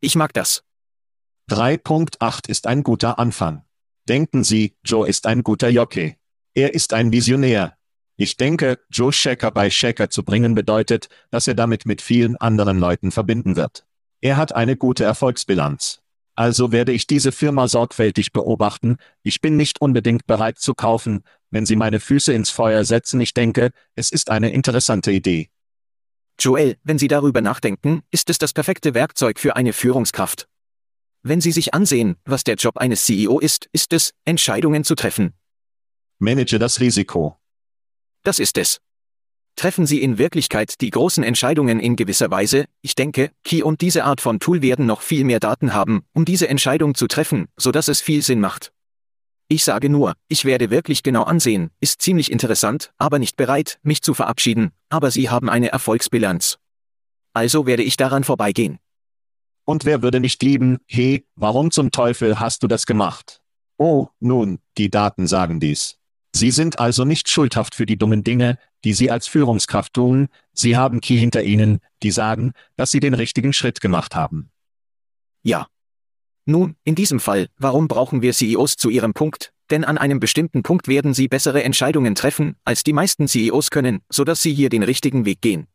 Ich 0.00 0.16
mag 0.16 0.32
das. 0.32 0.64
3.8 1.50 2.48
ist 2.48 2.66
ein 2.66 2.82
guter 2.82 3.18
Anfang. 3.18 3.64
Denken 4.08 4.42
Sie, 4.42 4.76
Joe 4.84 5.06
ist 5.06 5.26
ein 5.26 5.42
guter 5.42 5.68
Jockey. 5.68 6.16
Er 6.54 6.74
ist 6.74 6.92
ein 6.92 7.12
Visionär. 7.12 7.76
Ich 8.16 8.36
denke, 8.36 8.80
Joe 8.90 9.12
Shaker 9.12 9.50
bei 9.50 9.70
Shaker 9.70 10.10
zu 10.10 10.24
bringen 10.24 10.54
bedeutet, 10.54 11.08
dass 11.30 11.46
er 11.46 11.54
damit 11.54 11.86
mit 11.86 12.02
vielen 12.02 12.36
anderen 12.36 12.78
Leuten 12.78 13.10
verbinden 13.10 13.56
wird. 13.56 13.86
Er 14.20 14.36
hat 14.36 14.54
eine 14.54 14.76
gute 14.76 15.04
Erfolgsbilanz. 15.04 16.01
Also 16.34 16.72
werde 16.72 16.92
ich 16.92 17.06
diese 17.06 17.30
Firma 17.30 17.68
sorgfältig 17.68 18.32
beobachten, 18.32 18.96
ich 19.22 19.40
bin 19.40 19.56
nicht 19.56 19.80
unbedingt 19.80 20.26
bereit 20.26 20.58
zu 20.58 20.74
kaufen, 20.74 21.24
wenn 21.50 21.66
Sie 21.66 21.76
meine 21.76 22.00
Füße 22.00 22.32
ins 22.32 22.50
Feuer 22.50 22.84
setzen, 22.84 23.20
ich 23.20 23.34
denke, 23.34 23.70
es 23.94 24.10
ist 24.10 24.30
eine 24.30 24.50
interessante 24.50 25.12
Idee. 25.12 25.50
Joel, 26.38 26.78
wenn 26.82 26.98
Sie 26.98 27.08
darüber 27.08 27.42
nachdenken, 27.42 28.02
ist 28.10 28.30
es 28.30 28.38
das 28.38 28.54
perfekte 28.54 28.94
Werkzeug 28.94 29.38
für 29.38 29.56
eine 29.56 29.74
Führungskraft. 29.74 30.48
Wenn 31.22 31.40
Sie 31.40 31.52
sich 31.52 31.74
ansehen, 31.74 32.16
was 32.24 32.44
der 32.44 32.56
Job 32.56 32.78
eines 32.78 33.04
CEO 33.04 33.38
ist, 33.38 33.68
ist 33.72 33.92
es, 33.92 34.14
Entscheidungen 34.24 34.84
zu 34.84 34.94
treffen. 34.94 35.34
Manage 36.18 36.58
das 36.58 36.80
Risiko. 36.80 37.36
Das 38.24 38.38
ist 38.38 38.56
es. 38.56 38.80
Treffen 39.56 39.86
Sie 39.86 40.02
in 40.02 40.18
Wirklichkeit 40.18 40.80
die 40.80 40.90
großen 40.90 41.22
Entscheidungen 41.22 41.78
in 41.78 41.96
gewisser 41.96 42.30
Weise, 42.30 42.64
ich 42.80 42.94
denke, 42.94 43.30
Key 43.44 43.62
und 43.62 43.80
diese 43.80 44.04
Art 44.04 44.20
von 44.20 44.40
Tool 44.40 44.62
werden 44.62 44.86
noch 44.86 45.02
viel 45.02 45.24
mehr 45.24 45.40
Daten 45.40 45.74
haben, 45.74 46.04
um 46.12 46.24
diese 46.24 46.48
Entscheidung 46.48 46.94
zu 46.94 47.06
treffen, 47.06 47.48
so 47.56 47.70
dass 47.70 47.88
es 47.88 48.00
viel 48.00 48.22
Sinn 48.22 48.40
macht. 48.40 48.72
Ich 49.48 49.64
sage 49.64 49.90
nur, 49.90 50.14
ich 50.28 50.46
werde 50.46 50.70
wirklich 50.70 51.02
genau 51.02 51.24
ansehen, 51.24 51.70
ist 51.80 52.00
ziemlich 52.00 52.32
interessant, 52.32 52.92
aber 52.96 53.18
nicht 53.18 53.36
bereit, 53.36 53.78
mich 53.82 54.00
zu 54.00 54.14
verabschieden, 54.14 54.72
aber 54.88 55.10
Sie 55.10 55.28
haben 55.28 55.50
eine 55.50 55.68
Erfolgsbilanz. 55.68 56.58
Also 57.34 57.66
werde 57.66 57.82
ich 57.82 57.98
daran 57.98 58.24
vorbeigehen. 58.24 58.78
Und 59.64 59.84
wer 59.84 60.02
würde 60.02 60.20
nicht 60.20 60.42
lieben, 60.42 60.78
hey, 60.86 61.26
warum 61.36 61.70
zum 61.70 61.90
Teufel 61.90 62.40
hast 62.40 62.62
du 62.62 62.66
das 62.66 62.86
gemacht? 62.86 63.42
Oh, 63.78 64.08
nun, 64.20 64.58
die 64.78 64.90
Daten 64.90 65.26
sagen 65.26 65.60
dies. 65.60 65.98
Sie 66.34 66.50
sind 66.50 66.80
also 66.80 67.04
nicht 67.04 67.28
schuldhaft 67.28 67.74
für 67.74 67.84
die 67.84 67.98
dummen 67.98 68.24
Dinge, 68.24 68.58
die 68.84 68.92
Sie 68.92 69.10
als 69.10 69.28
Führungskraft 69.28 69.94
tun, 69.94 70.28
Sie 70.52 70.76
haben 70.76 71.00
Key 71.00 71.16
hinter 71.16 71.42
Ihnen, 71.42 71.80
die 72.02 72.10
sagen, 72.10 72.52
dass 72.76 72.90
Sie 72.90 73.00
den 73.00 73.14
richtigen 73.14 73.52
Schritt 73.52 73.80
gemacht 73.80 74.14
haben. 74.14 74.50
Ja. 75.42 75.66
Nun, 76.44 76.74
in 76.84 76.94
diesem 76.94 77.20
Fall, 77.20 77.48
warum 77.56 77.86
brauchen 77.88 78.22
wir 78.22 78.32
CEOs 78.32 78.76
zu 78.76 78.90
Ihrem 78.90 79.14
Punkt? 79.14 79.52
Denn 79.70 79.84
an 79.84 79.96
einem 79.96 80.20
bestimmten 80.20 80.62
Punkt 80.62 80.88
werden 80.88 81.14
Sie 81.14 81.28
bessere 81.28 81.62
Entscheidungen 81.62 82.14
treffen, 82.14 82.56
als 82.64 82.82
die 82.82 82.92
meisten 82.92 83.28
CEOs 83.28 83.70
können, 83.70 84.00
sodass 84.08 84.42
Sie 84.42 84.52
hier 84.52 84.68
den 84.68 84.82
richtigen 84.82 85.24
Weg 85.24 85.40
gehen. 85.40 85.66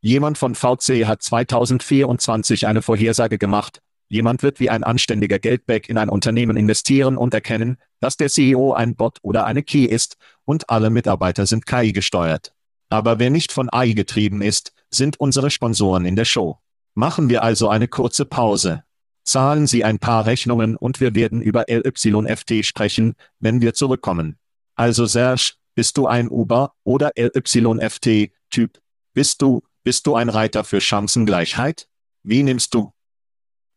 Jemand 0.00 0.38
von 0.38 0.54
VC 0.54 1.04
hat 1.06 1.22
2024 1.22 2.66
eine 2.66 2.80
Vorhersage 2.80 3.36
gemacht, 3.36 3.82
Jemand 4.12 4.42
wird 4.42 4.58
wie 4.58 4.70
ein 4.70 4.82
anständiger 4.82 5.38
Geldback 5.38 5.88
in 5.88 5.96
ein 5.96 6.08
Unternehmen 6.08 6.56
investieren 6.56 7.16
und 7.16 7.32
erkennen, 7.32 7.76
dass 8.00 8.16
der 8.16 8.28
CEO 8.28 8.72
ein 8.72 8.96
Bot 8.96 9.18
oder 9.22 9.46
eine 9.46 9.62
Key 9.62 9.84
ist, 9.84 10.16
und 10.44 10.68
alle 10.68 10.90
Mitarbeiter 10.90 11.46
sind 11.46 11.64
KI 11.64 11.92
gesteuert. 11.92 12.52
Aber 12.88 13.20
wer 13.20 13.30
nicht 13.30 13.52
von 13.52 13.72
AI 13.72 13.92
getrieben 13.92 14.42
ist, 14.42 14.72
sind 14.90 15.20
unsere 15.20 15.48
Sponsoren 15.48 16.04
in 16.04 16.16
der 16.16 16.24
Show. 16.24 16.58
Machen 16.94 17.28
wir 17.28 17.44
also 17.44 17.68
eine 17.68 17.86
kurze 17.86 18.24
Pause. 18.24 18.82
Zahlen 19.22 19.68
Sie 19.68 19.84
ein 19.84 20.00
paar 20.00 20.26
Rechnungen 20.26 20.74
und 20.74 21.00
wir 21.00 21.14
werden 21.14 21.40
über 21.40 21.66
LYFT 21.68 22.64
sprechen, 22.64 23.14
wenn 23.38 23.60
wir 23.60 23.74
zurückkommen. 23.74 24.38
Also 24.74 25.06
Serge, 25.06 25.52
bist 25.76 25.96
du 25.96 26.08
ein 26.08 26.28
Uber 26.28 26.72
oder 26.82 27.12
LYFT-Typ? 27.14 28.80
Bist 29.14 29.40
du, 29.40 29.62
bist 29.84 30.04
du 30.08 30.16
ein 30.16 30.28
Reiter 30.28 30.64
für 30.64 30.80
Chancengleichheit? 30.80 31.86
Wie 32.24 32.42
nimmst 32.42 32.74
du? 32.74 32.92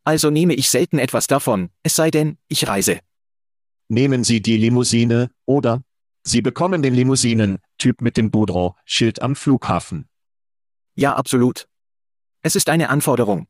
Also 0.03 0.29
nehme 0.29 0.53
ich 0.53 0.69
selten 0.69 0.99
etwas 0.99 1.27
davon, 1.27 1.69
es 1.83 1.95
sei 1.95 2.11
denn, 2.11 2.37
ich 2.47 2.67
reise. 2.67 2.99
Nehmen 3.87 4.23
Sie 4.23 4.41
die 4.41 4.57
Limousine, 4.57 5.31
oder? 5.45 5.83
Sie 6.23 6.41
bekommen 6.41 6.81
den 6.81 6.93
Limousinen-Typ 6.93 8.01
mit 8.01 8.17
dem 8.17 8.31
Boudreau-Schild 8.31 9.21
am 9.21 9.35
Flughafen. 9.35 10.07
Ja, 10.95 11.15
absolut. 11.15 11.67
Es 12.41 12.55
ist 12.55 12.69
eine 12.69 12.89
Anforderung. 12.89 13.47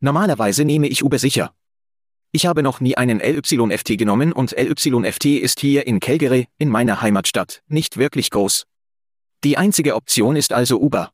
Normalerweise 0.00 0.64
nehme 0.64 0.88
ich 0.88 1.02
Uber 1.04 1.18
sicher. 1.18 1.54
Ich 2.32 2.46
habe 2.46 2.62
noch 2.62 2.80
nie 2.80 2.96
einen 2.96 3.20
LYFT 3.20 3.96
genommen 3.96 4.32
und 4.32 4.52
LYFT 4.52 5.24
ist 5.24 5.60
hier 5.60 5.86
in 5.86 6.00
Calgary, 6.00 6.48
in 6.58 6.68
meiner 6.68 7.00
Heimatstadt, 7.00 7.62
nicht 7.66 7.96
wirklich 7.96 8.30
groß. 8.30 8.66
Die 9.44 9.56
einzige 9.56 9.94
Option 9.94 10.36
ist 10.36 10.52
also 10.52 10.80
Uber. 10.80 11.12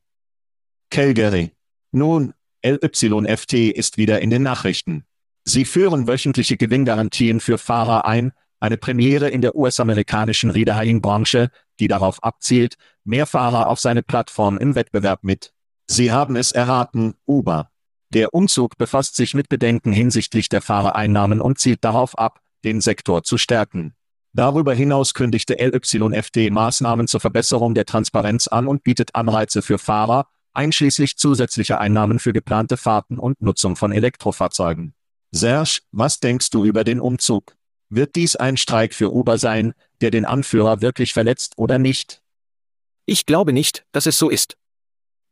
Calgary. 0.91 1.53
Nun, 1.93 2.35
LYFT 2.65 3.55
ist 3.55 3.99
wieder 3.99 4.21
in 4.21 4.31
den 4.31 4.43
Nachrichten. 4.43 5.05
Sie 5.45 5.65
führen 5.65 6.07
wöchentliche 6.07 6.57
Gewinngarantien 6.57 7.41
für 7.41 7.59
Fahrer 7.59 8.07
ein, 8.07 8.33
eine 8.61 8.77
Premiere 8.77 9.29
in 9.29 9.41
der 9.41 9.57
US-amerikanischen 9.57 10.51
Reader-Branche, 10.51 11.51
die 11.81 11.89
darauf 11.89 12.23
abzielt, 12.23 12.77
mehr 13.03 13.27
Fahrer 13.27 13.69
auf 13.69 13.81
seine 13.81 14.03
Plattform 14.05 14.57
im 14.59 14.77
Wettbewerb 14.77 15.25
mit. 15.25 15.53
Sie 15.89 16.13
haben 16.13 16.37
es 16.37 16.53
erraten, 16.53 17.15
Uber. 17.27 17.71
Der 18.11 18.35
Umzug 18.35 18.79
befasst 18.79 19.17
sich 19.17 19.35
mit 19.35 19.49
Bedenken 19.49 19.93
hinsichtlich 19.93 20.49
der 20.49 20.63
Fahrereinnahmen 20.63 21.41
und 21.41 21.59
zielt 21.59 21.83
darauf 21.83 22.17
ab, 22.17 22.41
den 22.65 22.81
Sektor 22.81 23.25
zu 23.25 23.37
stärken. 23.37 23.95
Darüber 24.33 24.75
hinaus 24.75 25.13
kündigte 25.13 25.55
LYFT 25.55 26.51
Maßnahmen 26.51 27.09
zur 27.09 27.21
Verbesserung 27.21 27.75
der 27.75 27.85
Transparenz 27.85 28.47
an 28.47 28.69
und 28.69 28.85
bietet 28.85 29.15
Anreize 29.15 29.61
für 29.61 29.79
Fahrer, 29.79 30.29
einschließlich 30.55 31.16
zusätzlicher 31.16 31.80
Einnahmen 31.80 32.18
für 32.18 32.32
geplante 32.32 32.76
Fahrten 32.76 33.18
und 33.18 33.40
Nutzung 33.40 33.76
von 33.76 33.92
Elektrofahrzeugen. 33.92 34.94
Serge, 35.30 35.80
was 35.92 36.20
denkst 36.20 36.50
du 36.50 36.64
über 36.64 36.84
den 36.84 37.00
Umzug? 37.00 37.57
Wird 37.88 38.16
dies 38.16 38.36
ein 38.36 38.57
Streik 38.57 38.94
für 38.94 39.12
Uber 39.12 39.38
sein, 39.38 39.74
der 40.00 40.11
den 40.11 40.24
Anführer 40.24 40.80
wirklich 40.80 41.12
verletzt 41.12 41.55
oder 41.57 41.78
nicht? 41.78 42.22
Ich 43.07 43.26
glaube 43.26 43.53
nicht, 43.53 43.84
dass 43.92 44.07
es 44.07 44.18
so 44.18 44.30
ist. 44.30 44.57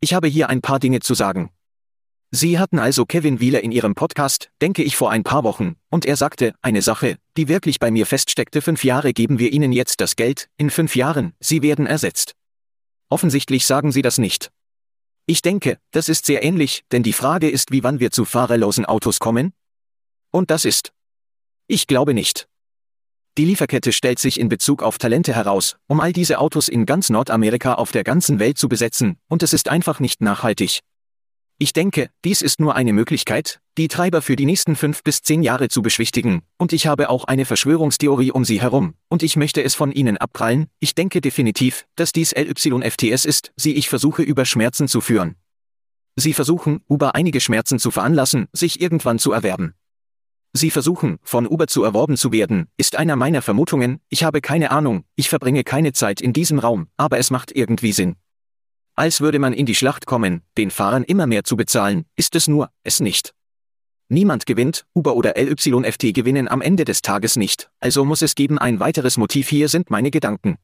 Ich 0.00 0.14
habe 0.14 0.28
hier 0.28 0.48
ein 0.48 0.62
paar 0.62 0.78
Dinge 0.78 1.00
zu 1.00 1.14
sagen. 1.14 1.50
Sie 2.32 2.58
hatten 2.58 2.78
also 2.78 3.06
Kevin 3.06 3.40
Wheeler 3.40 3.62
in 3.62 3.72
Ihrem 3.72 3.94
Podcast, 3.94 4.50
denke 4.62 4.82
ich 4.84 4.96
vor 4.96 5.10
ein 5.10 5.24
paar 5.24 5.42
Wochen, 5.42 5.74
und 5.90 6.06
er 6.06 6.16
sagte, 6.16 6.54
eine 6.62 6.80
Sache, 6.80 7.16
die 7.36 7.48
wirklich 7.48 7.80
bei 7.80 7.90
mir 7.90 8.06
feststeckte, 8.06 8.62
fünf 8.62 8.84
Jahre 8.84 9.12
geben 9.12 9.40
wir 9.40 9.52
Ihnen 9.52 9.72
jetzt 9.72 10.00
das 10.00 10.14
Geld, 10.14 10.48
in 10.56 10.70
fünf 10.70 10.94
Jahren, 10.94 11.34
Sie 11.40 11.60
werden 11.62 11.86
ersetzt. 11.86 12.34
Offensichtlich 13.08 13.66
sagen 13.66 13.90
Sie 13.90 14.02
das 14.02 14.18
nicht. 14.18 14.52
Ich 15.30 15.42
denke, 15.42 15.78
das 15.92 16.08
ist 16.08 16.26
sehr 16.26 16.42
ähnlich, 16.42 16.82
denn 16.90 17.04
die 17.04 17.12
Frage 17.12 17.48
ist, 17.48 17.70
wie 17.70 17.84
wann 17.84 18.00
wir 18.00 18.10
zu 18.10 18.24
fahrerlosen 18.24 18.84
Autos 18.84 19.20
kommen? 19.20 19.52
Und 20.32 20.50
das 20.50 20.64
ist. 20.64 20.92
Ich 21.68 21.86
glaube 21.86 22.14
nicht. 22.14 22.48
Die 23.38 23.44
Lieferkette 23.44 23.92
stellt 23.92 24.18
sich 24.18 24.40
in 24.40 24.48
Bezug 24.48 24.82
auf 24.82 24.98
Talente 24.98 25.32
heraus, 25.32 25.76
um 25.86 26.00
all 26.00 26.12
diese 26.12 26.40
Autos 26.40 26.66
in 26.66 26.84
ganz 26.84 27.10
Nordamerika 27.10 27.74
auf 27.74 27.92
der 27.92 28.02
ganzen 28.02 28.40
Welt 28.40 28.58
zu 28.58 28.68
besetzen, 28.68 29.18
und 29.28 29.44
es 29.44 29.52
ist 29.52 29.68
einfach 29.68 30.00
nicht 30.00 30.20
nachhaltig. 30.20 30.80
Ich 31.62 31.74
denke, 31.74 32.08
dies 32.24 32.40
ist 32.40 32.58
nur 32.58 32.74
eine 32.74 32.94
Möglichkeit, 32.94 33.60
die 33.76 33.88
Treiber 33.88 34.22
für 34.22 34.34
die 34.34 34.46
nächsten 34.46 34.76
fünf 34.76 35.04
bis 35.04 35.20
zehn 35.20 35.42
Jahre 35.42 35.68
zu 35.68 35.82
beschwichtigen, 35.82 36.40
und 36.56 36.72
ich 36.72 36.86
habe 36.86 37.10
auch 37.10 37.24
eine 37.24 37.44
Verschwörungstheorie 37.44 38.30
um 38.30 38.46
sie 38.46 38.62
herum, 38.62 38.94
und 39.10 39.22
ich 39.22 39.36
möchte 39.36 39.62
es 39.62 39.74
von 39.74 39.92
Ihnen 39.92 40.16
abprallen, 40.16 40.68
ich 40.78 40.94
denke 40.94 41.20
definitiv, 41.20 41.84
dass 41.96 42.12
dies 42.12 42.32
LYFTS 42.34 43.26
ist, 43.26 43.52
sie 43.56 43.74
ich 43.74 43.90
versuche 43.90 44.22
über 44.22 44.46
Schmerzen 44.46 44.88
zu 44.88 45.02
führen. 45.02 45.36
Sie 46.16 46.32
versuchen, 46.32 46.80
Uber 46.88 47.14
einige 47.14 47.42
Schmerzen 47.42 47.78
zu 47.78 47.90
veranlassen, 47.90 48.48
sich 48.54 48.80
irgendwann 48.80 49.18
zu 49.18 49.32
erwerben. 49.32 49.74
Sie 50.54 50.70
versuchen, 50.70 51.18
von 51.22 51.46
Uber 51.46 51.66
zu 51.66 51.84
erworben 51.84 52.16
zu 52.16 52.32
werden, 52.32 52.68
ist 52.78 52.96
einer 52.96 53.16
meiner 53.16 53.42
Vermutungen, 53.42 54.00
ich 54.08 54.24
habe 54.24 54.40
keine 54.40 54.70
Ahnung, 54.70 55.04
ich 55.14 55.28
verbringe 55.28 55.62
keine 55.62 55.92
Zeit 55.92 56.22
in 56.22 56.32
diesem 56.32 56.58
Raum, 56.58 56.86
aber 56.96 57.18
es 57.18 57.30
macht 57.30 57.52
irgendwie 57.52 57.92
Sinn. 57.92 58.16
Als 58.96 59.20
würde 59.20 59.38
man 59.38 59.52
in 59.52 59.66
die 59.66 59.74
Schlacht 59.74 60.06
kommen, 60.06 60.42
den 60.58 60.70
Fahrern 60.70 61.04
immer 61.04 61.26
mehr 61.26 61.44
zu 61.44 61.56
bezahlen, 61.56 62.04
ist 62.16 62.34
es 62.34 62.48
nur, 62.48 62.70
es 62.84 63.00
nicht. 63.00 63.34
Niemand 64.08 64.44
gewinnt, 64.44 64.86
Uber 64.92 65.14
oder 65.14 65.34
LYFT 65.36 66.12
gewinnen 66.12 66.48
am 66.48 66.60
Ende 66.60 66.84
des 66.84 67.00
Tages 67.00 67.36
nicht, 67.36 67.70
also 67.78 68.04
muss 68.04 68.22
es 68.22 68.34
geben 68.34 68.58
ein 68.58 68.80
weiteres 68.80 69.16
Motiv 69.16 69.48
hier 69.48 69.68
sind 69.68 69.88
meine 69.88 70.10
Gedanken. 70.10 70.58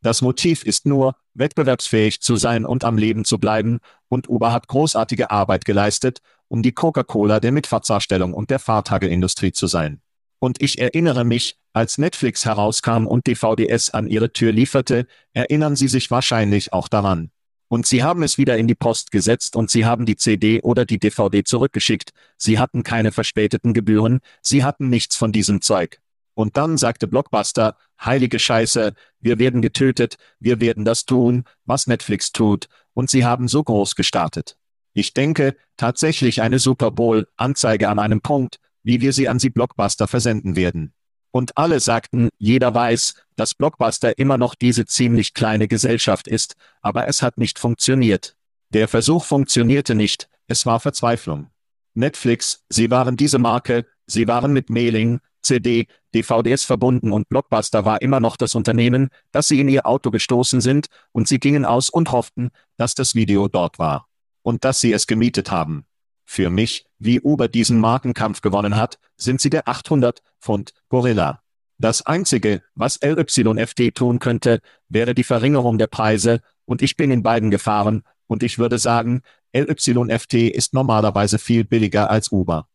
Das 0.00 0.22
Motiv 0.22 0.64
ist 0.64 0.86
nur, 0.86 1.16
wettbewerbsfähig 1.34 2.20
zu 2.20 2.36
sein 2.36 2.64
und 2.64 2.84
am 2.84 2.98
Leben 2.98 3.24
zu 3.24 3.38
bleiben, 3.38 3.80
und 4.08 4.28
Uber 4.28 4.52
hat 4.52 4.68
großartige 4.68 5.30
Arbeit 5.30 5.64
geleistet, 5.64 6.20
um 6.48 6.62
die 6.62 6.72
Coca-Cola 6.72 7.40
der 7.40 7.52
Mitfahrtsdarstellung 7.52 8.34
und 8.34 8.50
der 8.50 8.58
Fahrtagelindustrie 8.58 9.52
zu 9.52 9.66
sein. 9.66 10.00
Und 10.38 10.62
ich 10.62 10.78
erinnere 10.78 11.24
mich, 11.24 11.58
als 11.72 11.98
Netflix 11.98 12.44
herauskam 12.44 13.06
und 13.06 13.26
DVDS 13.26 13.90
an 13.90 14.06
ihre 14.06 14.32
Tür 14.32 14.52
lieferte, 14.52 15.06
erinnern 15.32 15.74
Sie 15.74 15.88
sich 15.88 16.10
wahrscheinlich 16.10 16.72
auch 16.72 16.88
daran. 16.88 17.30
Und 17.74 17.86
sie 17.86 18.04
haben 18.04 18.22
es 18.22 18.38
wieder 18.38 18.56
in 18.56 18.68
die 18.68 18.76
Post 18.76 19.10
gesetzt 19.10 19.56
und 19.56 19.68
sie 19.68 19.84
haben 19.84 20.06
die 20.06 20.14
CD 20.14 20.62
oder 20.62 20.84
die 20.84 21.00
DVD 21.00 21.42
zurückgeschickt, 21.42 22.12
sie 22.36 22.60
hatten 22.60 22.84
keine 22.84 23.10
verspäteten 23.10 23.74
Gebühren, 23.74 24.20
sie 24.42 24.62
hatten 24.62 24.90
nichts 24.90 25.16
von 25.16 25.32
diesem 25.32 25.60
Zeug. 25.60 26.00
Und 26.34 26.56
dann 26.56 26.78
sagte 26.78 27.08
Blockbuster, 27.08 27.76
heilige 28.00 28.38
Scheiße, 28.38 28.94
wir 29.18 29.40
werden 29.40 29.60
getötet, 29.60 30.18
wir 30.38 30.60
werden 30.60 30.84
das 30.84 31.04
tun, 31.04 31.42
was 31.64 31.88
Netflix 31.88 32.30
tut, 32.30 32.68
und 32.92 33.10
sie 33.10 33.24
haben 33.24 33.48
so 33.48 33.64
groß 33.64 33.96
gestartet. 33.96 34.56
Ich 34.92 35.12
denke, 35.12 35.56
tatsächlich 35.76 36.42
eine 36.42 36.60
Super 36.60 36.92
Bowl-Anzeige 36.92 37.88
an 37.88 37.98
einem 37.98 38.20
Punkt, 38.20 38.60
wie 38.84 39.00
wir 39.00 39.12
sie 39.12 39.28
an 39.28 39.40
sie 39.40 39.50
Blockbuster 39.50 40.06
versenden 40.06 40.54
werden. 40.54 40.92
Und 41.34 41.58
alle 41.58 41.80
sagten, 41.80 42.28
jeder 42.38 42.72
weiß, 42.76 43.16
dass 43.34 43.56
Blockbuster 43.56 44.18
immer 44.18 44.38
noch 44.38 44.54
diese 44.54 44.86
ziemlich 44.86 45.34
kleine 45.34 45.66
Gesellschaft 45.66 46.28
ist, 46.28 46.54
aber 46.80 47.08
es 47.08 47.22
hat 47.22 47.38
nicht 47.38 47.58
funktioniert. 47.58 48.36
Der 48.70 48.86
Versuch 48.86 49.24
funktionierte 49.24 49.96
nicht, 49.96 50.28
es 50.46 50.64
war 50.64 50.78
Verzweiflung. 50.78 51.50
Netflix, 51.94 52.62
sie 52.68 52.88
waren 52.92 53.16
diese 53.16 53.40
Marke, 53.40 53.84
sie 54.06 54.28
waren 54.28 54.52
mit 54.52 54.70
Mailing, 54.70 55.18
CD, 55.42 55.88
DVDs 56.14 56.62
verbunden 56.62 57.10
und 57.10 57.28
Blockbuster 57.28 57.84
war 57.84 58.00
immer 58.00 58.20
noch 58.20 58.36
das 58.36 58.54
Unternehmen, 58.54 59.08
das 59.32 59.48
sie 59.48 59.58
in 59.58 59.68
ihr 59.68 59.86
Auto 59.86 60.12
gestoßen 60.12 60.60
sind, 60.60 60.86
und 61.10 61.26
sie 61.26 61.40
gingen 61.40 61.64
aus 61.64 61.88
und 61.88 62.12
hofften, 62.12 62.50
dass 62.76 62.94
das 62.94 63.16
Video 63.16 63.48
dort 63.48 63.80
war. 63.80 64.06
Und 64.42 64.62
dass 64.64 64.78
sie 64.78 64.92
es 64.92 65.08
gemietet 65.08 65.50
haben. 65.50 65.84
Für 66.24 66.50
mich, 66.50 66.86
wie 66.98 67.20
Uber 67.20 67.48
diesen 67.48 67.78
Markenkampf 67.78 68.40
gewonnen 68.40 68.76
hat, 68.76 68.98
sind 69.16 69.40
sie 69.40 69.50
der 69.50 69.68
800 69.68 70.22
Pfund 70.40 70.72
Gorilla. 70.88 71.42
Das 71.78 72.06
Einzige, 72.06 72.62
was 72.74 73.00
LYFT 73.02 73.94
tun 73.94 74.18
könnte, 74.18 74.60
wäre 74.88 75.14
die 75.14 75.24
Verringerung 75.24 75.78
der 75.78 75.86
Preise, 75.88 76.40
und 76.64 76.82
ich 76.82 76.96
bin 76.96 77.10
in 77.10 77.22
beiden 77.22 77.50
gefahren, 77.50 78.04
und 78.26 78.42
ich 78.42 78.58
würde 78.58 78.78
sagen, 78.78 79.22
LYFT 79.52 80.34
ist 80.34 80.72
normalerweise 80.72 81.38
viel 81.38 81.64
billiger 81.64 82.10
als 82.10 82.32
Uber. 82.32 82.68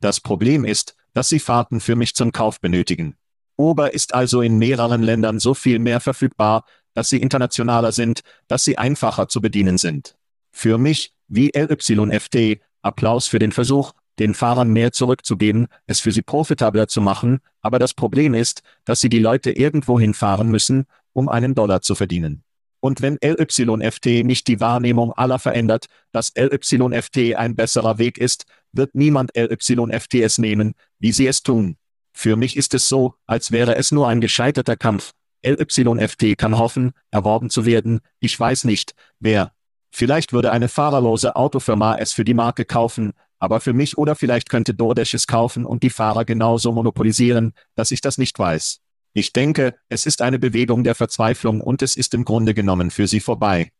Das 0.00 0.20
Problem 0.20 0.64
ist, 0.64 0.94
dass 1.14 1.28
sie 1.28 1.40
Fahrten 1.40 1.80
für 1.80 1.96
mich 1.96 2.14
zum 2.14 2.32
Kauf 2.32 2.60
benötigen. 2.60 3.16
Uber 3.56 3.92
ist 3.92 4.14
also 4.14 4.40
in 4.40 4.58
mehreren 4.58 5.02
Ländern 5.02 5.40
so 5.40 5.54
viel 5.54 5.80
mehr 5.80 6.00
verfügbar, 6.00 6.64
dass 6.94 7.08
sie 7.08 7.18
internationaler 7.18 7.92
sind, 7.92 8.22
dass 8.46 8.64
sie 8.64 8.78
einfacher 8.78 9.28
zu 9.28 9.40
bedienen 9.40 9.78
sind. 9.78 10.16
Für 10.52 10.78
mich, 10.78 11.12
wie 11.28 11.50
LYFT, 11.54 12.60
Applaus 12.82 13.26
für 13.26 13.38
den 13.38 13.52
Versuch, 13.52 13.92
den 14.18 14.34
Fahrern 14.34 14.70
mehr 14.72 14.92
zurückzugeben, 14.92 15.68
es 15.86 16.00
für 16.00 16.12
sie 16.12 16.22
profitabler 16.22 16.88
zu 16.88 17.00
machen, 17.00 17.38
aber 17.60 17.78
das 17.78 17.94
Problem 17.94 18.34
ist, 18.34 18.62
dass 18.84 19.00
sie 19.00 19.08
die 19.08 19.20
Leute 19.20 19.50
irgendwo 19.52 20.00
hinfahren 20.00 20.50
müssen, 20.50 20.86
um 21.12 21.28
einen 21.28 21.54
Dollar 21.54 21.82
zu 21.82 21.94
verdienen. 21.94 22.42
Und 22.80 23.02
wenn 23.02 23.18
LYFT 23.22 24.24
nicht 24.24 24.46
die 24.46 24.60
Wahrnehmung 24.60 25.12
aller 25.12 25.38
verändert, 25.38 25.86
dass 26.12 26.32
LYFT 26.36 27.34
ein 27.36 27.56
besserer 27.56 27.98
Weg 27.98 28.18
ist, 28.18 28.44
wird 28.72 28.94
niemand 28.94 29.32
LYFT 29.34 30.14
es 30.14 30.38
nehmen, 30.38 30.74
wie 30.98 31.12
sie 31.12 31.26
es 31.26 31.42
tun. 31.42 31.76
Für 32.12 32.36
mich 32.36 32.56
ist 32.56 32.74
es 32.74 32.88
so, 32.88 33.14
als 33.26 33.50
wäre 33.50 33.76
es 33.76 33.90
nur 33.90 34.08
ein 34.08 34.20
gescheiterter 34.20 34.76
Kampf. 34.76 35.12
LYFT 35.44 36.36
kann 36.36 36.58
hoffen, 36.58 36.92
erworben 37.10 37.50
zu 37.50 37.64
werden, 37.64 38.00
ich 38.20 38.38
weiß 38.38 38.64
nicht, 38.64 38.94
wer, 39.20 39.52
Vielleicht 39.90 40.32
würde 40.32 40.52
eine 40.52 40.68
fahrerlose 40.68 41.36
Autofirma 41.36 41.96
es 41.96 42.12
für 42.12 42.24
die 42.24 42.34
Marke 42.34 42.64
kaufen, 42.64 43.12
aber 43.38 43.60
für 43.60 43.72
mich 43.72 43.96
oder 43.96 44.14
vielleicht 44.14 44.48
könnte 44.48 44.74
DoorDash 44.74 45.14
es 45.14 45.26
kaufen 45.26 45.64
und 45.64 45.82
die 45.82 45.90
Fahrer 45.90 46.24
genauso 46.24 46.72
monopolisieren, 46.72 47.52
dass 47.74 47.90
ich 47.90 48.00
das 48.00 48.18
nicht 48.18 48.38
weiß. 48.38 48.80
Ich 49.14 49.32
denke, 49.32 49.74
es 49.88 50.06
ist 50.06 50.22
eine 50.22 50.38
Bewegung 50.38 50.84
der 50.84 50.94
Verzweiflung 50.94 51.60
und 51.60 51.82
es 51.82 51.96
ist 51.96 52.14
im 52.14 52.24
Grunde 52.24 52.54
genommen 52.54 52.90
für 52.90 53.06
sie 53.06 53.20
vorbei. 53.20 53.72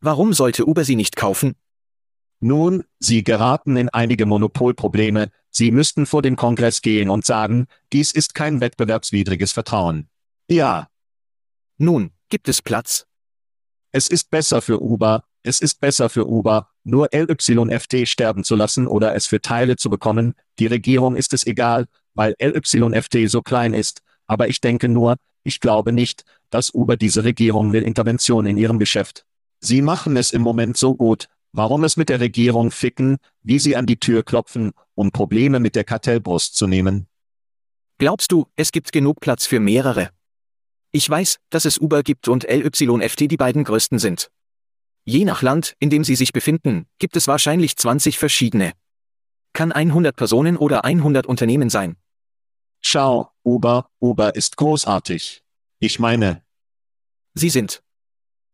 Warum 0.00 0.32
sollte 0.32 0.66
Uber 0.66 0.84
sie 0.84 0.96
nicht 0.96 1.16
kaufen? 1.16 1.54
Nun, 2.40 2.84
sie 3.00 3.24
geraten 3.24 3.76
in 3.76 3.88
einige 3.88 4.24
Monopolprobleme, 4.26 5.30
sie 5.50 5.72
müssten 5.72 6.06
vor 6.06 6.22
den 6.22 6.36
Kongress 6.36 6.82
gehen 6.82 7.10
und 7.10 7.26
sagen, 7.26 7.66
dies 7.92 8.12
ist 8.12 8.34
kein 8.34 8.60
wettbewerbswidriges 8.60 9.52
Vertrauen. 9.52 10.08
Ja. 10.48 10.88
Nun, 11.78 12.12
gibt 12.28 12.48
es 12.48 12.62
Platz? 12.62 13.06
Es 13.98 14.06
ist 14.06 14.30
besser 14.30 14.62
für 14.62 14.80
Uber, 14.80 15.24
es 15.42 15.60
ist 15.60 15.80
besser 15.80 16.08
für 16.08 16.28
Uber, 16.28 16.68
nur 16.84 17.08
LYFT 17.10 18.06
sterben 18.06 18.44
zu 18.44 18.54
lassen 18.54 18.86
oder 18.86 19.16
es 19.16 19.26
für 19.26 19.40
Teile 19.40 19.74
zu 19.74 19.90
bekommen, 19.90 20.34
die 20.60 20.68
Regierung 20.68 21.16
ist 21.16 21.34
es 21.34 21.44
egal, 21.44 21.86
weil 22.14 22.36
LYFT 22.38 23.28
so 23.28 23.42
klein 23.42 23.74
ist, 23.74 24.02
aber 24.28 24.46
ich 24.46 24.60
denke 24.60 24.88
nur, 24.88 25.16
ich 25.42 25.58
glaube 25.58 25.90
nicht, 25.90 26.22
dass 26.48 26.72
Uber 26.72 26.96
diese 26.96 27.24
Regierung 27.24 27.72
will 27.72 27.82
Intervention 27.82 28.46
in 28.46 28.56
ihrem 28.56 28.78
Geschäft. 28.78 29.26
Sie 29.58 29.82
machen 29.82 30.16
es 30.16 30.30
im 30.30 30.42
Moment 30.42 30.76
so 30.76 30.94
gut, 30.94 31.26
warum 31.50 31.82
es 31.82 31.96
mit 31.96 32.08
der 32.08 32.20
Regierung 32.20 32.70
ficken, 32.70 33.16
wie 33.42 33.58
sie 33.58 33.74
an 33.74 33.86
die 33.86 33.98
Tür 33.98 34.22
klopfen, 34.22 34.70
um 34.94 35.10
Probleme 35.10 35.58
mit 35.58 35.74
der 35.74 35.82
Kartellbrust 35.82 36.54
zu 36.54 36.68
nehmen? 36.68 37.08
Glaubst 37.98 38.30
du, 38.30 38.46
es 38.54 38.70
gibt 38.70 38.92
genug 38.92 39.18
Platz 39.18 39.44
für 39.44 39.58
mehrere? 39.58 40.10
Ich 40.90 41.08
weiß, 41.08 41.38
dass 41.50 41.64
es 41.64 41.78
Uber 41.78 42.02
gibt 42.02 42.28
und 42.28 42.44
LYFT 42.44 43.30
die 43.30 43.36
beiden 43.36 43.64
größten 43.64 43.98
sind. 43.98 44.30
Je 45.04 45.24
nach 45.24 45.42
Land, 45.42 45.74
in 45.78 45.90
dem 45.90 46.04
sie 46.04 46.16
sich 46.16 46.32
befinden, 46.32 46.86
gibt 46.98 47.16
es 47.16 47.28
wahrscheinlich 47.28 47.76
20 47.76 48.18
verschiedene. 48.18 48.72
Kann 49.52 49.72
100 49.72 50.14
Personen 50.14 50.56
oder 50.56 50.84
100 50.84 51.26
Unternehmen 51.26 51.70
sein. 51.70 51.96
Schau, 52.80 53.30
Uber, 53.42 53.90
Uber 54.00 54.34
ist 54.34 54.56
großartig. 54.56 55.42
Ich 55.78 55.98
meine. 55.98 56.42
Sie 57.34 57.50
sind. 57.50 57.82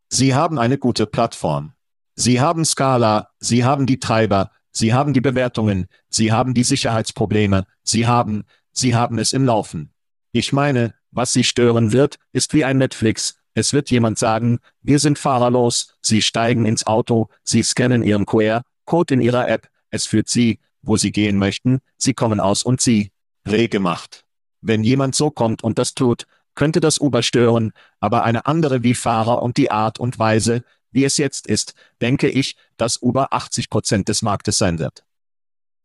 Sie 0.08 0.34
haben 0.34 0.58
eine 0.58 0.78
gute 0.78 1.06
Plattform. 1.06 1.72
Sie 2.16 2.40
haben 2.40 2.64
Skala, 2.64 3.30
Sie 3.40 3.64
haben 3.64 3.86
die 3.86 3.98
Treiber, 3.98 4.50
Sie 4.70 4.94
haben 4.94 5.12
die 5.12 5.20
Bewertungen, 5.20 5.86
Sie 6.08 6.32
haben 6.32 6.54
die 6.54 6.64
Sicherheitsprobleme, 6.64 7.66
Sie 7.82 8.06
haben, 8.06 8.44
Sie 8.72 8.94
haben 8.94 9.18
es 9.18 9.32
im 9.32 9.44
Laufen. 9.44 9.92
Ich 10.32 10.52
meine, 10.52 10.94
was 11.14 11.32
Sie 11.32 11.44
stören 11.44 11.92
wird, 11.92 12.16
ist 12.32 12.52
wie 12.54 12.64
ein 12.64 12.78
Netflix. 12.78 13.36
Es 13.54 13.72
wird 13.72 13.90
jemand 13.90 14.18
sagen, 14.18 14.58
wir 14.82 14.98
sind 14.98 15.18
fahrerlos, 15.18 15.96
Sie 16.02 16.22
steigen 16.22 16.66
ins 16.66 16.86
Auto, 16.86 17.28
Sie 17.44 17.62
scannen 17.62 18.02
Ihren 18.02 18.26
QR-Code 18.26 19.14
in 19.14 19.20
Ihrer 19.20 19.48
App, 19.48 19.68
es 19.90 20.06
führt 20.06 20.28
Sie, 20.28 20.58
wo 20.82 20.96
Sie 20.96 21.12
gehen 21.12 21.38
möchten, 21.38 21.80
Sie 21.96 22.14
kommen 22.14 22.40
aus 22.40 22.64
und 22.64 22.80
Sie. 22.80 23.12
Rege 23.46 23.78
macht. 23.78 24.24
Wenn 24.60 24.82
jemand 24.82 25.14
so 25.14 25.30
kommt 25.30 25.62
und 25.62 25.78
das 25.78 25.94
tut, 25.94 26.26
könnte 26.54 26.80
das 26.80 26.98
Uber 26.98 27.22
stören, 27.22 27.72
aber 28.00 28.24
eine 28.24 28.46
andere 28.46 28.82
wie 28.82 28.94
Fahrer 28.94 29.42
und 29.42 29.56
die 29.56 29.70
Art 29.70 29.98
und 29.98 30.18
Weise, 30.18 30.64
wie 30.90 31.04
es 31.04 31.16
jetzt 31.16 31.46
ist, 31.46 31.74
denke 32.00 32.28
ich, 32.28 32.56
dass 32.76 33.02
Uber 33.02 33.32
80 33.32 33.68
Prozent 33.68 34.08
des 34.08 34.22
Marktes 34.22 34.58
sein 34.58 34.78
wird. 34.78 35.04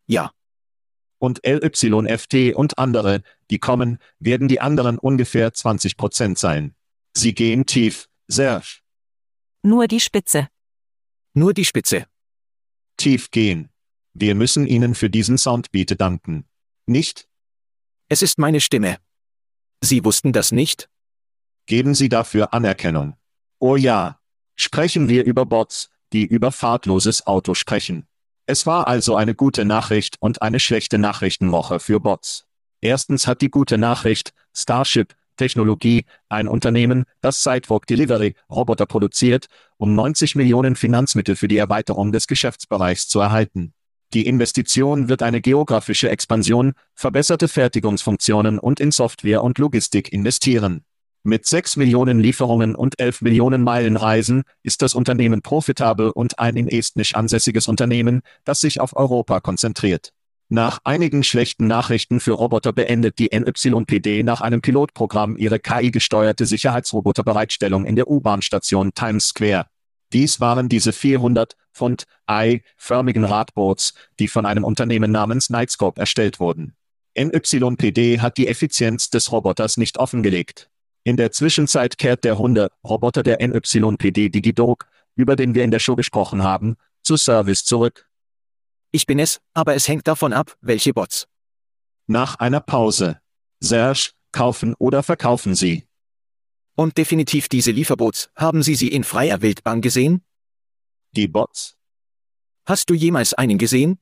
Ja. 0.06 0.32
Und 1.20 1.42
LYFT 1.46 2.56
und 2.56 2.78
andere, 2.80 3.22
die 3.52 3.60
kommen, 3.60 4.00
werden 4.20 4.48
die 4.48 4.62
anderen 4.62 4.98
ungefähr 4.98 5.54
20 5.54 5.98
Prozent 5.98 6.40
sein. 6.40 6.76
Sie 7.14 7.36
gehen 7.36 7.66
tief, 7.66 8.08
Serge. 8.28 8.80
Nur 9.62 9.88
die 9.88 10.00
Spitze. 10.00 10.48
Nur 11.34 11.54
die 11.54 11.66
Spitze. 11.66 12.06
Tief 12.98 13.32
gehen. 13.32 13.70
Wir 14.14 14.36
müssen 14.36 14.66
Ihnen 14.66 14.96
für 14.96 15.10
diesen 15.10 15.38
Soundbeat 15.38 16.00
danken. 16.00 16.46
Nicht? 16.86 17.28
Es 18.08 18.22
ist 18.22 18.40
meine 18.40 18.62
Stimme. 18.62 18.98
Sie 19.82 20.04
wussten 20.04 20.34
das 20.34 20.52
nicht? 20.52 20.90
Geben 21.66 21.94
Sie 21.96 22.10
dafür 22.10 22.54
Anerkennung. 22.54 23.16
Oh 23.60 23.76
ja. 23.76 24.20
Sprechen 24.56 25.08
wir 25.08 25.24
über 25.26 25.46
Bots, 25.46 25.90
die 26.12 26.26
über 26.26 26.52
fahrtloses 26.52 27.28
Auto 27.28 27.54
sprechen. 27.54 28.08
Es 28.52 28.66
war 28.66 28.88
also 28.88 29.16
eine 29.16 29.36
gute 29.36 29.64
Nachricht 29.64 30.16
und 30.22 30.42
eine 30.42 30.60
schlechte 30.60 30.98
Nachrichtenwoche 30.98 31.80
für 31.80 32.00
Bots. 32.00 32.48
Erstens 32.82 33.28
hat 33.28 33.42
die 33.42 33.52
gute 33.52 33.78
Nachricht, 33.78 34.34
Starship, 34.58 35.14
Technologie, 35.38 36.06
ein 36.30 36.48
Unternehmen, 36.48 37.04
das 37.22 37.44
Sidewalk 37.44 37.86
Delivery 37.86 38.34
Roboter 38.50 38.88
produziert, 38.88 39.50
um 39.78 39.94
90 39.94 40.34
Millionen 40.34 40.76
Finanzmittel 40.76 41.36
für 41.36 41.48
die 41.48 41.60
Erweiterung 41.60 42.12
des 42.12 42.26
Geschäftsbereichs 42.26 43.08
zu 43.08 43.20
erhalten. 43.20 43.76
Die 44.16 44.26
Investition 44.26 45.10
wird 45.10 45.22
eine 45.22 45.42
geografische 45.42 46.10
Expansion, 46.10 46.74
verbesserte 46.96 47.50
Fertigungsfunktionen 47.50 48.58
und 48.58 48.80
in 48.80 48.90
Software 48.90 49.44
und 49.44 49.60
Logistik 49.60 50.12
investieren. 50.12 50.84
Mit 51.24 51.46
6 51.46 51.76
Millionen 51.76 52.22
Lieferungen 52.22 52.76
und 52.76 52.98
11 52.98 53.22
Millionen 53.22 53.62
Meilen 53.62 53.98
Reisen 53.98 54.44
ist 54.64 54.82
das 54.82 54.96
Unternehmen 54.96 55.42
profitabel 55.42 56.12
und 56.12 56.40
ein 56.40 56.56
in 56.56 56.70
Estnisch 56.70 57.14
ansässiges 57.14 57.68
Unternehmen, 57.68 58.22
das 58.46 58.62
sich 58.62 58.80
auf 58.80 58.96
Europa 58.96 59.42
konzentriert. 59.42 60.14
Nach 60.48 60.80
einigen 60.86 61.24
schlechten 61.24 61.68
Nachrichten 61.68 62.22
für 62.22 62.32
Roboter 62.32 62.72
beendet 62.72 63.20
die 63.20 63.30
NYPD 63.38 64.24
nach 64.24 64.40
einem 64.40 64.62
Pilotprogramm 64.62 65.36
ihre 65.38 65.60
KI-gesteuerte 65.60 66.46
Sicherheitsroboterbereitstellung 66.46 67.86
in 67.86 67.98
der 67.98 68.10
U-Bahn-Station 68.10 68.94
Times 68.96 69.28
Square. 69.28 69.68
Dies 70.14 70.40
waren 70.40 70.70
diese 70.70 70.94
400 70.94 71.56
Pfund 71.74 72.06
Ei-förmigen 72.28 73.26
Radboards, 73.26 73.94
die 74.20 74.28
von 74.30 74.46
einem 74.46 74.64
Unternehmen 74.64 75.12
namens 75.12 75.50
Nightscope 75.50 76.00
erstellt 76.00 76.40
wurden. 76.40 76.76
NYPD 77.16 78.22
hat 78.22 78.38
die 78.38 78.48
Effizienz 78.48 79.10
des 79.10 79.32
Roboters 79.32 79.78
nicht 79.78 80.00
offengelegt. 80.00 80.70
In 81.10 81.18
der 81.18 81.32
Zwischenzeit 81.32 81.98
kehrt 81.98 82.24
der 82.24 82.38
Hunde-Roboter 82.38 83.24
der 83.24 83.40
NYPD 83.42 84.30
Digidog, 84.30 84.86
über 85.16 85.36
den 85.36 85.56
wir 85.56 85.64
in 85.64 85.72
der 85.72 85.80
Show 85.80 85.96
gesprochen 85.96 86.44
haben, 86.44 86.76
zu 87.02 87.18
Service 87.18 87.66
zurück. 87.66 88.08
Ich 88.92 89.08
bin 89.08 89.18
es, 89.18 89.42
aber 89.56 89.74
es 89.74 89.88
hängt 89.88 90.08
davon 90.08 90.34
ab, 90.34 90.56
welche 90.62 90.94
Bots. 90.94 91.28
Nach 92.06 92.36
einer 92.36 92.60
Pause. 92.60 93.20
Serge, 93.60 94.12
kaufen 94.32 94.76
oder 94.78 95.02
verkaufen 95.02 95.56
Sie. 95.56 95.88
Und 96.76 97.00
definitiv 97.00 97.50
diese 97.50 97.72
Lieferbots, 97.72 98.30
haben 98.36 98.62
Sie 98.62 98.76
sie 98.76 98.90
in 98.90 99.04
freier 99.04 99.42
Wildbahn 99.42 99.82
gesehen? 99.82 100.24
Die 101.14 101.28
Bots? 101.28 101.76
Hast 102.68 102.88
du 102.92 102.94
jemals 102.94 103.34
einen 103.34 103.58
gesehen? 103.58 103.98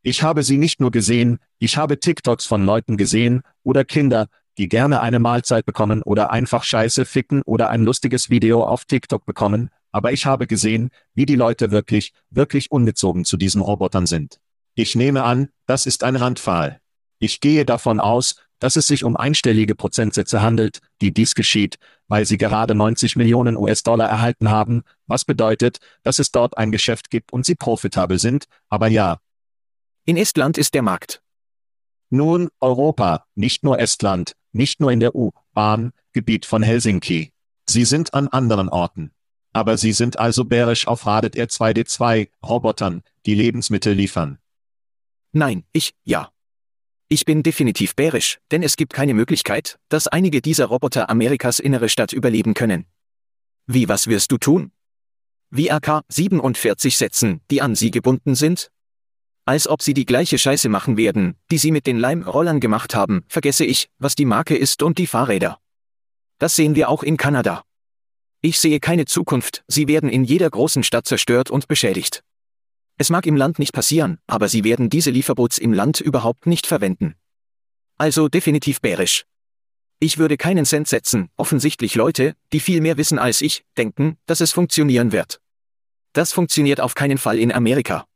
Ich 0.00 0.22
habe 0.22 0.42
sie 0.42 0.56
nicht 0.56 0.80
nur 0.80 0.90
gesehen, 0.90 1.38
ich 1.58 1.76
habe 1.76 2.00
TikToks 2.00 2.46
von 2.46 2.64
Leuten 2.64 2.96
gesehen, 2.96 3.42
oder 3.62 3.84
Kinder, 3.84 4.28
die 4.58 4.68
gerne 4.68 5.00
eine 5.00 5.18
Mahlzeit 5.18 5.66
bekommen 5.66 6.02
oder 6.02 6.30
einfach 6.30 6.62
Scheiße 6.62 7.04
ficken 7.04 7.42
oder 7.42 7.70
ein 7.70 7.82
lustiges 7.82 8.30
Video 8.30 8.64
auf 8.64 8.84
TikTok 8.84 9.26
bekommen, 9.26 9.70
aber 9.92 10.12
ich 10.12 10.26
habe 10.26 10.46
gesehen, 10.46 10.90
wie 11.14 11.26
die 11.26 11.36
Leute 11.36 11.70
wirklich, 11.70 12.12
wirklich 12.30 12.70
ungezogen 12.70 13.24
zu 13.24 13.36
diesen 13.36 13.60
Robotern 13.60 14.06
sind. 14.06 14.40
Ich 14.74 14.96
nehme 14.96 15.22
an, 15.22 15.50
das 15.66 15.86
ist 15.86 16.02
ein 16.02 16.16
Randfall. 16.16 16.80
Ich 17.18 17.40
gehe 17.40 17.64
davon 17.64 18.00
aus, 18.00 18.36
dass 18.58 18.76
es 18.76 18.86
sich 18.86 19.04
um 19.04 19.16
einstellige 19.16 19.74
Prozentsätze 19.74 20.42
handelt, 20.42 20.80
die 21.00 21.12
dies 21.12 21.34
geschieht, 21.34 21.78
weil 22.08 22.24
sie 22.24 22.38
gerade 22.38 22.74
90 22.74 23.16
Millionen 23.16 23.56
US-Dollar 23.56 24.08
erhalten 24.08 24.50
haben, 24.50 24.82
was 25.06 25.24
bedeutet, 25.24 25.78
dass 26.02 26.18
es 26.18 26.30
dort 26.30 26.58
ein 26.58 26.72
Geschäft 26.72 27.10
gibt 27.10 27.32
und 27.32 27.46
sie 27.46 27.54
profitabel 27.54 28.18
sind, 28.18 28.46
aber 28.68 28.88
ja. 28.88 29.18
In 30.06 30.16
Estland 30.16 30.58
ist 30.58 30.74
der 30.74 30.82
Markt. 30.82 31.22
Nun, 32.10 32.48
Europa, 32.60 33.26
nicht 33.34 33.64
nur 33.64 33.78
Estland, 33.78 34.34
nicht 34.54 34.80
nur 34.80 34.92
in 34.92 35.00
der 35.00 35.14
U-Bahn, 35.14 35.92
Gebiet 36.12 36.46
von 36.46 36.62
Helsinki. 36.62 37.32
Sie 37.68 37.84
sind 37.84 38.14
an 38.14 38.28
anderen 38.28 38.68
Orten. 38.68 39.10
Aber 39.52 39.76
sie 39.78 39.92
sind 39.92 40.18
also 40.18 40.44
bärisch 40.44 40.86
auf 40.86 41.06
Radet 41.06 41.36
R2D2 41.36 42.28
Robotern, 42.44 43.02
die 43.26 43.34
Lebensmittel 43.34 43.92
liefern. 43.92 44.38
Nein, 45.32 45.64
ich, 45.72 45.94
ja. 46.04 46.30
Ich 47.08 47.24
bin 47.24 47.42
definitiv 47.42 47.94
bärisch, 47.94 48.38
denn 48.50 48.62
es 48.62 48.76
gibt 48.76 48.92
keine 48.92 49.14
Möglichkeit, 49.14 49.78
dass 49.88 50.08
einige 50.08 50.40
dieser 50.40 50.66
Roboter 50.66 51.10
Amerikas 51.10 51.58
innere 51.58 51.88
Stadt 51.88 52.12
überleben 52.12 52.54
können. 52.54 52.86
Wie 53.66 53.88
was 53.88 54.06
wirst 54.08 54.32
du 54.32 54.38
tun? 54.38 54.72
Wie 55.50 55.70
AK-47 55.70 56.96
setzen, 56.96 57.40
die 57.50 57.62
an 57.62 57.74
sie 57.76 57.90
gebunden 57.90 58.34
sind? 58.34 58.72
Als 59.46 59.68
ob 59.68 59.82
sie 59.82 59.92
die 59.92 60.06
gleiche 60.06 60.38
Scheiße 60.38 60.70
machen 60.70 60.96
werden, 60.96 61.36
die 61.50 61.58
sie 61.58 61.70
mit 61.70 61.86
den 61.86 61.98
Leimrollern 61.98 62.60
gemacht 62.60 62.94
haben, 62.94 63.24
vergesse 63.28 63.64
ich, 63.64 63.90
was 63.98 64.14
die 64.14 64.24
Marke 64.24 64.56
ist 64.56 64.82
und 64.82 64.96
die 64.96 65.06
Fahrräder. 65.06 65.58
Das 66.38 66.56
sehen 66.56 66.74
wir 66.74 66.88
auch 66.88 67.02
in 67.02 67.16
Kanada. 67.18 67.62
Ich 68.40 68.58
sehe 68.58 68.80
keine 68.80 69.04
Zukunft, 69.04 69.62
sie 69.68 69.86
werden 69.86 70.08
in 70.08 70.24
jeder 70.24 70.48
großen 70.48 70.82
Stadt 70.82 71.06
zerstört 71.06 71.50
und 71.50 71.68
beschädigt. 71.68 72.22
Es 72.96 73.10
mag 73.10 73.26
im 73.26 73.36
Land 73.36 73.58
nicht 73.58 73.72
passieren, 73.72 74.18
aber 74.26 74.48
sie 74.48 74.64
werden 74.64 74.88
diese 74.88 75.10
Lieferboots 75.10 75.58
im 75.58 75.72
Land 75.72 76.00
überhaupt 76.00 76.46
nicht 76.46 76.66
verwenden. 76.66 77.14
Also 77.98 78.28
definitiv 78.28 78.80
bärisch. 78.80 79.24
Ich 80.00 80.18
würde 80.18 80.36
keinen 80.36 80.64
Cent 80.64 80.88
setzen, 80.88 81.30
offensichtlich 81.36 81.94
Leute, 81.94 82.34
die 82.52 82.60
viel 82.60 82.80
mehr 82.80 82.96
wissen 82.96 83.18
als 83.18 83.40
ich, 83.40 83.64
denken, 83.76 84.16
dass 84.26 84.40
es 84.40 84.52
funktionieren 84.52 85.12
wird. 85.12 85.40
Das 86.12 86.32
funktioniert 86.32 86.80
auf 86.80 86.94
keinen 86.94 87.18
Fall 87.18 87.38
in 87.38 87.52
Amerika. 87.52 88.06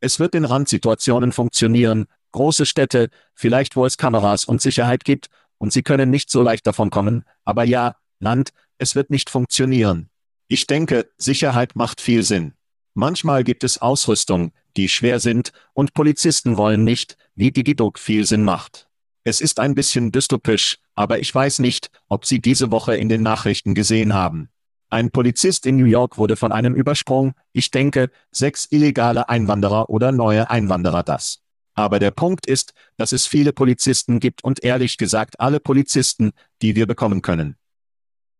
Es 0.00 0.18
wird 0.18 0.34
in 0.34 0.44
Randsituationen 0.44 1.32
funktionieren, 1.32 2.06
große 2.32 2.66
Städte, 2.66 3.10
vielleicht 3.34 3.76
wo 3.76 3.84
es 3.84 3.98
Kameras 3.98 4.44
und 4.44 4.62
Sicherheit 4.62 5.04
gibt, 5.04 5.28
und 5.58 5.72
sie 5.72 5.82
können 5.82 6.08
nicht 6.08 6.30
so 6.30 6.42
leicht 6.42 6.66
davon 6.66 6.90
kommen, 6.90 7.24
aber 7.44 7.64
ja, 7.64 7.96
Land, 8.18 8.50
es 8.78 8.94
wird 8.94 9.10
nicht 9.10 9.28
funktionieren. 9.28 10.08
Ich 10.48 10.66
denke, 10.66 11.10
Sicherheit 11.18 11.76
macht 11.76 12.00
viel 12.00 12.22
Sinn. 12.22 12.54
Manchmal 12.94 13.44
gibt 13.44 13.62
es 13.62 13.78
Ausrüstung, 13.78 14.52
die 14.76 14.88
schwer 14.88 15.20
sind, 15.20 15.52
und 15.74 15.94
Polizisten 15.94 16.56
wollen 16.56 16.82
nicht, 16.82 17.16
wie 17.34 17.50
Digidog 17.50 17.98
viel 17.98 18.26
Sinn 18.26 18.42
macht. 18.42 18.88
Es 19.22 19.40
ist 19.40 19.60
ein 19.60 19.74
bisschen 19.74 20.12
dystopisch, 20.12 20.78
aber 20.94 21.18
ich 21.18 21.34
weiß 21.34 21.58
nicht, 21.58 21.90
ob 22.08 22.24
Sie 22.24 22.40
diese 22.40 22.70
Woche 22.70 22.96
in 22.96 23.08
den 23.08 23.22
Nachrichten 23.22 23.74
gesehen 23.74 24.14
haben. 24.14 24.48
Ein 24.92 25.12
Polizist 25.12 25.66
in 25.66 25.76
New 25.76 25.84
York 25.84 26.18
wurde 26.18 26.34
von 26.34 26.50
einem 26.50 26.74
Übersprung, 26.74 27.34
ich 27.52 27.70
denke, 27.70 28.10
sechs 28.32 28.66
illegale 28.70 29.28
Einwanderer 29.28 29.88
oder 29.88 30.10
neue 30.10 30.50
Einwanderer 30.50 31.04
das. 31.04 31.42
Aber 31.74 32.00
der 32.00 32.10
Punkt 32.10 32.46
ist, 32.46 32.74
dass 32.96 33.12
es 33.12 33.28
viele 33.28 33.52
Polizisten 33.52 34.18
gibt 34.18 34.42
und 34.42 34.64
ehrlich 34.64 34.98
gesagt 34.98 35.38
alle 35.38 35.60
Polizisten, 35.60 36.32
die 36.60 36.74
wir 36.74 36.86
bekommen 36.86 37.22
können. 37.22 37.54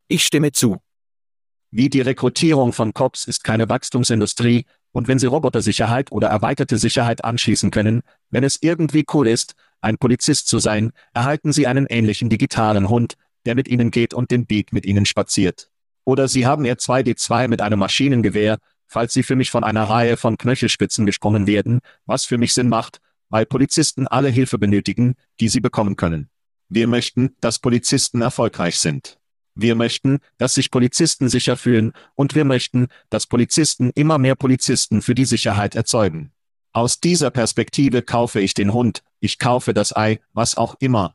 Ich 0.08 0.26
stimme 0.26 0.50
zu. 0.50 0.78
Wie 1.70 1.88
die 1.88 2.00
Rekrutierung 2.00 2.72
von 2.72 2.92
Cops 2.92 3.26
ist 3.26 3.44
keine 3.44 3.68
Wachstumsindustrie, 3.68 4.66
und 4.92 5.06
wenn 5.06 5.20
Sie 5.20 5.26
Robotersicherheit 5.26 6.10
oder 6.10 6.26
erweiterte 6.26 6.78
Sicherheit 6.78 7.24
anschließen 7.24 7.70
können, 7.70 8.02
wenn 8.30 8.42
es 8.42 8.58
irgendwie 8.60 9.04
cool 9.14 9.28
ist, 9.28 9.54
ein 9.80 9.98
Polizist 9.98 10.48
zu 10.48 10.58
sein, 10.58 10.90
erhalten 11.14 11.52
Sie 11.52 11.68
einen 11.68 11.86
ähnlichen 11.86 12.28
digitalen 12.28 12.88
Hund, 12.88 13.14
der 13.46 13.54
mit 13.54 13.68
Ihnen 13.68 13.92
geht 13.92 14.14
und 14.14 14.32
den 14.32 14.46
Beat 14.46 14.72
mit 14.72 14.84
Ihnen 14.84 15.06
spaziert. 15.06 15.69
Oder 16.10 16.26
Sie 16.26 16.44
haben 16.44 16.64
Ihr 16.64 16.76
2D2 16.76 17.46
mit 17.46 17.62
einem 17.62 17.78
Maschinengewehr, 17.78 18.58
falls 18.88 19.12
Sie 19.12 19.22
für 19.22 19.36
mich 19.36 19.52
von 19.52 19.62
einer 19.62 19.84
Reihe 19.84 20.16
von 20.16 20.36
Knöchelspitzen 20.36 21.06
gesprungen 21.06 21.46
werden, 21.46 21.78
was 22.04 22.24
für 22.24 22.36
mich 22.36 22.52
Sinn 22.52 22.68
macht, 22.68 22.98
weil 23.28 23.46
Polizisten 23.46 24.08
alle 24.08 24.28
Hilfe 24.28 24.58
benötigen, 24.58 25.14
die 25.38 25.48
sie 25.48 25.60
bekommen 25.60 25.94
können. 25.94 26.28
Wir 26.68 26.88
möchten, 26.88 27.36
dass 27.40 27.60
Polizisten 27.60 28.22
erfolgreich 28.22 28.80
sind. 28.80 29.18
Wir 29.54 29.76
möchten, 29.76 30.18
dass 30.36 30.54
sich 30.54 30.72
Polizisten 30.72 31.28
sicher 31.28 31.56
fühlen, 31.56 31.92
und 32.16 32.34
wir 32.34 32.44
möchten, 32.44 32.88
dass 33.08 33.28
Polizisten 33.28 33.90
immer 33.94 34.18
mehr 34.18 34.34
Polizisten 34.34 35.02
für 35.02 35.14
die 35.14 35.26
Sicherheit 35.26 35.76
erzeugen. 35.76 36.32
Aus 36.72 36.98
dieser 36.98 37.30
Perspektive 37.30 38.02
kaufe 38.02 38.40
ich 38.40 38.54
den 38.54 38.72
Hund, 38.72 39.04
ich 39.20 39.38
kaufe 39.38 39.74
das 39.74 39.94
Ei, 39.94 40.18
was 40.32 40.56
auch 40.56 40.74
immer. 40.80 41.14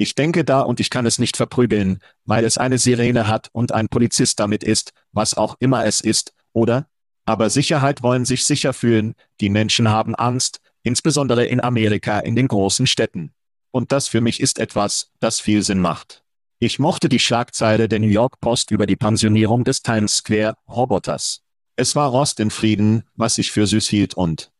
Ich 0.00 0.14
denke 0.14 0.46
da 0.46 0.62
und 0.62 0.80
ich 0.80 0.88
kann 0.88 1.04
es 1.04 1.18
nicht 1.18 1.36
verprügeln, 1.36 1.98
weil 2.24 2.46
es 2.46 2.56
eine 2.56 2.78
Sirene 2.78 3.28
hat 3.28 3.50
und 3.52 3.72
ein 3.72 3.90
Polizist 3.90 4.40
damit 4.40 4.64
ist, 4.64 4.94
was 5.12 5.34
auch 5.34 5.56
immer 5.60 5.84
es 5.84 6.00
ist, 6.00 6.32
oder? 6.54 6.88
Aber 7.26 7.50
Sicherheit 7.50 8.02
wollen 8.02 8.24
sich 8.24 8.46
sicher 8.46 8.72
fühlen, 8.72 9.14
die 9.42 9.50
Menschen 9.50 9.90
haben 9.90 10.14
Angst, 10.14 10.62
insbesondere 10.84 11.44
in 11.44 11.60
Amerika 11.60 12.18
in 12.18 12.34
den 12.34 12.48
großen 12.48 12.86
Städten. 12.86 13.34
Und 13.72 13.92
das 13.92 14.08
für 14.08 14.22
mich 14.22 14.40
ist 14.40 14.58
etwas, 14.58 15.10
das 15.20 15.38
viel 15.38 15.62
Sinn 15.62 15.80
macht. 15.80 16.24
Ich 16.60 16.78
mochte 16.78 17.10
die 17.10 17.18
Schlagzeile 17.18 17.86
der 17.86 17.98
New 17.98 18.08
York 18.08 18.40
Post 18.40 18.70
über 18.70 18.86
die 18.86 18.96
Pensionierung 18.96 19.64
des 19.64 19.82
Times 19.82 20.16
Square 20.16 20.54
Roboters. 20.66 21.42
Es 21.76 21.94
war 21.94 22.08
Rost 22.08 22.40
in 22.40 22.50
Frieden, 22.50 23.02
was 23.16 23.36
ich 23.36 23.50
für 23.50 23.66
süß 23.66 23.86
hielt 23.90 24.14
und 24.14 24.50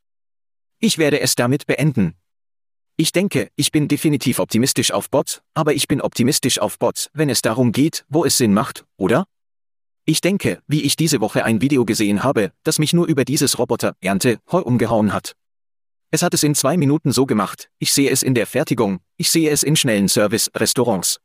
Ich 0.81 0.99
werde 0.99 1.21
es 1.21 1.35
damit 1.35 1.67
beenden. 1.67 2.21
Ich 3.01 3.13
denke, 3.13 3.51
ich 3.57 3.73
bin 3.73 3.89
definitiv 3.89 4.41
optimistisch 4.41 4.93
auf 4.93 5.09
Bots, 5.09 5.41
aber 5.55 5.73
ich 5.73 5.89
bin 5.89 6.03
optimistisch 6.03 6.59
auf 6.59 6.79
Bots, 6.79 7.09
wenn 7.15 7.31
es 7.31 7.41
darum 7.41 7.73
geht, 7.73 8.05
wo 8.11 8.27
es 8.27 8.37
Sinn 8.37 8.53
macht, 8.53 8.85
oder? 8.99 9.25
Ich 10.05 10.21
denke, 10.21 10.61
wie 10.67 10.83
ich 10.83 10.97
diese 10.97 11.23
Woche 11.23 11.47
ein 11.47 11.63
Video 11.63 11.87
gesehen 11.87 12.23
habe, 12.23 12.53
das 12.63 12.79
mich 12.79 12.93
nur 12.93 13.07
über 13.07 13.25
dieses 13.25 13.59
Roboter 13.59 13.97
Ernte 14.03 14.39
Heu 14.53 14.61
umgehauen 14.61 15.15
hat. 15.15 15.35
Es 16.11 16.23
hat 16.23 16.35
es 16.35 16.43
in 16.43 16.55
zwei 16.55 16.77
Minuten 16.77 17.11
so 17.11 17.25
gemacht, 17.25 17.71
ich 17.79 17.95
sehe 17.95 18.11
es 18.11 18.23
in 18.23 18.35
der 18.35 18.47
Fertigung, 18.47 19.01
ich 19.17 19.31
sehe 19.31 19.49
es 19.49 19.63
in 19.63 19.77
schnellen 19.77 20.11
Service-Restaurants. 20.11 21.21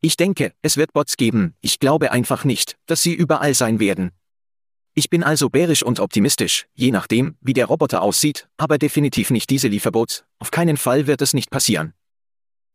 Ich 0.00 0.16
denke, 0.16 0.54
es 0.62 0.76
wird 0.76 0.92
Bots 0.92 1.16
geben, 1.16 1.54
ich 1.60 1.78
glaube 1.78 2.10
einfach 2.10 2.42
nicht, 2.42 2.74
dass 2.86 3.02
sie 3.02 3.14
überall 3.14 3.54
sein 3.54 3.78
werden. 3.78 4.10
Ich 4.98 5.10
bin 5.10 5.22
also 5.22 5.50
bärisch 5.50 5.82
und 5.82 6.00
optimistisch, 6.00 6.68
je 6.72 6.90
nachdem, 6.90 7.36
wie 7.42 7.52
der 7.52 7.66
Roboter 7.66 8.00
aussieht, 8.00 8.48
aber 8.56 8.78
definitiv 8.78 9.30
nicht 9.30 9.50
diese 9.50 9.68
Lieferbots, 9.68 10.24
auf 10.38 10.50
keinen 10.50 10.78
Fall 10.78 11.06
wird 11.06 11.20
es 11.20 11.34
nicht 11.34 11.50
passieren. 11.50 11.92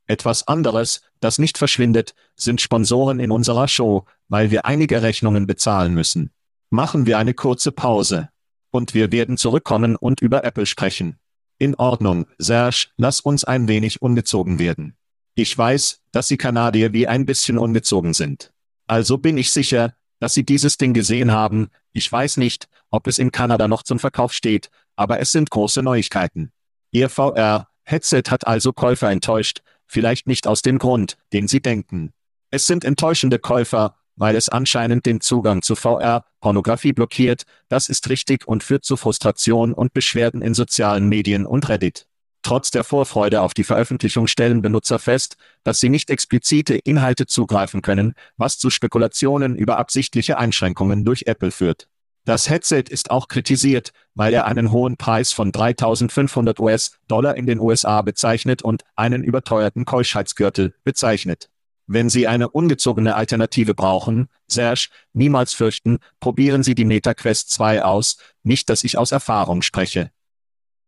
Etwas 0.06 0.48
anderes, 0.48 1.02
das 1.20 1.40
nicht 1.40 1.58
verschwindet, 1.58 2.14
sind 2.36 2.62
Sponsoren 2.62 3.20
in 3.20 3.32
unserer 3.32 3.68
Show, 3.68 4.06
weil 4.28 4.52
wir 4.52 4.66
einige 4.66 5.02
Rechnungen 5.02 5.48
bezahlen 5.48 5.96
müssen. 5.96 6.30
Machen 6.70 7.08
wir 7.08 7.18
eine 7.18 7.34
kurze 7.34 7.72
Pause. 7.72 8.30
Und 8.70 8.94
wir 8.94 9.12
werden 9.12 9.36
zurückkommen 9.36 9.96
und 9.96 10.22
über 10.22 10.44
Apple 10.44 10.68
sprechen. 10.68 11.18
In 11.58 11.74
Ordnung, 11.74 12.28
Serge, 12.38 12.90
lass 12.98 13.20
uns 13.20 13.46
ein 13.46 13.68
wenig 13.68 14.00
ungezogen 14.04 14.60
werden. 14.60 14.96
Ich 15.34 15.58
weiß, 15.58 16.02
dass 16.12 16.28
Sie 16.28 16.38
Kanadier 16.38 16.94
wie 16.94 17.08
ein 17.08 17.26
bisschen 17.26 17.58
ungezogen 17.58 18.14
sind. 18.14 18.54
Also 18.86 19.18
bin 19.18 19.40
ich 19.40 19.52
sicher, 19.52 19.96
dass 20.22 20.34
Sie 20.34 20.46
dieses 20.46 20.78
Ding 20.78 20.94
gesehen 20.94 21.32
haben. 21.32 21.70
Ich 21.92 22.10
weiß 22.10 22.38
nicht, 22.38 22.68
ob 22.92 23.08
es 23.08 23.18
in 23.18 23.32
Kanada 23.32 23.68
noch 23.68 23.84
zum 23.84 24.00
Verkauf 24.00 24.32
steht, 24.32 24.70
aber 24.96 25.20
es 25.20 25.32
sind 25.32 25.50
große 25.50 25.82
Neuigkeiten. 25.82 26.52
Ihr 26.92 27.10
VR-Headset 27.10 28.24
hat 28.30 28.46
also 28.46 28.72
Käufer 28.72 29.10
enttäuscht, 29.10 29.62
vielleicht 29.88 30.28
nicht 30.28 30.46
aus 30.46 30.62
dem 30.62 30.78
Grund, 30.78 31.18
den 31.34 31.48
Sie 31.48 31.60
denken. 31.60 32.14
Es 32.52 32.68
sind 32.68 32.86
enttäuschende 32.86 33.40
Käufer, 33.40 33.96
weil 34.16 34.36
es 34.36 34.48
anscheinend 34.48 35.08
den 35.08 35.22
Zugang 35.22 35.64
zu 35.64 35.76
VR-Pornografie 35.76 36.94
blockiert, 36.94 37.44
das 37.68 37.90
ist 37.90 38.08
richtig 38.10 38.48
und 38.48 38.64
führt 38.64 38.86
zu 38.86 38.98
Frustration 38.98 39.74
und 39.74 39.94
Beschwerden 39.94 40.44
in 40.44 40.54
sozialen 40.54 41.10
Medien 41.10 41.48
und 41.48 41.68
Reddit. 41.68 42.06
Trotz 42.44 42.72
der 42.72 42.84
Vorfreude 42.84 43.42
auf 43.42 43.54
die 43.54 43.64
Veröffentlichung 43.64 44.28
stellen 44.28 44.62
Benutzer 44.62 44.98
fest, 44.98 45.38
dass 45.64 45.80
sie 45.80 45.90
nicht 45.90 46.10
explizite 46.10 46.76
Inhalte 46.76 47.28
zugreifen 47.28 47.82
können, 47.82 48.14
was 48.38 48.58
zu 48.58 48.70
Spekulationen 48.70 49.56
über 49.56 49.78
absichtliche 49.78 50.38
Einschränkungen 50.38 51.06
durch 51.06 51.24
Apple 51.28 51.52
führt. 51.52 51.88
Das 52.26 52.50
Headset 52.50 52.84
ist 52.90 53.10
auch 53.10 53.28
kritisiert, 53.28 53.94
weil 54.14 54.34
er 54.34 54.46
einen 54.46 54.72
hohen 54.72 54.96
Preis 54.96 55.32
von 55.32 55.52
3500 55.52 56.60
US-Dollar 56.60 57.36
in 57.36 57.48
den 57.48 57.60
USA 57.60 58.02
bezeichnet 58.04 58.62
und 58.62 58.84
einen 58.96 59.24
überteuerten 59.24 59.86
Keuschheitsgürtel 59.86 60.76
bezeichnet. 60.84 61.50
Wenn 61.88 62.10
Sie 62.10 62.28
eine 62.28 62.50
ungezogene 62.50 63.16
Alternative 63.16 63.74
brauchen, 63.74 64.30
Serge, 64.48 64.90
niemals 65.14 65.54
fürchten, 65.54 65.98
probieren 66.20 66.64
Sie 66.64 66.76
die 66.76 66.86
MetaQuest 66.86 67.50
2 67.50 67.84
aus, 67.84 68.18
nicht 68.44 68.70
dass 68.70 68.84
ich 68.84 68.98
aus 68.98 69.12
Erfahrung 69.12 69.62
spreche. 69.62 70.12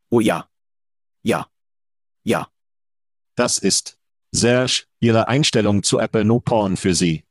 Oh 0.10 0.20
ja. 0.20 0.48
Ja. 1.24 1.48
Ja. 2.24 2.50
Das 3.36 3.58
ist, 3.58 3.98
Serge, 4.32 4.84
Ihre 5.00 5.28
Einstellung 5.28 5.84
zu 5.84 6.00
Apple 6.00 6.26
No 6.26 6.40
Porn 6.40 6.78
für 6.78 6.94
Sie. 6.94 7.24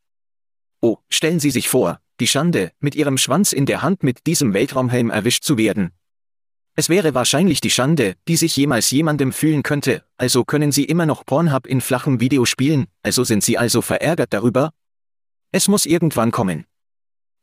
Oh, 0.81 0.99
stellen 1.09 1.41
Sie 1.41 1.51
sich 1.51 1.69
vor, 1.69 2.01
die 2.19 2.27
Schande, 2.27 2.73
mit 2.81 2.95
Ihrem 2.95 3.19
Schwanz 3.19 3.53
in 3.53 3.67
der 3.67 3.83
Hand 3.83 4.03
mit 4.03 4.27
diesem 4.27 4.55
Weltraumhelm 4.55 5.11
erwischt 5.11 5.45
zu 5.45 5.57
werden. 5.59 5.93
Es 6.75 6.89
wäre 6.89 7.15
wahrscheinlich 7.15 7.61
die 7.61 7.71
Schande, 7.71 8.17
die 8.29 8.37
sich 8.37 8.57
jemals 8.57 8.91
jemandem 8.91 9.33
fühlen 9.33 9.63
könnte, 9.63 10.05
also 10.17 10.45
können 10.45 10.73
Sie 10.73 10.85
immer 10.85 11.05
noch 11.05 11.27
Pornhub 11.27 11.67
in 11.67 11.83
flachem 11.83 12.19
Video 12.19 12.47
spielen, 12.47 12.87
also 13.03 13.25
sind 13.25 13.45
Sie 13.45 13.59
also 13.59 13.83
verärgert 13.83 14.33
darüber? 14.33 14.73
Es 15.51 15.69
muss 15.69 15.85
irgendwann 15.85 16.31
kommen. 16.31 16.65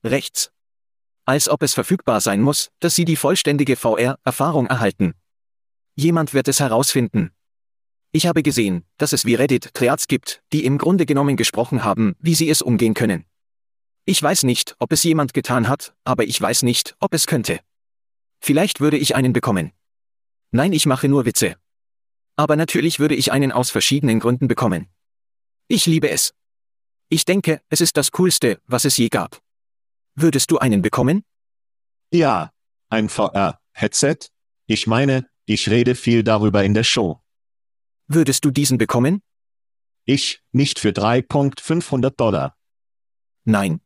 Rechts. 0.03 0.51
Als 1.25 1.47
ob 1.47 1.61
es 1.61 1.75
verfügbar 1.75 2.21
sein 2.21 2.41
muss, 2.41 2.71
dass 2.79 2.95
Sie 2.95 3.05
die 3.05 3.15
vollständige 3.15 3.75
VR-Erfahrung 3.75 4.65
erhalten. 4.65 5.13
Jemand 5.99 6.33
wird 6.33 6.47
es 6.47 6.61
herausfinden. 6.61 7.31
Ich 8.13 8.25
habe 8.25 8.41
gesehen, 8.41 8.85
dass 8.97 9.11
es 9.11 9.25
wie 9.25 9.35
Reddit 9.35 9.73
Triads 9.73 10.07
gibt, 10.07 10.41
die 10.53 10.63
im 10.63 10.77
Grunde 10.77 11.05
genommen 11.05 11.35
gesprochen 11.35 11.83
haben, 11.83 12.15
wie 12.21 12.35
sie 12.35 12.49
es 12.49 12.61
umgehen 12.61 12.93
können. 12.93 13.25
Ich 14.05 14.23
weiß 14.23 14.43
nicht, 14.43 14.77
ob 14.79 14.93
es 14.93 15.03
jemand 15.03 15.33
getan 15.33 15.67
hat, 15.67 15.93
aber 16.05 16.23
ich 16.23 16.39
weiß 16.39 16.63
nicht, 16.63 16.95
ob 17.01 17.13
es 17.13 17.27
könnte. 17.27 17.59
Vielleicht 18.39 18.79
würde 18.79 18.97
ich 18.97 19.17
einen 19.17 19.33
bekommen. 19.33 19.73
Nein, 20.51 20.71
ich 20.71 20.85
mache 20.85 21.09
nur 21.09 21.25
Witze. 21.25 21.57
Aber 22.37 22.55
natürlich 22.55 22.99
würde 22.99 23.15
ich 23.15 23.33
einen 23.33 23.51
aus 23.51 23.69
verschiedenen 23.69 24.21
Gründen 24.21 24.47
bekommen. 24.47 24.87
Ich 25.67 25.85
liebe 25.85 26.09
es. 26.09 26.33
Ich 27.09 27.25
denke, 27.25 27.61
es 27.67 27.81
ist 27.81 27.97
das 27.97 28.13
Coolste, 28.13 28.61
was 28.67 28.85
es 28.85 28.95
je 28.95 29.09
gab. 29.09 29.41
Würdest 30.15 30.49
du 30.49 30.59
einen 30.59 30.81
bekommen? 30.81 31.25
Ja, 32.09 32.53
ein 32.87 33.09
VR-Headset? 33.09 34.29
Ich 34.65 34.87
meine, 34.87 35.28
ich 35.49 35.67
rede 35.67 35.95
viel 35.95 36.23
darüber 36.23 36.63
in 36.63 36.75
der 36.75 36.83
Show. 36.83 37.21
Würdest 38.07 38.45
du 38.45 38.51
diesen 38.51 38.77
bekommen? 38.77 39.23
Ich, 40.05 40.43
nicht 40.51 40.77
für 40.77 40.89
3.500 40.89 42.11
Dollar. 42.11 42.55
Nein. 43.45 43.81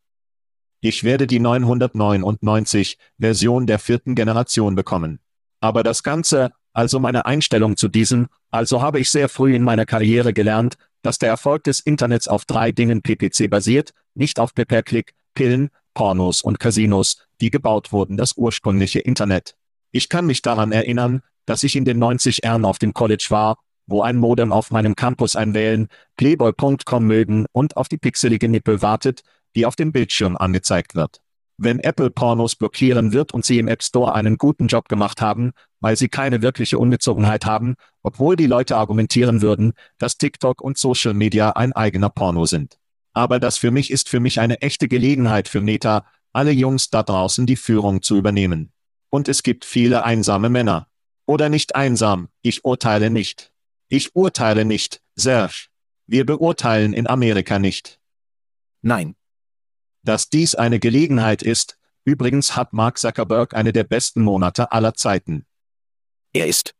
Ich 0.82 1.04
werde 1.04 1.26
die 1.26 1.40
999 1.40 2.98
Version 3.18 3.66
der 3.66 3.78
vierten 3.78 4.14
Generation 4.14 4.74
bekommen. 4.74 5.20
Aber 5.60 5.82
das 5.82 6.02
Ganze, 6.02 6.52
also 6.74 7.00
meine 7.00 7.24
Einstellung 7.24 7.78
zu 7.78 7.88
diesem, 7.88 8.28
also 8.50 8.82
habe 8.82 9.00
ich 9.00 9.08
sehr 9.08 9.30
früh 9.30 9.56
in 9.56 9.62
meiner 9.62 9.86
Karriere 9.86 10.34
gelernt, 10.34 10.76
dass 11.00 11.16
der 11.16 11.30
Erfolg 11.30 11.64
des 11.64 11.80
Internets 11.80 12.28
auf 12.28 12.44
drei 12.44 12.72
Dingen 12.72 13.00
PPC 13.00 13.48
basiert, 13.48 13.94
nicht 14.12 14.38
auf 14.38 14.54
Pay-per-Click, 14.54 15.14
Pillen, 15.32 15.70
Pornos 15.94 16.42
und 16.42 16.60
Casinos, 16.60 17.26
die 17.40 17.48
gebaut 17.48 17.90
wurden, 17.90 18.18
das 18.18 18.36
ursprüngliche 18.36 18.98
Internet. 18.98 19.56
Ich 19.92 20.10
kann 20.10 20.26
mich 20.26 20.42
daran 20.42 20.70
erinnern, 20.70 21.22
dass 21.46 21.62
ich 21.62 21.76
in 21.76 21.84
den 21.84 21.98
90 21.98 22.44
Ern 22.44 22.64
auf 22.64 22.78
dem 22.78 22.94
College 22.94 23.26
war, 23.30 23.58
wo 23.86 24.02
ein 24.02 24.16
Modem 24.16 24.52
auf 24.52 24.70
meinem 24.70 24.96
Campus 24.96 25.36
einwählen, 25.36 25.88
playboy.com 26.16 27.06
mögen 27.06 27.46
und 27.52 27.76
auf 27.76 27.88
die 27.88 27.98
pixelige 27.98 28.48
Nippel 28.48 28.82
wartet, 28.82 29.22
die 29.54 29.66
auf 29.66 29.76
dem 29.76 29.92
Bildschirm 29.92 30.36
angezeigt 30.36 30.94
wird. 30.94 31.20
Wenn 31.56 31.78
Apple 31.78 32.10
Pornos 32.10 32.56
blockieren 32.56 33.12
wird 33.12 33.32
und 33.32 33.44
sie 33.44 33.58
im 33.58 33.68
App 33.68 33.82
Store 33.82 34.14
einen 34.14 34.38
guten 34.38 34.66
Job 34.66 34.88
gemacht 34.88 35.20
haben, 35.20 35.52
weil 35.80 35.96
sie 35.96 36.08
keine 36.08 36.42
wirkliche 36.42 36.78
Ungezogenheit 36.78 37.46
haben, 37.46 37.76
obwohl 38.02 38.34
die 38.34 38.46
Leute 38.46 38.76
argumentieren 38.76 39.40
würden, 39.40 39.74
dass 39.98 40.18
TikTok 40.18 40.60
und 40.60 40.78
Social 40.78 41.14
Media 41.14 41.50
ein 41.50 41.72
eigener 41.72 42.10
Porno 42.10 42.46
sind. 42.46 42.78
Aber 43.12 43.38
das 43.38 43.58
für 43.58 43.70
mich 43.70 43.92
ist 43.92 44.08
für 44.08 44.18
mich 44.18 44.40
eine 44.40 44.62
echte 44.62 44.88
Gelegenheit 44.88 45.46
für 45.46 45.60
Meta, 45.60 46.04
alle 46.32 46.50
Jungs 46.50 46.90
da 46.90 47.04
draußen 47.04 47.46
die 47.46 47.54
Führung 47.54 48.02
zu 48.02 48.16
übernehmen. 48.16 48.72
Und 49.08 49.28
es 49.28 49.44
gibt 49.44 49.64
viele 49.64 50.04
einsame 50.04 50.50
Männer. 50.50 50.88
Oder 51.26 51.48
nicht 51.48 51.74
einsam, 51.74 52.28
ich 52.42 52.64
urteile 52.64 53.10
nicht. 53.10 53.52
Ich 53.88 54.14
urteile 54.14 54.64
nicht, 54.64 55.02
Serge. 55.14 55.68
Wir 56.06 56.26
beurteilen 56.26 56.92
in 56.92 57.06
Amerika 57.06 57.58
nicht. 57.58 58.00
Nein, 58.82 59.16
dass 60.04 60.28
dies 60.28 60.54
eine 60.54 60.78
Gelegenheit 60.78 61.42
ist, 61.42 61.78
übrigens 62.04 62.56
hat 62.56 62.74
Mark 62.74 62.98
Zuckerberg 62.98 63.54
eine 63.54 63.72
der 63.72 63.84
besten 63.84 64.22
Monate 64.22 64.70
aller 64.70 64.94
Zeiten. 64.94 65.46
er 66.32 66.46
ist. 66.46 66.74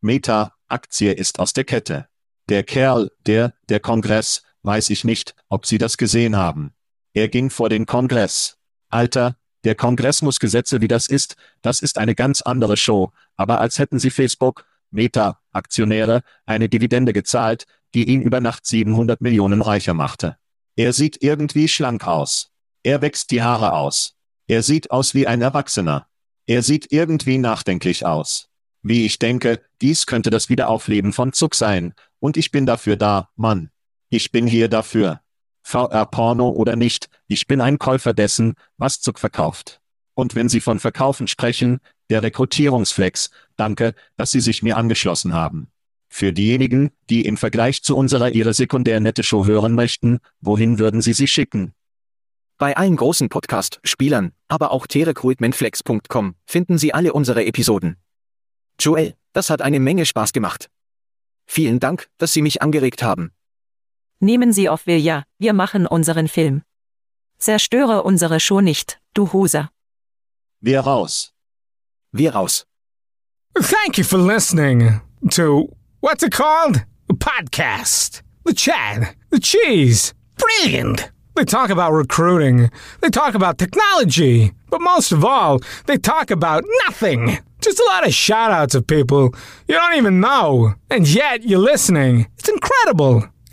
Meta, 0.00 0.54
Aktie 0.68 1.12
ist 1.12 1.38
aus 1.38 1.54
der 1.54 1.64
Kette. 1.64 2.08
Der 2.50 2.62
Kerl, 2.62 3.10
der, 3.20 3.54
der 3.70 3.80
Kongress, 3.80 4.42
weiß 4.62 4.90
ich 4.90 5.04
nicht, 5.04 5.34
ob 5.48 5.64
Sie 5.64 5.78
das 5.78 5.96
gesehen 5.96 6.36
haben. 6.36 6.74
Er 7.14 7.28
ging 7.28 7.48
vor 7.48 7.70
den 7.70 7.86
Kongress. 7.86 8.58
Alter, 8.90 9.38
der 9.64 9.74
Kongress 9.74 10.22
muss 10.22 10.38
Gesetze 10.38 10.80
wie 10.80 10.88
das 10.88 11.06
ist, 11.06 11.36
das 11.62 11.80
ist 11.80 11.98
eine 11.98 12.14
ganz 12.14 12.42
andere 12.42 12.76
Show, 12.76 13.12
aber 13.36 13.60
als 13.60 13.78
hätten 13.78 13.98
Sie 13.98 14.10
Facebook, 14.10 14.66
Meta, 14.90 15.40
Aktionäre, 15.52 16.22
eine 16.46 16.68
Dividende 16.68 17.12
gezahlt, 17.12 17.66
die 17.94 18.08
ihn 18.08 18.22
über 18.22 18.40
Nacht 18.40 18.66
700 18.66 19.20
Millionen 19.20 19.62
reicher 19.62 19.94
machte. 19.94 20.36
Er 20.76 20.92
sieht 20.92 21.22
irgendwie 21.22 21.68
schlank 21.68 22.06
aus. 22.06 22.50
Er 22.82 23.00
wächst 23.00 23.30
die 23.30 23.42
Haare 23.42 23.72
aus. 23.72 24.16
Er 24.46 24.62
sieht 24.62 24.90
aus 24.90 25.14
wie 25.14 25.26
ein 25.26 25.40
Erwachsener. 25.40 26.06
Er 26.46 26.62
sieht 26.62 26.92
irgendwie 26.92 27.38
nachdenklich 27.38 28.04
aus. 28.04 28.50
Wie 28.82 29.06
ich 29.06 29.18
denke, 29.18 29.62
dies 29.80 30.06
könnte 30.06 30.28
das 30.28 30.50
Wiederaufleben 30.50 31.12
von 31.12 31.32
Zuck 31.32 31.54
sein, 31.54 31.94
und 32.20 32.36
ich 32.36 32.50
bin 32.50 32.66
dafür 32.66 32.96
da, 32.96 33.30
Mann. 33.36 33.70
Ich 34.10 34.30
bin 34.30 34.46
hier 34.46 34.68
dafür. 34.68 35.20
VR-Porno 35.64 36.50
oder 36.50 36.76
nicht, 36.76 37.08
ich 37.26 37.46
bin 37.46 37.60
ein 37.60 37.78
Käufer 37.78 38.12
dessen, 38.12 38.54
was 38.76 39.00
Zuck 39.00 39.18
verkauft. 39.18 39.80
Und 40.14 40.34
wenn 40.34 40.48
Sie 40.48 40.60
von 40.60 40.78
Verkaufen 40.78 41.26
sprechen, 41.26 41.80
der 42.10 42.22
Rekrutierungsflex, 42.22 43.30
danke, 43.56 43.94
dass 44.16 44.30
Sie 44.30 44.40
sich 44.40 44.62
mir 44.62 44.76
angeschlossen 44.76 45.34
haben. 45.34 45.68
Für 46.08 46.32
diejenigen, 46.32 46.90
die 47.10 47.24
im 47.24 47.36
Vergleich 47.36 47.82
zu 47.82 47.96
unserer 47.96 48.30
Ihre 48.30 48.54
sekundär 48.54 49.00
nette 49.00 49.24
Show 49.24 49.46
hören 49.46 49.74
möchten, 49.74 50.20
wohin 50.40 50.78
würden 50.78 51.02
Sie 51.02 51.12
sie 51.12 51.26
schicken? 51.26 51.72
Bei 52.56 52.76
allen 52.76 52.94
großen 52.94 53.30
Podcast-Spielern, 53.30 54.32
aber 54.46 54.70
auch 54.70 54.86
trecruitmentflex.com 54.86 56.36
finden 56.46 56.78
Sie 56.78 56.94
alle 56.94 57.12
unsere 57.12 57.44
Episoden. 57.44 57.96
Joel, 58.78 59.14
das 59.32 59.50
hat 59.50 59.60
eine 59.60 59.80
Menge 59.80 60.06
Spaß 60.06 60.32
gemacht. 60.32 60.70
Vielen 61.46 61.80
Dank, 61.80 62.08
dass 62.18 62.32
Sie 62.32 62.42
mich 62.42 62.62
angeregt 62.62 63.02
haben. 63.02 63.32
Nehmen 64.24 64.54
Sie 64.54 64.70
auf 64.70 64.86
wir 64.86 64.98
ja, 64.98 65.24
wir 65.38 65.52
machen 65.52 65.86
unseren 65.86 66.28
Film. 66.28 66.62
Zerstöre 67.36 68.04
unsere 68.04 68.40
Show 68.40 68.62
nicht, 68.62 68.98
du 69.12 69.34
Huser. 69.34 69.68
Wir 70.62 70.80
raus. 70.80 71.34
Wir 72.10 72.32
raus. 72.34 72.64
Thank 73.54 73.98
you 73.98 74.04
for 74.04 74.18
listening 74.18 75.02
to 75.32 75.68
what's 76.00 76.22
it 76.22 76.32
called? 76.32 76.86
A 77.10 77.12
podcast. 77.12 78.22
The 78.46 78.54
Chad. 78.54 79.14
The 79.30 79.40
Cheese. 79.40 80.14
Brilliant. 80.38 81.12
They 81.36 81.44
talk 81.44 81.68
about 81.68 81.92
recruiting. 81.92 82.70
They 83.02 83.10
talk 83.10 83.34
about 83.34 83.58
technology. 83.58 84.54
But 84.70 84.80
most 84.80 85.12
of 85.12 85.22
all, 85.22 85.60
they 85.84 85.98
talk 85.98 86.30
about 86.30 86.64
nothing. 86.86 87.40
Just 87.60 87.78
a 87.78 87.84
lot 87.92 88.06
of 88.06 88.14
shout 88.14 88.52
outs 88.52 88.74
of 88.74 88.86
people 88.86 89.34
you 89.68 89.74
don't 89.74 89.98
even 89.98 90.20
know. 90.20 90.76
And 90.90 91.06
yet 91.06 91.42
you're 91.44 91.58
listening. 91.58 92.26
It's 92.38 92.48
incredible. 92.48 93.28